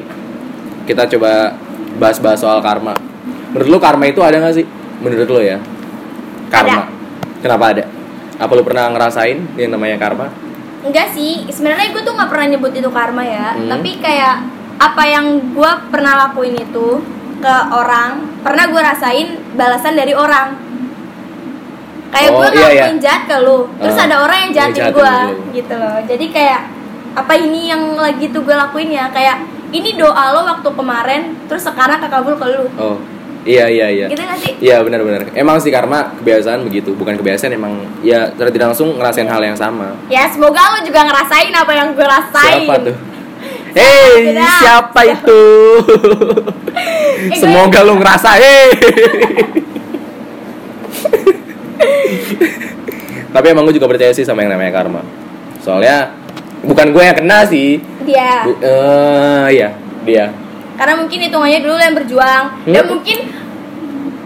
Kita 0.87 1.07
coba 1.17 1.55
bahas-bahas 1.97 2.39
soal 2.39 2.59
karma. 2.61 2.95
Menurut 3.51 3.67
lu 3.67 3.77
karma 3.81 4.05
itu 4.07 4.21
ada 4.21 4.39
gak 4.39 4.55
sih? 4.55 4.65
Menurut 5.01 5.27
lu 5.27 5.41
ya. 5.41 5.57
Karma. 6.51 6.87
Kenapa 7.41 7.63
ada? 7.73 7.83
Apa 8.37 8.51
lu 8.53 8.63
pernah 8.63 8.91
ngerasain 8.93 9.57
yang 9.57 9.73
namanya 9.73 9.97
karma? 9.97 10.29
Enggak 10.85 11.11
sih, 11.11 11.43
sebenarnya 11.49 11.89
gue 11.91 12.01
tuh 12.05 12.13
nggak 12.15 12.29
pernah 12.29 12.47
nyebut 12.53 12.71
itu 12.71 12.89
karma 12.93 13.23
ya. 13.25 13.57
Hmm. 13.57 13.67
Tapi 13.67 13.97
kayak 13.99 14.35
apa 14.77 15.03
yang 15.09 15.51
gue 15.51 15.71
pernah 15.89 16.29
lakuin 16.29 16.53
itu 16.53 17.01
ke 17.37 17.55
orang 17.69 18.11
Pernah 18.41 18.63
gue 18.67 18.81
rasain 18.81 19.27
balasan 19.53 19.93
dari 19.93 20.11
orang 20.11 20.57
Kayak 22.07 22.29
Oh, 22.29 22.39
gue 22.39 22.49
iya, 22.55 22.69
iya. 22.71 22.85
jahat 22.97 23.23
ke 23.25 23.37
lu 23.37 23.67
Terus 23.77 23.95
Ah, 23.95 24.05
ada 24.05 24.15
orang 24.19 24.37
yang 24.39 24.51
yang 24.53 24.71
jahatin 24.71 24.95
gue 24.95 25.11
lu. 25.27 25.35
gitu 25.53 25.73
loh 25.75 25.97
Jadi 26.03 26.25
kayak 26.29 26.61
apa 27.13 27.33
ini 27.33 27.67
yang 27.67 27.97
lagi 27.97 28.29
tuh 28.29 28.41
gue 28.41 28.53
lakuin 28.53 28.89
ya 28.89 29.09
Kayak 29.09 29.41
ini 29.69 29.95
doa 29.95 30.31
lo 30.31 30.45
waktu 30.45 30.69
kemarin 30.69 31.21
Terus 31.45 31.63
sekarang 31.63 31.99
kekabul 31.99 32.35
ke 32.35 32.45
lu 32.47 32.65
oh 32.75 32.97
iya 33.47 33.63
iya 33.65 33.87
iya 33.87 34.05
Gitu 34.07 34.19
gak 34.19 34.39
sih? 34.39 34.53
Iya 34.59 34.83
benar-benar. 34.83 35.31
Emang 35.31 35.55
sih 35.55 35.71
karma 35.71 36.11
kebiasaan 36.19 36.67
begitu, 36.67 36.91
bukan 36.91 37.15
kebiasaan 37.15 37.55
emang 37.55 37.79
ya 38.03 38.27
secara 38.27 38.51
tidak 38.51 38.67
langsung 38.75 38.99
ngerasain 38.99 39.23
hal 39.23 39.39
yang 39.39 39.55
sama. 39.55 39.95
Ya 40.11 40.27
semoga 40.27 40.59
lo 40.75 40.83
juga 40.83 41.07
ngerasain 41.07 41.55
apa 41.55 41.71
yang 41.71 41.95
gue 41.95 42.03
rasain 42.03 42.67
Siapa 42.67 42.75
tuh? 42.83 42.95
Hei, 43.77 44.33
siapa 44.33 45.01
itu? 45.05 45.41
Semoga 47.35 47.79
lu 47.81 47.93
ngerasain. 47.95 48.67
Tapi 53.27 53.45
emang 53.47 53.63
gue 53.63 53.75
juga 53.75 53.85
percaya 53.85 54.09
sih 54.11 54.25
sama 54.25 54.41
yang 54.41 54.51
namanya 54.51 54.73
karma. 54.73 55.01
Soalnya 55.61 56.09
bukan 56.63 56.89
gue 56.89 57.03
yang 57.03 57.15
kena 57.15 57.45
sih. 57.45 57.77
Dia 58.01 58.47
Eh, 58.49 59.45
iya, 59.53 59.69
dia. 60.03 60.25
karena 60.73 60.93
mungkin 60.95 61.17
hitungannya 61.19 61.59
dulu 61.59 61.73
yang 61.75 61.93
berjuang 61.93 62.43
dan 62.63 62.81
Hmm. 62.81 62.91
mungkin 62.91 63.17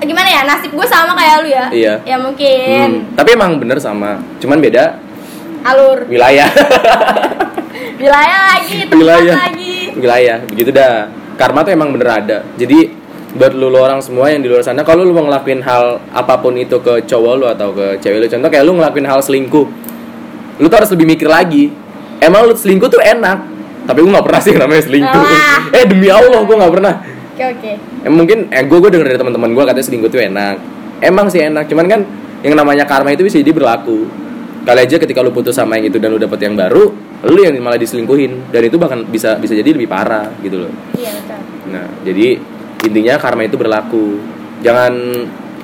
gimana 0.01 0.27
ya 0.27 0.41
nasib 0.43 0.67
gue 0.69 0.83
sama 0.83 1.13
kayak 1.13 1.35
lu 1.39 1.47
ya 1.49 1.65
Iya. 1.71 1.93
ya 2.03 2.17
mungkin 2.17 3.07
Hmm, 3.07 3.15
tapi 3.15 3.29
emang 3.31 3.55
bener 3.55 3.79
sama, 3.79 4.19
cuman 4.37 4.59
beda 4.59 4.99
alur 5.63 6.03
wilayah. 6.05 6.51
wilayah 8.01 8.39
lagi 8.57 8.75
tempat 8.89 8.97
wilayah. 8.97 9.35
lagi 9.37 9.73
Wilayah, 9.91 10.37
begitu 10.47 10.71
dah. 10.73 11.11
Karma 11.35 11.61
tuh 11.67 11.71
emang 11.75 11.91
bener 11.93 12.09
ada. 12.09 12.37
Jadi 12.55 12.89
buat 13.31 13.55
lu, 13.55 13.71
lu 13.71 13.79
orang 13.79 14.03
semua 14.03 14.27
yang 14.27 14.43
di 14.43 14.51
luar 14.51 14.63
sana, 14.63 14.83
kalau 14.83 15.07
lu 15.07 15.15
mau 15.15 15.23
ngelakuin 15.23 15.63
hal 15.63 16.03
apa 16.11 16.35
pun 16.39 16.55
itu 16.59 16.79
ke 16.83 17.07
cowok 17.07 17.33
lu 17.39 17.45
atau 17.47 17.71
ke 17.71 17.99
cewek 18.03 18.23
lu, 18.23 18.27
contoh 18.27 18.49
kayak 18.51 18.63
lu 18.67 18.73
ngelakuin 18.75 19.07
hal 19.07 19.19
selingkuh, 19.23 19.65
lu 20.59 20.65
tuh 20.67 20.77
harus 20.77 20.91
lebih 20.91 21.07
mikir 21.15 21.27
lagi. 21.31 21.71
Emang 22.21 22.45
lu 22.45 22.53
selingkuh 22.53 22.87
tuh 22.91 23.01
enak, 23.01 23.37
tapi 23.87 23.97
gue 24.03 24.11
nggak 24.11 24.25
pernah 24.27 24.41
sih 24.43 24.51
namanya 24.53 24.83
selingkuh. 24.83 25.23
Alah. 25.23 25.75
eh 25.75 25.83
demi 25.87 26.07
Allah 26.11 26.39
gue 26.43 26.55
nggak 26.55 26.73
pernah. 26.73 26.93
oke 27.31 27.43
oke 27.57 27.71
Eh, 28.01 28.11
mungkin 28.11 28.49
eh 28.49 28.63
gue 28.65 28.77
gue 28.77 28.89
denger 28.93 29.07
dari 29.13 29.19
teman-teman 29.19 29.49
gue 29.53 29.63
katanya 29.63 29.85
selingkuh 29.87 30.11
tuh 30.11 30.21
enak. 30.21 30.55
Emang 31.01 31.25
sih 31.33 31.41
enak, 31.41 31.65
cuman 31.65 31.85
kan 31.89 32.01
yang 32.45 32.55
namanya 32.57 32.85
karma 32.85 33.11
itu 33.11 33.25
bisa 33.25 33.41
jadi 33.41 33.53
berlaku. 33.53 34.05
Kali 34.61 34.79
aja 34.85 34.95
ketika 35.01 35.25
lu 35.25 35.33
putus 35.33 35.57
sama 35.57 35.81
yang 35.81 35.89
itu 35.89 35.97
dan 35.97 36.13
lu 36.13 36.21
dapet 36.21 36.37
yang 36.45 36.53
baru, 36.53 36.93
lu 37.23 37.38
yang 37.38 37.53
malah 37.57 37.77
diselingkuhin 37.77 38.49
dan 38.49 38.62
itu 38.62 38.75
bahkan 38.75 39.03
bisa 39.03 39.38
bisa 39.38 39.53
jadi 39.53 39.71
lebih 39.71 39.86
parah 39.86 40.34
gitu 40.39 40.65
loh. 40.65 40.71
iya 40.93 41.13
betul 41.13 41.38
Nah, 41.69 41.86
jadi 42.01 42.41
intinya 42.81 43.13
karma 43.15 43.45
itu 43.45 43.55
berlaku. 43.55 44.17
Jangan 44.60 44.91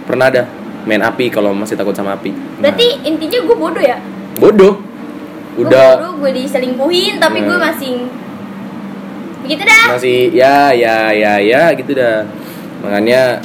pernah 0.04 0.30
dah 0.30 0.46
main 0.84 1.02
api 1.02 1.28
kalau 1.28 1.52
masih 1.52 1.74
takut 1.74 1.92
sama 1.92 2.14
api. 2.14 2.30
Nah, 2.30 2.62
berarti 2.64 3.02
intinya 3.04 3.42
gue 3.44 3.58
bodoh 3.58 3.82
ya 3.82 3.98
bodoh. 4.36 4.78
gue 5.54 5.66
Udah 5.66 5.98
bodoh 5.98 6.14
gue 6.22 6.32
diselingkuhin 6.38 7.18
tapi 7.18 7.42
Nah. 7.42 7.46
gue 7.48 7.58
masih 7.60 7.92
begitu 9.42 9.64
dah 9.64 9.84
masih 9.90 10.18
ya 10.30 10.70
ya 10.72 11.10
ya 11.10 11.34
ya 11.40 11.62
gitu 11.74 11.92
dah. 11.92 12.22
Makanya 12.86 13.42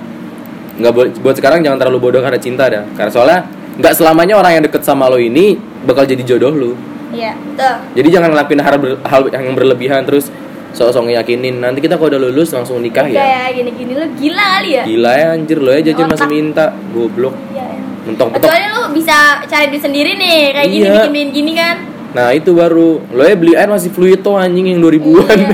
nggak 0.74 0.92
bo- 0.92 1.14
buat 1.20 1.34
sekarang 1.34 1.60
jangan 1.60 1.80
terlalu 1.80 1.98
bodoh 2.02 2.20
karena 2.20 2.36
cinta 2.36 2.68
dah. 2.68 2.84
Karena 2.92 3.08
soalnya 3.08 3.38
nggak 3.72 3.94
selamanya 3.94 4.36
orang 4.36 4.60
yang 4.60 4.64
deket 4.64 4.84
sama 4.84 5.08
lo 5.08 5.16
ini 5.16 5.56
bakal 5.82 6.04
jadi 6.04 6.20
jodoh 6.22 6.52
lu. 6.52 6.72
Iya 7.12 7.32
betul. 7.34 7.74
Jadi 7.94 8.08
jangan 8.10 8.28
ngelakuin 8.30 8.60
hal, 8.60 8.74
ber- 8.76 9.00
hal 9.02 9.22
yang 9.28 9.52
berlebihan 9.52 10.02
terus 10.02 10.32
sok-sok 10.72 11.04
ngeyakinin. 11.04 11.58
Nanti 11.58 11.78
kita 11.78 11.94
kalau 11.94 12.08
udah 12.08 12.20
lulus 12.22 12.50
langsung 12.50 12.80
nikah 12.80 13.04
ya. 13.04 13.20
kayak 13.20 13.48
gini-gini 13.54 13.92
lo 13.92 14.06
gila 14.10 14.44
kali 14.56 14.70
ya. 14.72 14.82
Gila 14.82 15.12
ya 15.12 15.26
anjir 15.32 15.58
lo 15.58 15.70
ya 15.70 15.80
jajan 15.82 16.06
masih 16.08 16.26
minta. 16.26 16.64
Goblok. 16.90 17.34
Iya, 17.50 17.64
iya. 17.66 17.80
Mentok-mentok 18.02 18.42
Kecuali 18.42 18.66
lu 18.66 18.82
bisa 18.92 19.16
cari 19.44 19.66
duit 19.68 19.78
sendiri 19.80 20.10
nih 20.14 20.38
kayak 20.50 20.66
gini 20.66 20.82
Iya. 20.82 20.94
bikin 21.06 21.28
gini 21.30 21.52
kan. 21.54 21.76
Nah 22.12 22.28
itu 22.30 22.50
baru. 22.50 23.00
Lo 23.06 23.22
ya 23.22 23.34
beli 23.34 23.52
air 23.52 23.68
masih 23.68 23.88
fluido 23.88 24.32
anjing 24.34 24.66
yang 24.66 24.80
2000an 24.80 25.36
Iya. 25.38 25.48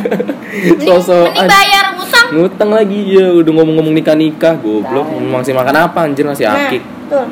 Sosok 0.88 1.28
mending 1.28 1.46
bayar 1.46 1.84
utang 1.94 2.26
Ngutang 2.30 2.70
lagi 2.72 2.98
ya 3.06 3.30
Udah 3.32 3.52
ngomong-ngomong 3.52 3.94
nikah-nikah 3.94 4.54
Goblok. 4.56 5.06
Masih 5.20 5.52
makan 5.52 5.76
apa 5.76 5.98
anjir 6.02 6.24
masih 6.24 6.44
Nah, 6.44 6.66
akik. 6.66 6.82
tuh 7.06 7.26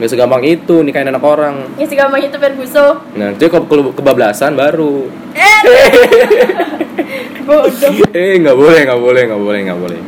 Gak 0.00 0.08
segampang 0.08 0.40
itu 0.42 0.80
nikahin 0.80 1.06
anak 1.06 1.20
orang. 1.20 1.68
Ya 1.76 1.84
segampang 1.84 2.18
itu 2.18 2.32
Ferguson 2.34 3.04
Nah 3.12 3.30
itu 3.30 3.44
kalau 3.46 3.68
kebablasan 3.92 4.56
baru. 4.56 5.12
Eh! 5.36 5.60
Bodoh. 7.44 7.92
Eh 8.10 8.38
nggak 8.38 8.56
boleh 8.56 8.80
nggak 8.82 8.96
boleh 8.98 9.22
nggak 9.26 9.40
boleh 9.40 9.60
nggak 9.62 9.76
boleh. 9.78 10.00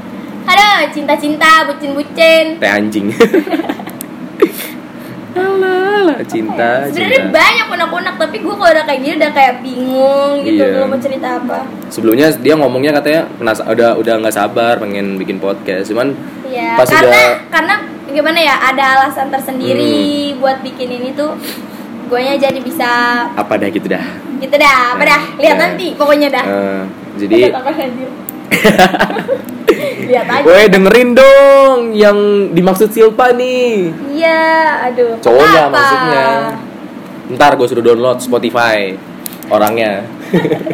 Aduh 0.43 0.89
cinta-cinta 0.91 1.69
bucin-bucin. 1.69 2.57
Teh 2.57 2.71
anjing. 2.71 3.13
Alah, 5.33 6.21
cinta, 6.23 6.85
Sebenarnya 6.87 7.25
cinta. 7.25 7.33
banyak 7.33 7.67
unek-unek 7.67 8.15
Tapi 8.21 8.37
gue 8.39 8.53
kalau 8.53 8.69
udah 8.69 8.85
kayak 8.85 9.01
gini 9.01 9.15
udah 9.17 9.33
kayak 9.33 9.55
bingung 9.65 10.35
gitu 10.45 10.61
Iya. 10.61 10.77
Lu 10.77 10.87
mau 10.87 11.01
cerita 11.01 11.29
apa. 11.35 11.59
Sebelumnya 11.89 12.29
dia 12.37 12.53
ngomongnya 12.53 12.93
katanya 12.93 13.25
penas- 13.33 13.65
udah 13.65 13.97
udah 13.97 14.15
nggak 14.21 14.35
sabar 14.35 14.77
pengen 14.77 15.17
bikin 15.17 15.37
podcast, 15.37 15.89
cuman 15.89 16.13
Iya 16.45 16.77
Pas 16.77 16.85
karena 16.87 17.09
udah- 17.09 17.37
karena 17.49 17.75
gimana 18.09 18.39
ya 18.39 18.59
ada 18.65 18.99
alasan 18.99 19.31
tersendiri 19.31 20.35
Hmm. 20.35 20.41
buat 20.41 20.59
bikin 20.61 20.91
ini 20.91 21.11
tuh. 21.13 21.39
Guanya 22.11 22.37
jadi 22.37 22.59
bisa 22.59 22.91
apa 23.31 23.55
dah 23.55 23.69
gitu 23.69 23.87
dah. 23.87 24.05
gitu 24.37 24.53
dah 24.53 24.93
apa 24.93 25.03
dah? 25.03 25.21
Lihat 25.39 25.57
Nah. 25.57 25.63
nanti 25.71 25.87
pokoknya 25.95 26.29
dah. 26.29 26.45
Eh, 26.45 26.83
jadi 27.17 27.55
apa, 27.55 27.71
lihat 30.11 30.27
aja. 30.29 30.45
Woi 30.45 30.67
dengerin 30.69 31.11
dong 31.15 31.79
yang 31.93 32.19
dimaksud 32.53 32.91
Silpa 32.91 33.33
nih. 33.33 33.95
Iya 34.13 34.43
aduh. 34.91 35.17
Cowoknya 35.19 35.49
kenapa? 35.65 35.73
maksudnya. 35.73 36.27
Ntar 37.33 37.57
gue 37.57 37.67
suruh 37.67 37.81
download 37.83 38.19
Spotify 38.19 38.93
Orangnya. 39.49 40.05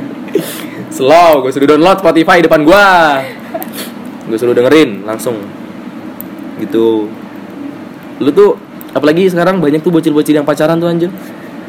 Slow 0.91 1.45
gue 1.45 1.53
suruh 1.53 1.69
download 1.69 2.01
Spotify 2.01 2.41
depan 2.41 2.65
gue 2.65 2.87
Gue 4.27 4.37
suruh 4.37 4.57
dengerin 4.57 5.05
langsung 5.05 5.39
Gitu. 6.59 7.09
Lu 8.19 8.31
tuh 8.31 8.59
Apalagi 8.89 9.29
sekarang 9.29 9.61
banyak 9.61 9.79
tuh 9.79 9.93
bocil-bocil 9.93 10.33
yang 10.33 10.45
pacaran 10.45 10.75
tuh 10.75 10.89
anjir. 10.89 11.13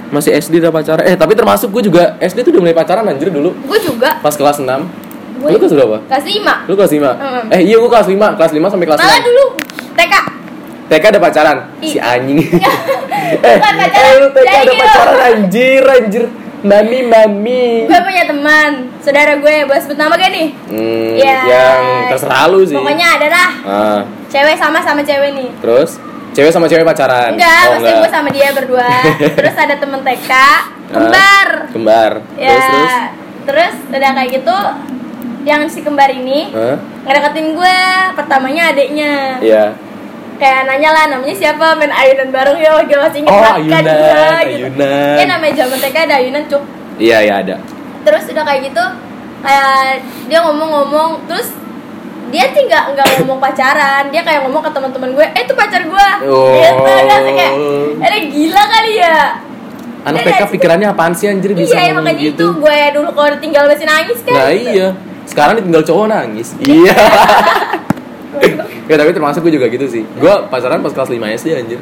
Masih 0.10 0.34
SD 0.34 0.58
udah 0.58 0.71
pacaran. 0.71 1.04
Eh 1.04 1.13
tapi 1.13 1.36
termasuk 1.36 1.67
gue 1.69 1.86
juga 1.86 2.15
SD 2.17 2.41
tuh 2.41 2.52
udah 2.52 2.62
mulai 2.63 2.73
pacaran 2.73 3.04
anjir 3.06 3.28
dulu. 3.28 3.52
Gue 3.62 3.75
juga. 3.78 4.17
Pas 4.17 4.32
kelas 4.32 4.58
6 4.58 4.65
Gue- 5.38 5.52
Lu 5.52 5.58
kelas 5.58 5.71
berapa? 5.73 5.97
kelas 6.08 6.25
lima. 6.25 6.54
Lu 6.63 6.73
kelas 6.73 6.91
5? 6.91 7.12
Mm-mm. 7.12 7.43
Eh 7.49 7.62
iya 7.62 7.75
gue 7.75 7.88
kelas 7.88 8.08
5 8.08 8.17
Kelas 8.34 8.52
5 8.52 8.60
sampai 8.65 8.86
kelas 8.88 8.97
6 8.97 9.06
malah 9.06 9.21
dulu 9.21 9.45
TK 9.93 10.13
TK 10.89 11.04
ada 11.06 11.19
pacaran? 11.21 11.58
Ih. 11.78 11.91
Si 11.91 11.97
anjing. 11.97 12.39
Bukan 12.49 13.73
pacaran, 13.84 14.10
eh, 14.10 14.15
lu 14.17 14.28
TK 14.30 14.39
jadi 14.41 14.56
ada 14.56 14.63
gitu. 14.65 14.82
pacaran 14.82 15.17
anjir 15.21 15.84
anjir. 15.86 16.23
Mami 16.60 16.99
mami. 17.04 17.63
Gue 17.86 17.99
punya 18.02 18.23
teman 18.25 18.69
saudara 18.99 19.36
gue 19.36 19.56
boleh 19.62 19.80
sebut 19.80 19.95
nama 19.95 20.12
gak 20.13 20.28
nih? 20.30 20.47
Hmm, 20.67 21.12
Ya. 21.15 21.38
Yang 21.45 21.80
terserah 22.10 22.43
lu 22.47 22.63
sih. 22.63 22.75
Pokoknya 22.75 23.08
ada 23.15 23.28
lah. 23.30 23.49
Ah, 23.62 23.99
cewek 24.30 24.56
sama 24.56 24.80
sama 24.80 25.02
cewek 25.02 25.30
nih. 25.34 25.50
Terus? 25.60 25.92
Cewek 26.30 26.52
sama 26.54 26.65
cewek 26.65 26.86
pacaran? 26.86 27.34
enggak 27.34 27.62
oh, 27.65 27.70
maksudnya 27.74 27.96
gue 27.98 28.12
sama 28.12 28.30
dia 28.30 28.48
berdua. 28.54 28.89
Terus 29.38 29.56
ada 29.58 29.76
temen 29.76 30.00
TK 30.00 30.32
kembar 30.89 31.48
Ah, 31.50 31.69
Kembar. 31.69 32.12
ya. 32.36 32.50
Terus 32.50 32.65
terus? 32.65 32.94
Terus 33.46 33.75
udah 33.90 34.12
kayak 34.13 34.30
gitu 34.32 34.58
yang 35.42 35.62
si 35.65 35.80
kembar 35.82 36.10
ini 36.10 36.54
Hah? 36.54 36.77
ngedeketin 37.04 37.58
gue 37.58 37.77
pertamanya 38.13 38.69
adiknya. 38.69 39.13
Iya. 39.42 39.65
Kayak 40.38 40.71
nanya 40.71 40.90
lah 40.94 41.06
namanya 41.10 41.36
siapa? 41.36 41.75
Main 41.75 41.92
ayunan 41.92 42.30
bareng 42.32 42.58
ya 42.58 42.71
dia 42.86 42.98
masih 42.98 43.19
inget 43.21 43.34
Oh, 43.34 43.42
kan 43.42 43.60
ayunan, 43.60 43.84
gue, 43.84 44.23
gitu. 44.48 44.56
ayunan. 44.56 45.15
ya 45.17 45.25
namanya 45.25 45.54
zaman 45.58 45.77
TK 45.82 45.96
ada 46.00 46.15
ayunan 46.15 46.44
cuk. 46.48 46.63
Iya 46.96 47.17
iya 47.25 47.34
ada. 47.42 47.56
Terus 48.06 48.23
udah 48.30 48.44
kayak 48.46 48.62
gitu 48.69 48.84
kayak 49.40 50.04
dia 50.27 50.40
ngomong-ngomong 50.40 51.25
terus 51.25 51.52
dia 52.30 52.46
sih 52.48 52.63
nggak 52.63 52.84
nggak 52.94 53.06
ngomong 53.17 53.40
pacaran. 53.40 54.04
Dia 54.10 54.21
kayak 54.21 54.40
ngomong 54.44 54.62
ke 54.62 54.71
teman-teman 54.71 55.10
gue 55.12 55.25
eh 55.27 55.42
itu 55.42 55.54
pacar 55.54 55.82
gue 55.84 56.08
Oh. 56.23 56.56
gitu 56.56 56.94
kan 57.04 57.21
kayak 57.27 57.54
eh 58.00 58.23
gila 58.27 58.63
kali 58.65 58.92
ya. 58.96 59.17
Anak 60.00 60.19
nggak- 60.23 60.50
pikirannya 60.50 60.88
apaan 60.88 61.12
sih 61.12 61.27
anjir 61.27 61.52
bisa 61.52 61.75
iya 61.75 61.92
makanya 61.92 62.15
gitu? 62.17 62.56
itu 62.56 62.58
gue 62.58 62.80
dulu 62.96 63.10
kalau 63.12 63.30
ditinggal 63.36 63.63
masih 63.67 63.86
nangis 63.86 64.19
kan. 64.23 64.34
Nah 64.34 64.50
iya. 64.50 64.88
Sekarang 65.25 65.60
ditinggal 65.60 65.84
cowok 65.84 66.06
nangis. 66.08 66.56
Iya. 66.58 66.96
Ya 68.86 68.98
tapi 68.98 69.13
termasuk 69.13 69.46
gue 69.46 69.54
juga 69.54 69.69
gitu 69.69 69.86
sih. 69.86 70.02
Gue 70.17 70.34
pacaran 70.50 70.82
pas 70.82 70.90
kelas 70.90 71.10
5 71.10 71.21
SD 71.36 71.48
anjir. 71.54 71.77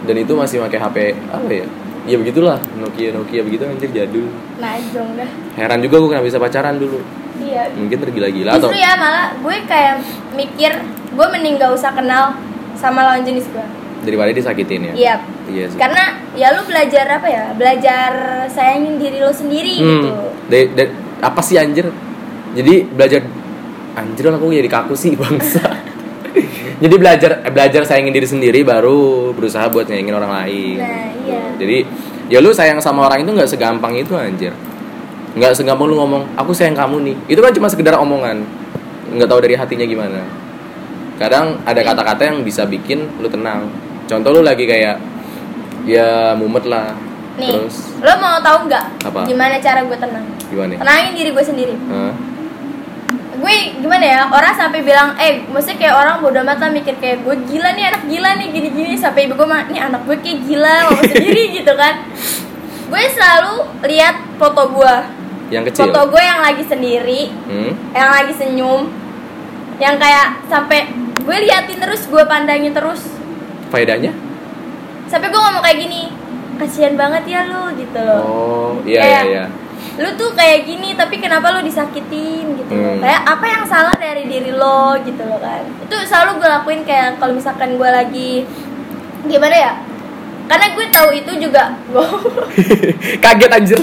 Dan 0.00 0.14
itu 0.16 0.32
masih 0.32 0.62
pakai 0.62 0.78
HP 0.78 0.96
apa 1.26 1.50
ya? 1.50 1.66
Ya 2.06 2.16
begitulah 2.16 2.58
Nokia 2.74 3.10
Nokia 3.10 3.42
begitu 3.42 3.66
anjir 3.66 3.90
jadul. 3.90 4.30
Najong 4.56 5.10
dah. 5.14 5.30
Heran 5.54 5.82
juga 5.82 5.96
gue 5.98 6.08
kenapa 6.08 6.26
bisa 6.26 6.38
pacaran 6.38 6.78
dulu 6.78 7.02
iya. 7.40 7.62
Mungkin 7.72 7.98
tergila-gila 7.98 8.50
atau 8.52 8.68
justru 8.68 8.78
ya 8.78 8.92
malah 8.94 9.34
gue 9.34 9.56
kayak 9.64 9.94
mikir 10.32 10.72
gue 11.10 11.26
mending 11.28 11.54
gak 11.56 11.72
usah 11.72 11.90
kenal 11.90 12.36
sama 12.74 13.02
lawan 13.02 13.22
jenis 13.22 13.48
gue. 13.48 13.66
Daripada 14.00 14.30
disakitin 14.30 14.80
ya? 14.80 14.92
Iya. 14.92 15.14
Iya 15.46 15.64
sih. 15.68 15.76
Karena 15.76 16.04
ya 16.32 16.54
lu 16.54 16.62
belajar 16.64 17.04
apa 17.10 17.26
ya? 17.26 17.44
Belajar 17.52 18.10
sayangin 18.46 18.96
diri 18.96 19.18
lo 19.18 19.28
sendiri 19.28 19.74
gitu. 19.76 20.08
Hmm. 20.08 20.46
da- 20.46 20.70
da- 20.72 20.92
apa 21.20 21.40
sih 21.40 21.56
anjir? 21.56 21.90
Jadi 22.50 22.74
belajar 22.86 23.20
anjir 23.92 24.24
lah 24.24 24.38
aku 24.38 24.50
jadi 24.50 24.70
kaku 24.70 24.94
sih 24.94 25.12
bangsa. 25.20 25.60
Jadi 26.80 26.94
belajar 26.96 27.44
eh, 27.44 27.52
belajar 27.52 27.84
sayangin 27.84 28.14
diri 28.14 28.24
sendiri 28.24 28.64
baru 28.64 29.30
berusaha 29.36 29.68
buat 29.68 29.84
nyayangin 29.84 30.16
orang 30.16 30.32
lain 30.32 30.78
nah 30.78 31.12
iya. 31.20 31.40
Jadi 31.60 31.78
ya 32.30 32.38
lu 32.38 32.54
sayang 32.54 32.80
sama 32.80 33.04
orang 33.04 33.20
itu 33.20 33.30
nggak 33.30 33.50
segampang 33.50 33.92
itu 33.94 34.16
anjir 34.16 34.54
nggak 35.30 35.54
segampang 35.54 35.86
lu 35.86 35.96
ngomong 35.98 36.22
aku 36.34 36.50
sayang 36.50 36.74
kamu 36.74 36.96
nih. 37.06 37.16
Itu 37.30 37.40
kan 37.42 37.52
cuma 37.54 37.70
sekedar 37.70 37.94
omongan. 37.98 38.42
Nggak 39.14 39.28
tahu 39.30 39.40
dari 39.42 39.54
hatinya 39.54 39.86
gimana. 39.86 40.20
Kadang 41.20 41.60
ada 41.68 41.80
kata-kata 41.84 42.22
yang 42.26 42.42
bisa 42.42 42.64
bikin 42.66 43.06
lu 43.20 43.28
tenang. 43.30 43.68
Contoh 44.10 44.30
lu 44.34 44.42
lagi 44.42 44.66
kayak 44.66 44.98
ya 45.86 46.34
mumet 46.34 46.66
lah. 46.66 46.96
Nih 47.38 47.46
terus? 47.46 47.94
lo 48.02 48.12
mau 48.18 48.42
tahu 48.42 48.66
nggak 48.66 48.84
Apa? 49.06 49.22
gimana 49.24 49.56
cara 49.62 49.86
gue 49.86 49.96
tenang? 49.96 50.24
Gimana? 50.50 50.72
Tenangin 50.76 51.12
diri 51.14 51.30
gue 51.30 51.44
sendiri. 51.44 51.74
Hah? 51.88 52.12
gue 53.40 53.54
gimana 53.80 54.04
ya 54.04 54.20
orang 54.28 54.52
sampai 54.52 54.84
bilang 54.84 55.16
eh 55.16 55.40
maksudnya 55.48 55.80
kayak 55.80 55.96
orang 55.96 56.20
bodoh 56.20 56.44
mata 56.44 56.68
mikir 56.68 56.92
kayak 57.00 57.24
gue 57.24 57.32
gila 57.48 57.72
nih 57.72 57.88
anak 57.88 58.02
gila 58.04 58.30
nih 58.36 58.48
gini 58.52 58.68
gini 58.68 58.92
sampai 59.00 59.24
ibu 59.24 59.32
gue 59.32 59.48
mah 59.48 59.64
nih 59.72 59.80
anak 59.80 60.04
gue 60.04 60.16
kayak 60.20 60.44
gila 60.44 60.74
ngomong 60.84 61.04
sendiri 61.16 61.42
gitu 61.56 61.72
kan. 61.72 62.04
Gue 62.90 63.02
selalu 63.08 63.54
lihat 63.88 64.16
foto 64.36 64.62
gue 64.76 64.94
yang 65.50 65.66
kecil. 65.66 65.90
Foto 65.90 66.00
gue 66.08 66.22
yang 66.22 66.40
lagi 66.40 66.62
sendiri 66.62 67.22
Hmm? 67.46 67.72
yang 67.90 68.10
lagi 68.10 68.32
senyum 68.32 68.86
yang 69.76 69.96
kayak 69.96 70.46
sampai 70.46 70.86
gue 71.20 71.36
liatin 71.42 71.78
terus 71.78 72.06
gue 72.06 72.22
pandangin 72.24 72.70
terus. 72.70 73.02
Faedahnya? 73.68 74.14
Sampai 75.06 75.28
gue 75.28 75.36
ngomong 75.36 75.60
kayak 75.60 75.78
gini 75.78 76.02
kasihan 76.56 76.94
banget 76.94 77.24
ya 77.26 77.40
lo 77.46 77.72
gitu. 77.74 77.98
Loh 77.98 78.22
oh 78.22 78.70
iya 78.84 79.00
iya 79.00 79.02
Kayak, 79.02 79.24
iya. 79.26 79.44
Lu 79.96 80.12
tuh 80.14 80.30
kayak 80.32 80.68
gini 80.68 80.92
tapi 80.92 81.16
kenapa 81.18 81.50
lu 81.50 81.60
disakitin? 81.60 82.56
gitu 82.56 82.72
loh. 82.72 82.94
Hmm. 82.94 83.02
kayak 83.02 83.22
apa 83.26 83.44
yang 83.48 83.64
salah 83.64 83.96
dari 83.96 84.24
diri 84.24 84.52
lo? 84.52 84.94
gitu 85.02 85.22
loh 85.24 85.40
kan. 85.40 85.64
Itu 85.82 85.96
selalu 86.04 86.38
gue 86.38 86.48
lakuin 86.48 86.82
kayak 86.84 87.18
kalau 87.18 87.32
misalkan 87.32 87.74
gue 87.74 87.90
lagi 87.90 88.32
gimana 89.24 89.56
ya? 89.56 89.72
Karena 90.46 90.66
gue 90.74 90.86
tahu 90.90 91.08
itu 91.14 91.32
juga 91.40 91.74
kaget 93.24 93.50
anjir 93.50 93.80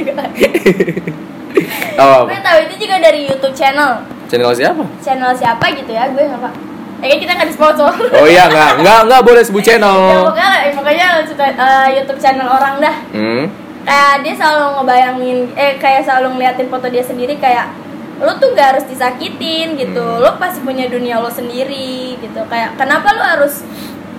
juga 0.00 0.24
oh 2.00 2.20
gue 2.26 2.40
tahu 2.40 2.58
itu 2.70 2.74
juga 2.86 2.96
dari 3.02 3.20
YouTube 3.28 3.54
channel. 3.54 4.00
Channel 4.30 4.52
siapa? 4.54 4.84
Channel 5.02 5.32
siapa 5.34 5.64
gitu 5.74 5.90
ya 5.90 6.08
gue 6.10 6.24
nggak 6.24 6.40
pak 6.40 6.54
ya 7.00 7.06
kan 7.08 7.18
kita 7.18 7.32
nggak 7.32 7.48
di 7.48 7.56
sponsor. 7.56 7.92
Oh 8.12 8.26
iya 8.28 8.44
nggak 8.48 8.72
nggak 8.84 9.00
nggak 9.08 9.22
boleh 9.24 9.42
sebut 9.42 9.64
ya, 9.64 9.76
channel 9.76 9.96
pokoknya 10.28 10.50
eh, 10.68 10.72
pokoknya 10.76 11.06
eh, 11.24 11.88
YouTube 12.00 12.20
channel 12.20 12.48
orang 12.48 12.74
dah. 12.80 12.96
Hmm? 13.12 13.44
kayak 13.80 14.20
dia 14.22 14.34
selalu 14.36 14.76
ngebayangin 14.76 15.38
eh 15.56 15.72
kayak 15.80 16.04
selalu 16.04 16.36
ngeliatin 16.36 16.68
foto 16.68 16.86
dia 16.92 17.00
sendiri 17.00 17.40
kayak 17.40 17.72
lo 18.20 18.36
tuh 18.36 18.52
gak 18.52 18.76
harus 18.76 18.84
disakitin 18.84 19.80
gitu. 19.80 20.04
Hmm. 20.04 20.20
lo 20.20 20.36
pasti 20.36 20.60
punya 20.60 20.84
dunia 20.92 21.16
lo 21.24 21.32
sendiri 21.32 22.20
gitu. 22.20 22.40
Kayak 22.52 22.76
kenapa 22.76 23.16
lo 23.16 23.24
harus 23.24 23.64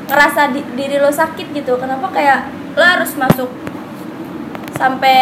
ngerasa 0.09 0.49
di- 0.57 0.65
diri 0.73 0.97
lo 0.97 1.13
sakit 1.13 1.53
gitu? 1.53 1.77
Kenapa 1.77 2.09
kayak 2.09 2.49
lo 2.73 2.81
harus 2.81 3.13
masuk 3.13 3.47
sampai 4.81 5.19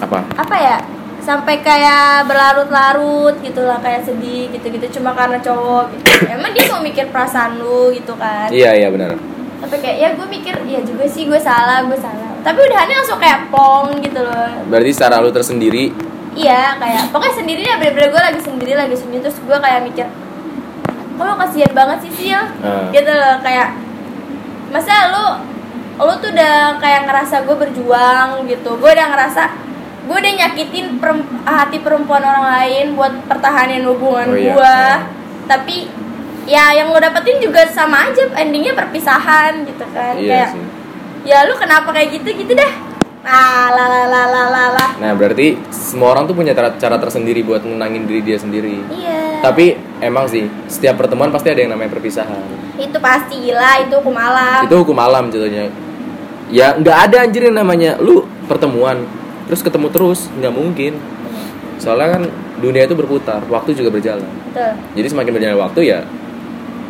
apa? 0.00 0.18
Apa 0.40 0.56
ya? 0.56 0.76
Sampai 1.20 1.60
kayak 1.60 2.28
berlarut-larut 2.28 3.40
gitu 3.40 3.64
lah 3.64 3.80
kayak 3.80 4.04
sedih 4.04 4.52
gitu-gitu 4.52 5.00
cuma 5.00 5.12
karena 5.12 5.40
cowok 5.40 5.92
gitu. 5.92 6.04
Emang 6.36 6.52
dia 6.56 6.64
mau 6.72 6.80
mikir 6.80 7.12
perasaan 7.12 7.60
lu 7.60 7.92
gitu 7.92 8.16
kan? 8.16 8.48
Iya 8.48 8.72
iya 8.76 8.88
benar. 8.88 9.16
Tapi 9.60 9.76
kayak 9.80 9.96
ya 10.00 10.08
gue 10.16 10.26
mikir 10.28 10.54
ya 10.68 10.80
juga 10.84 11.04
sih 11.08 11.28
gue 11.28 11.40
salah 11.40 11.84
gue 11.84 11.96
salah. 11.96 12.32
Tapi 12.44 12.58
udahannya 12.60 12.96
langsung 13.00 13.20
kayak 13.20 13.48
pong 13.48 14.00
gitu 14.04 14.20
loh. 14.20 14.48
Berarti 14.68 14.90
secara 14.92 15.20
lu 15.24 15.32
tersendiri? 15.32 15.92
Iya 16.34 16.76
kayak 16.76 17.14
pokoknya 17.14 17.34
sendiri 17.40 17.62
ya 17.62 17.74
bener-bener 17.80 18.10
gue 18.10 18.22
lagi 18.32 18.40
sendiri 18.42 18.72
lagi 18.74 18.96
sunyi 18.98 19.22
terus 19.22 19.38
gue 19.38 19.54
kayak 19.54 19.86
mikir 19.86 20.08
kok 21.14 21.22
lo 21.22 21.34
kasihan 21.38 21.70
banget 21.70 21.98
sih 22.02 22.10
Sil? 22.10 22.42
Ah. 22.58 22.90
gitu 22.90 23.06
loh 23.06 23.38
kayak 23.38 23.70
masa 24.74 25.14
lu 25.14 25.26
lu 25.96 26.14
tuh 26.18 26.30
udah 26.30 26.78
kayak 26.78 27.06
ngerasa 27.06 27.42
gue 27.42 27.56
berjuang 27.56 28.28
gitu. 28.44 28.70
Gue 28.76 28.90
udah 28.90 29.06
ngerasa 29.10 29.42
gue 30.04 30.16
udah 30.16 30.32
nyakitin 30.36 31.00
perem- 31.00 31.40
hati 31.42 31.80
perempuan 31.80 32.20
orang 32.20 32.44
lain 32.44 32.92
buat 32.92 33.24
pertahanin 33.24 33.88
hubungan 33.88 34.28
Oh, 34.28 34.36
iya. 34.36 34.52
gue 34.52 34.76
Ah. 34.92 34.98
tapi 35.48 35.88
ya 36.44 36.76
yang 36.76 36.92
lo 36.92 37.00
dapetin 37.00 37.40
juga 37.40 37.64
sama 37.72 38.12
aja 38.12 38.28
endingnya 38.36 38.76
perpisahan 38.76 39.64
gitu 39.64 39.84
kan. 39.96 40.12
Iya 40.16 40.28
kayak 40.28 40.48
sih. 40.52 40.64
ya 41.24 41.48
lu 41.48 41.56
kenapa 41.56 41.88
kayak 41.88 42.20
gitu 42.20 42.36
gitu 42.36 42.52
dah. 42.52 42.72
Ah 43.24 43.72
nah 45.00 45.12
berarti 45.16 45.56
semua 45.72 46.12
orang 46.12 46.28
tuh 46.28 46.36
punya 46.36 46.52
cara, 46.52 46.76
cara 46.76 47.00
tersendiri 47.00 47.40
buat 47.40 47.64
menangin 47.64 48.04
diri 48.04 48.20
dia 48.20 48.36
sendiri. 48.36 48.84
Iya. 48.92 49.40
Tapi 49.40 49.72
emang 50.04 50.28
sih 50.28 50.44
setiap 50.68 51.00
pertemuan 51.00 51.32
pasti 51.32 51.48
ada 51.48 51.64
yang 51.64 51.72
namanya 51.72 51.96
perpisahan. 51.96 52.44
Itu 52.76 53.00
pasti 53.00 53.40
gila 53.40 53.88
itu 53.88 53.96
hukum 53.96 54.12
alam. 54.12 54.68
Itu 54.68 54.84
hukum 54.84 55.00
alam 55.00 55.32
jatuhnya 55.32 55.83
ya 56.54 56.78
nggak 56.78 56.98
ada 57.10 57.16
anjir 57.26 57.50
yang 57.50 57.58
namanya 57.58 57.98
lu 57.98 58.22
pertemuan 58.46 59.02
terus 59.50 59.60
ketemu 59.66 59.90
terus 59.90 60.30
nggak 60.38 60.54
mungkin. 60.54 60.94
Soalnya 61.82 62.16
kan 62.16 62.22
dunia 62.62 62.86
itu 62.86 62.94
berputar 62.94 63.42
waktu 63.50 63.74
juga 63.74 63.90
berjalan. 63.90 64.30
Betul. 64.54 64.72
jadi 64.94 65.08
semakin 65.10 65.32
berjalan 65.34 65.58
waktu 65.58 65.80
ya 65.90 66.00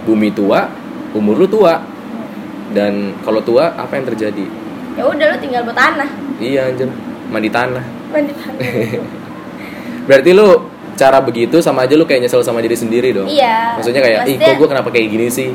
bumi 0.05 0.29
tua 0.37 0.69
umur 1.17 1.41
lu 1.41 1.49
tua. 1.49 1.81
Dan 2.75 3.15
kalau 3.23 3.39
tua 3.39 3.71
apa 3.79 3.95
yang 3.95 4.05
terjadi? 4.11 4.45
Ya 4.99 5.07
udah 5.07 5.27
lu 5.31 5.37
tinggal 5.39 5.63
buat 5.63 5.79
tanah. 5.79 6.11
Iya 6.43 6.75
anjir. 6.75 6.91
Mandi 7.31 7.49
tanah. 7.49 7.85
Mandi 8.11 8.35
tanah. 8.35 8.67
Berarti 10.11 10.31
lu 10.35 10.49
cara 10.95 11.19
begitu 11.23 11.59
sama 11.63 11.87
aja 11.87 11.95
lu 11.95 12.07
kayak 12.07 12.27
nyesel 12.27 12.43
sama 12.43 12.59
diri 12.63 12.75
sendiri 12.75 13.15
dong? 13.15 13.31
Iya. 13.31 13.79
Maksudnya 13.79 14.03
kayak 14.03 14.21
ih 14.27 14.37
Maksudnya, 14.39 14.47
kok 14.51 14.59
gue 14.59 14.69
kenapa 14.71 14.89
kayak 14.91 15.07
gini 15.11 15.27
sih 15.31 15.51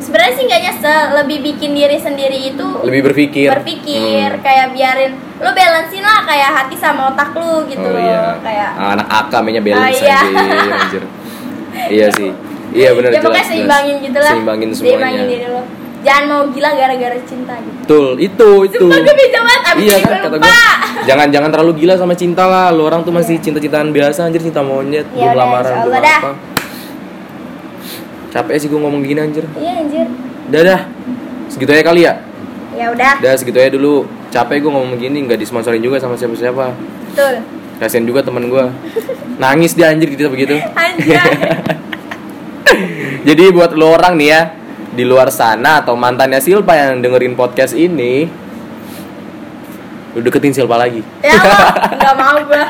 sebenarnya 0.00 0.32
sih 0.32 0.44
nggak 0.44 0.60
nyesel 0.60 1.00
lebih 1.20 1.38
bikin 1.44 1.70
diri 1.70 1.96
sendiri 1.96 2.38
itu 2.50 2.66
lebih 2.82 3.12
berpikir. 3.12 3.48
berpikir 3.52 4.30
Hmm. 4.32 4.42
kayak 4.42 4.66
biarin 4.72 5.12
lu 5.38 5.50
balancein 5.52 6.00
lah 6.00 6.20
kayak 6.24 6.50
hati 6.52 6.76
sama 6.76 7.12
otak 7.12 7.30
lu 7.32 7.64
gitu 7.68 7.84
oh 7.84 7.96
iya. 7.96 8.36
kayak 8.40 8.70
Ah, 8.76 8.96
anak 8.96 9.06
AK 9.06 9.32
mainnya 9.40 9.62
balance 9.62 10.00
Oh, 10.00 10.04
iya. 10.04 10.20
anjir, 10.20 10.72
anjir. 10.74 11.02
iya 11.96 12.06
sih. 12.12 12.30
Iya 12.70 12.94
benar 12.94 13.10
ya 13.10 13.20
pokoknya 13.20 13.46
seimbangin 13.46 13.96
gitu 13.98 14.18
lah 14.18 14.30
seimbangin 14.30 14.68
seimbangin 14.70 15.00
semuanya. 15.10 15.24
diri 15.26 15.46
lo 15.50 15.62
jangan 16.00 16.24
mau 16.26 16.42
gila 16.48 16.70
gara-gara 16.72 17.18
cinta 17.28 17.54
gitu. 17.60 17.76
Betul 17.82 18.06
itu 18.16 18.48
itu. 18.64 18.78
Sumpah 18.80 18.98
gue 19.02 19.14
banget 19.30 19.60
abis 19.68 19.82
iya 19.84 19.96
kan 20.00 20.16
kata 20.22 20.36
gue 20.38 20.54
jangan 21.08 21.26
jangan 21.28 21.48
terlalu 21.50 21.72
gila 21.76 21.94
sama 21.98 22.14
cinta 22.14 22.44
lah. 22.46 22.72
Lu 22.72 22.86
orang 22.86 23.02
tuh 23.02 23.12
masih 23.12 23.36
cinta 23.36 23.58
cintaan 23.58 23.90
biasa 23.90 24.24
anjir 24.24 24.40
cinta 24.40 24.62
monyet 24.62 25.04
Ya 25.12 25.28
belum 25.28 25.36
lamaran 25.36 25.72
belum 25.82 25.92
Allah 25.92 26.00
dah. 26.00 26.20
Capek 28.30 28.54
sih 28.62 28.68
gue 28.70 28.78
ngomong 28.78 29.02
gini 29.02 29.18
anjir. 29.18 29.44
Iya 29.58 29.72
anjir. 29.82 30.06
Dadah 30.50 30.80
segitu 31.50 31.70
aja 31.74 31.84
kali 31.84 32.06
ya? 32.06 32.14
Ya 32.78 32.86
udah. 32.94 33.18
Udah 33.18 33.34
segitu 33.34 33.58
aja 33.58 33.70
dulu. 33.74 34.06
Capek 34.30 34.62
gue 34.62 34.70
ngomong 34.70 34.96
gini 34.96 35.26
nggak 35.26 35.42
disponsorin 35.42 35.82
juga 35.82 35.98
sama 35.98 36.14
siapa-siapa. 36.14 36.70
Betul. 37.10 37.42
Kasian 37.82 38.06
juga 38.06 38.22
temen 38.22 38.46
gue 38.46 38.64
nangis 39.40 39.74
dia 39.74 39.90
anjir 39.90 40.12
kita 40.12 40.30
begitu. 40.30 40.54
Anjir 40.76 41.16
jadi 43.28 43.50
buat 43.50 43.74
lo 43.74 43.98
orang 43.98 44.14
nih 44.20 44.28
ya 44.30 44.40
di 44.94 45.04
luar 45.08 45.32
sana 45.32 45.82
atau 45.82 45.96
mantannya 45.96 46.38
Silpa 46.38 46.76
yang 46.76 47.02
dengerin 47.02 47.34
podcast 47.34 47.74
ini 47.74 48.28
lu 50.14 50.20
deketin 50.20 50.54
Silpa 50.54 50.76
lagi. 50.76 51.00
Ya 51.24 51.40
nggak 51.98 52.14
mau 52.14 52.36
gue 52.46 52.62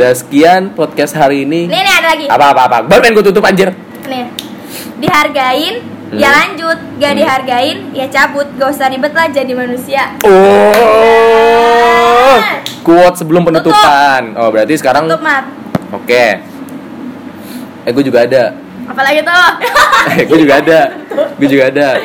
udah 0.00 0.16
sekian 0.16 0.72
podcast 0.72 1.12
hari 1.12 1.44
ini. 1.44 1.68
Nih 1.68 1.76
nih 1.76 1.92
ada 1.92 2.16
lagi. 2.16 2.24
Apa 2.24 2.56
apa 2.56 2.62
apa? 2.64 2.78
Baru 2.88 3.04
pengen 3.04 3.20
gue 3.20 3.26
tutup 3.28 3.44
anjir. 3.44 3.68
Nih. 4.08 4.32
Dihargain 4.96 5.84
ya 6.08 6.24
Hmm. 6.24 6.36
lanjut. 6.40 6.78
Gak 6.96 7.12
Hmm. 7.12 7.18
dihargain 7.20 7.78
ya 7.92 8.08
cabut. 8.08 8.48
Gak 8.56 8.72
usah 8.72 8.88
ribet 8.88 9.12
lah 9.12 9.28
jadi 9.28 9.52
manusia. 9.52 10.16
Oh. 10.24 10.40
Quote 12.80 13.20
sebelum 13.20 13.44
penutupan. 13.44 14.32
Oh 14.40 14.48
berarti 14.48 14.72
sekarang 14.80 15.04
tutup 15.04 15.20
mat. 15.20 15.44
Oke. 15.92 16.40
Eh 17.84 17.92
gue 17.92 18.00
juga 18.00 18.24
ada. 18.24 18.56
Apalagi 18.88 19.20
tuh? 19.20 19.48
Eh, 20.16 20.24
gue 20.24 20.38
juga 20.40 20.64
ada. 20.64 20.80
Gue 21.36 21.44
juga 21.44 21.68
ada. 21.68 22.00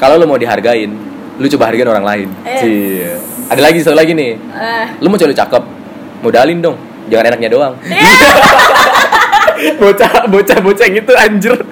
Kalau 0.00 0.16
lo 0.16 0.24
mau 0.24 0.40
dihargain 0.40 0.88
lu 1.36 1.44
coba 1.52 1.68
hargain 1.68 1.84
orang 1.84 2.00
lain. 2.00 2.28
Yes. 2.48 3.20
Ada 3.52 3.60
lagi 3.60 3.78
satu 3.84 3.92
lagi 3.92 4.16
nih. 4.16 4.40
Eh, 4.40 4.84
lu 4.98 5.12
mau 5.12 5.20
cewek 5.20 5.36
cakep 5.36 5.77
modalin 6.20 6.58
dong 6.60 6.76
jangan 7.08 7.34
enaknya 7.34 7.50
doang. 7.50 7.74
Bocah 9.82 10.30
bocah 10.30 10.58
bocah 10.62 10.86
yang 10.86 11.02
itu 11.02 11.12
anjir. 11.18 11.56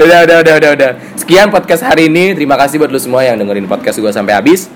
Udah 0.00 0.22
udah 0.24 0.36
udah 0.40 0.54
udah 0.56 0.70
udah. 0.76 0.90
Sekian 1.18 1.50
podcast 1.50 1.82
hari 1.82 2.06
ini. 2.06 2.32
Terima 2.32 2.54
kasih 2.54 2.78
buat 2.78 2.94
lu 2.94 3.00
semua 3.00 3.26
yang 3.26 3.36
dengerin 3.36 3.66
podcast 3.66 3.98
gue 3.98 4.12
sampai 4.12 4.38
habis. 4.38 4.70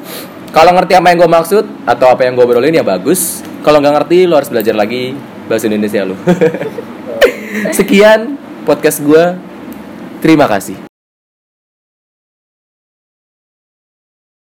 Kalau 0.51 0.75
ngerti 0.75 0.99
apa 0.99 1.11
yang 1.11 1.19
gue 1.23 1.31
maksud 1.31 1.65
atau 1.87 2.07
apa 2.11 2.27
yang 2.27 2.35
gue 2.35 2.45
obrolin 2.45 2.75
ya 2.75 2.85
bagus. 2.85 3.47
Kalau 3.63 3.79
nggak 3.81 3.95
ngerti 4.01 4.27
lo 4.27 4.37
harus 4.39 4.51
belajar 4.51 4.75
lagi 4.75 5.15
bahasa 5.47 5.71
Indonesia 5.71 6.05
lu. 6.05 6.17
Sekian 7.79 8.37
podcast 8.67 8.99
gue 9.05 9.25
terima 10.25 10.49
kasih 10.49 10.94